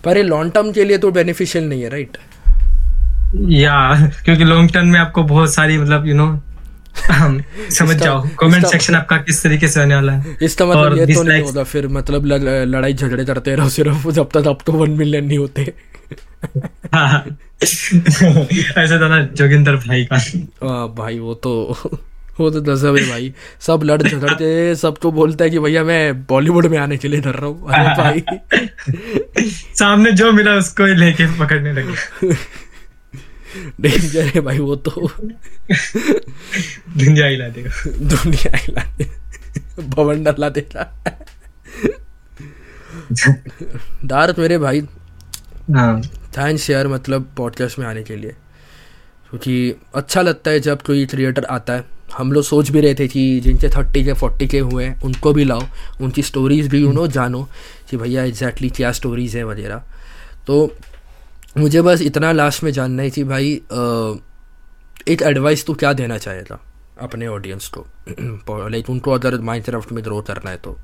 पर 0.04 0.18
ये 0.18 0.24
लॉन्ग 0.24 0.54
टर्म 0.54 0.72
के 0.72 0.84
लिए 0.84 0.98
तो 0.98 1.12
बेनिफिशियल 1.12 1.70
नहीं 1.70 1.82
है 1.82 1.90
राइट 1.90 2.18
या 3.50 3.96
क्योंकि 4.26 4.44
लॉन्ग 4.44 4.74
टर्म 4.74 4.88
में 4.88 5.00
आपको 5.00 5.24
बहुत 5.24 5.54
सारी 5.54 5.78
मतलब 5.78 6.08
यू 6.08 6.16
नो 6.16 6.44
समझ 7.72 7.96
जाओ 7.98 8.22
कमेंट 8.40 8.66
सेक्शन 8.66 8.96
आपका 8.96 9.18
किस 9.20 9.44
तरीके 9.44 9.68
से 9.68 9.82
आने 9.82 9.96
वाला 9.96 10.14
है। 10.14 10.38
इसका 10.42 10.66
मतलब 10.66 10.98
ये 10.98 11.06
तो 11.16 11.24
नहीं 11.24 11.44
होता 11.44 11.64
फिर 11.66 11.88
मतलब 11.90 12.26
लड़ाई 12.26 12.94
झगड़े 12.94 13.26
करते 13.26 13.56
रहो 13.56 13.70
सिर्फ़ 13.70 14.10
जब 14.12 14.30
तक 14.34 14.48
अब 14.48 14.60
तो 14.66 14.74
वन 14.74 14.92
मिलियन 14.98 15.26
नहीं 15.26 15.38
होते। 15.38 15.74
हाँ। 16.94 17.26
ऐसे 17.64 18.98
तो 19.00 19.08
ना 19.08 19.22
जोगिंदर 19.38 19.76
भाई 19.78 20.06
का। 20.06 20.16
आ, 20.16 20.88
भाई 20.88 21.20
वो 21.20 21.34
तो 21.44 21.52
वो 22.40 22.50
तो 22.50 22.60
दस 22.62 22.84
है 22.84 22.92
भाई। 23.10 23.34
सब 23.62 23.82
लड़ 23.84 24.02
झगड़ते 24.02 24.76
सब 24.76 24.98
तो 25.02 25.12
बोलता 25.12 25.44
है 25.44 25.50
कि 25.50 25.60
भैया 25.60 25.84
मैं 25.84 26.24
बॉलीवुड 26.26 26.66
में 26.66 26.78
आने 26.78 26.98
के 26.98 27.08
लिए 27.08 27.22
डर 27.22 27.36
रहा 27.36 27.46
हूँ। 27.46 27.72
अरे 27.72 27.90
भाई। 27.98 28.24
सामने 29.76 30.12
जो 30.12 30.32
मिला 30.32 30.54
उसको 30.56 30.86
ही 30.86 30.96
लेके 30.96 31.26
पकड़ने 31.40 31.74
लगे। 31.74 32.34
डेंजर 33.82 34.26
है 34.26 34.42
भाई 34.42 34.60
वो 34.60 34.76
तो। 34.76 35.12
दुनिया 36.98 37.26
हिला 37.26 37.48
देगा 37.50 37.72
दुनिया 37.86 38.58
हिला 38.58 38.96
देगा 38.98 39.84
भवन 39.88 40.24
डरला 40.24 40.50
देगा 40.50 41.02
डार्थ 44.04 44.40
मेरे 44.40 44.58
भाई। 44.58 44.82
हाँ। 45.72 46.02
थैंक्स 46.38 46.64
शेयर 46.64 46.88
मतलब 46.88 47.34
पॉडकास्ट 47.38 47.80
में 47.80 47.86
आने 47.88 48.04
के 48.04 48.16
लिए। 48.16 48.32
क्योंकि 49.30 49.76
अच्छा 49.96 50.22
लगता 50.22 50.52
है 50.52 50.60
जब 50.60 50.82
कोई 50.82 51.06
क्रिएटर 51.06 51.44
आता 51.44 51.74
है। 51.74 51.84
हम 52.18 52.32
लोग 52.32 52.44
सोच 52.44 52.70
भी 52.72 52.82
रहे 52.82 52.96
थे 52.96 53.08
कि 53.08 53.40
जिनके 53.40 53.70
थर्टी 53.70 54.04
के 54.04 54.14
फोर्टी 54.14 54.48
के 54.48 54.60
हुए 54.60 54.86
हैं 54.86 55.02
उनको 55.02 55.34
भी 55.34 55.44
लाओ। 55.44 55.62
उनकी 56.02 56.24
स्टोरीज़ 56.24 56.70
भी 56.70 56.84
उन्हों 56.84 57.08
जानो 57.08 57.50
कि 57.90 57.98
भैया 57.98 58.24
एग्जैक्टली 58.24 58.70
क्या 58.70 58.92
स्टोरीज़ 58.92 59.38
हैं 59.38 59.44
वगैरह। 59.44 59.84
तो 60.48 60.76
मुझे 61.58 61.82
बस 61.82 62.02
इतना 62.02 62.32
लास्ट 62.32 62.64
में 62.64 62.72
जानना 62.72 63.04
ही 63.04 63.12
कि 63.12 63.24
भाई 63.24 63.54
एक 65.08 65.22
एडवाइस 65.22 65.66
तो 65.66 65.74
क्या 65.74 65.94
देना 65.94 66.18
चाहेगा 66.18 66.60
अपने 67.00 67.28
ऑडियंस 67.28 67.68
को? 67.68 67.86
लाइक 68.70 68.90
उनको 68.90 69.12
अगर 69.12 69.40
माइंड 69.42 69.66
क्राफ्ट 69.66 69.92
में 69.92 70.04
ग्रो 70.04 70.22
करना 70.22 70.50
है 70.50 70.58
तो। 70.58 70.78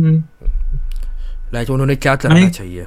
लाइक 0.00 1.68
हम्म। 1.68 1.72
उन्होंने 1.72 1.96
क्या 1.96 2.16
करना 2.16 2.48
चाहिए? 2.48 2.86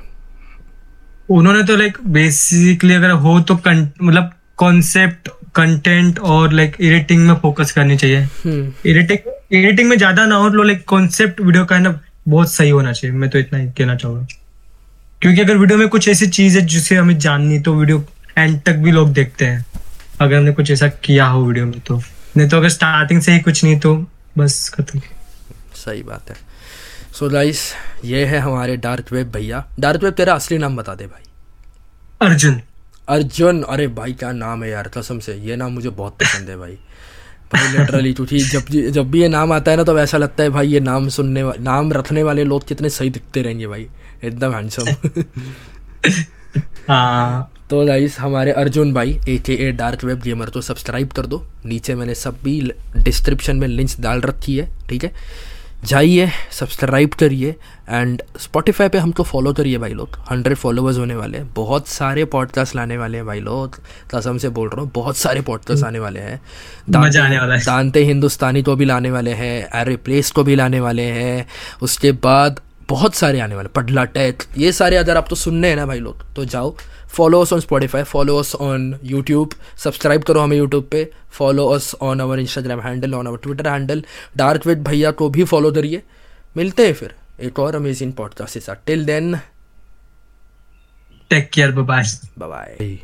उन्होंने 1.30 1.64
तो 1.64 1.76
लाइक 1.76 1.98
बेसिकली 2.08 2.94
अगर 2.94 3.10
हो 3.10 3.40
तो 3.42 3.54
मतलब 3.54 4.32
कॉन्सेप्ट 4.58 5.30
कंटेंट 5.56 6.20
और 6.20 6.52
लाइक 6.52 6.78
एडिटिंग 6.82 7.28
में 7.28 7.36
फोकस 7.36 7.72
करनी 7.72 7.98
चाहिए। 7.98 8.18
एडिटिंग 8.18 9.20
हम्म। 9.20 9.58
एडिटिंग 9.58 9.90
में 9.90 9.98
ज़्यादा 9.98 10.26
ना 10.26 10.36
हो 10.36 10.50
तो 10.50 10.64
लाइक 10.64 10.86
कॉन्सेप्ट 10.88 11.42
वीडियो 11.42 11.66
का 11.66 11.80
ना 11.80 12.00
बहुत 12.28 12.52
सही 12.52 12.70
होना 12.70 12.94
चाहिए। 12.94 13.18
मैं 13.18 13.30
तो 13.30 13.40
इतना 13.40 13.60
ही 13.60 13.68
कहना 13.68 13.96
चाहूँगा। 13.96 14.28
क्योंकि 15.24 15.42
अगर 15.42 15.58
वीडियो 15.58 15.78
में 15.78 15.88
कुछ 15.90 16.08
ऐसी 16.08 16.28
चीज़ 16.28 16.60
है 16.60 16.66
जिसे 16.66 16.96
हमें 16.96 17.18
जाननी 17.20 17.60
तो 17.60 17.74
वीडियो 17.74 18.06
एंड 18.38 18.62
तक 18.62 18.74
भी 18.74 18.92
लोग 18.92 19.14
देखते 19.14 19.46
हैं। 19.46 19.66
अगर 20.22 20.38
हमने 20.38 20.52
कुछ 20.52 20.72
ऐसा 20.72 20.88
किया 20.88 21.26
हो 21.26 21.44
वीडियो 21.46 21.66
में 21.66 21.80
तो। 21.80 22.02
नहीं 22.38 22.50
तो 22.50 22.58
अगर 22.58 22.70
स्टार्टिंग 22.70 23.22
से 23.22 23.32
ही 23.32 23.40
कुछ 23.40 23.64
नहीं 23.64 23.80
तो 23.80 24.08
बस 24.38 24.70
खत्म। 24.70 25.02
सही 25.76 26.04
बात 26.04 26.30
है। 26.30 26.36
सो 27.14 27.26
so 27.26 27.34
गाइस 27.34 27.74
ये 28.06 28.26
है 28.26 28.40
हमारे 28.40 28.78
डार्क 28.78 29.14
वेब 29.14 29.32
भैया। 29.32 29.66
डार्क 29.80 30.04
वेब 30.04 30.14
तेरा 30.14 30.34
असली 30.34 30.58
नाम 30.58 30.76
बता 30.76 30.96
दे 30.96 31.06
भाई। 31.06 31.24
अर्जुन। 32.28 32.62
अर्जुन 33.10 33.64
अरे 33.64 33.88
भाई 33.88 34.14
क्या 34.14 34.32
नाम 34.32 34.64
है 34.64 34.70
यार 34.70 34.88
कसम 34.88 35.20
से। 35.20 35.34
ये 35.34 35.56
नाम 35.56 35.72
मुझे 35.72 35.90
बहुत 35.90 36.14
पसंद 36.14 36.50
है 36.50 36.58
भाई। 36.58 36.78
भाई 37.54 37.78
लिटरली 37.78 38.14
क्योंकि 38.14 38.40
जब 38.40 38.92
जब 38.92 39.12
भी 39.12 39.22
ये 39.22 39.28
नाम 39.28 39.52
आता 39.52 39.72
है 39.72 39.78
ना 39.78 39.84
तो 39.84 40.00
ऐसा 40.00 40.18
लगता 40.18 40.44
है 40.44 40.50
भाई 40.50 40.68
ये 40.68 40.80
नाम 40.80 41.10
सुनने 41.10 41.44
नाम 41.60 41.94
रखने 41.94 42.24
वाले 42.24 42.44
लोग 42.44 42.68
कितने 42.68 42.90
सही 42.90 43.10
दिखते 43.10 43.42
रहेंगे 43.42 43.68
भाई। 43.68 43.88
एकदम 44.24 44.54
हैंडसम 44.54 44.86
हाँ। 46.88 47.50
तो 47.70 47.86
गाइस 47.86 48.20
हमारे 48.20 48.52
अर्जुन 48.52 48.94
भाई 48.94 49.18
A 49.30 49.38
K 49.46 49.54
A 49.68 49.72
dark 49.72 50.04
web 50.04 50.20
gamer 50.22 50.50
तो 50.50 50.62
सब्सक्राइब 50.62 51.12
कर 51.12 51.26
दो। 51.26 51.44
नीचे 51.66 51.96
मैंने 51.96 52.16
सब 52.16 52.38
भी 52.44 52.60
डिस्क्रिप्शन 52.98 53.58
में 53.58 53.68
लिंक्स 53.68 54.00
डाल 54.02 54.22
रखी 54.22 54.58
है 54.58 54.70
ठीक 54.90 55.04
है? 55.04 55.12
जाइए 55.86 56.30
सब्सक्राइब 56.52 57.14
करिए 57.20 57.56
एंड 57.90 58.22
स्पॉटिफाई 58.40 58.90
पे 58.90 58.98
हमको 58.98 59.24
फॉलो 59.24 59.54
करिए 59.54 59.78
भाई 59.78 59.94
लोग। 59.94 60.18
हंड्रेड 60.30 60.58
फॉलोवर्स 60.58 60.98
होने 60.98 61.16
वाले 61.16 61.38
हैं। 61.38 61.50
बहुत 61.56 61.88
सारे 61.88 62.26
पॉडकास्ट 62.26 62.76
लाने 62.76 62.98
वाले 62.98 63.18
हैं 63.18 63.26
भाई 63.26 63.40
लोग। 63.40 63.80
कसम 64.14 64.38
से 64.38 64.50
बोल 64.50 64.70
रहा 64.70 64.82
हूँ 64.82 64.92
बहुत 64.96 65.18
सारे 65.18 65.42
पॉडकास्ट 65.42 65.84
आने 65.84 66.00
वाले 66.00 66.20
हैं। 66.20 66.40
दानते 66.90 68.04
हिंदुस्तानी 68.06 68.64
को 68.64 68.76
भी 68.76 68.86
लाने 68.86 69.12
वाले 69.12 69.34
हैं 69.34 69.82
एरे 69.82 69.96
प्लेस 69.98 70.32
को 70.32 70.44
भी 70.44 70.56
लाने 70.56 70.80
वाले 70.80 71.04
हैं। 71.12 71.46
उसके 71.82 72.12
बाद 72.24 72.60
बहुत 72.94 73.16
सारे 73.16 73.40
आने 73.40 73.56
वाले 73.56 73.70
पडला 73.70 74.04
टैक 74.16 74.44
ये 74.58 74.72
सारे 74.72 74.98
अगर 74.98 75.18
आप 75.18 75.28
तो 75.30 75.36
सुनने 75.36 75.68
हैं 75.68 75.76
ना 75.76 75.86
भाई 75.86 76.00
लोग 76.00 76.34
तो 76.36 76.46
जाओ। 76.46 76.76
Follow 77.10 77.40
us 77.42 77.54
on 77.54 77.60
Spotify 77.60 78.04
follow 78.04 78.38
us 78.38 78.54
on 78.56 79.00
YouTube 79.04 79.54
subscribe 79.78 80.24
करो 80.24 80.40
हमें 80.40 80.58
यूट्यूब 80.58 80.88
पे 80.92 81.04
follow 81.32 81.68
us 81.68 81.96
on 82.02 82.20
our 82.20 82.40
Instagram 82.40 82.82
handle 82.82 83.14
on 83.14 83.28
our 83.28 83.38
Twitter 83.38 83.68
handle 83.68 84.04
dark 84.38 84.68
with 84.68 84.84
भैया 84.84 85.12
को 85.12 85.30
भी 85.30 85.44
फॉलो 85.44 85.72
करिए। 85.72 86.02
मिलते 86.58 86.86
हैं 86.86 86.94
फिर 86.94 87.16
एक 87.42 87.60
और 87.60 87.76
अमेजिंग 87.76 88.14
पॉडकास्ट 88.14 88.54
के 88.54 88.60
साथ। 88.60 88.86
Till 88.86 89.06
then 89.06 89.36
take 91.30 91.50
care 91.54 91.72
bye 91.72 92.04
bye 92.40 92.98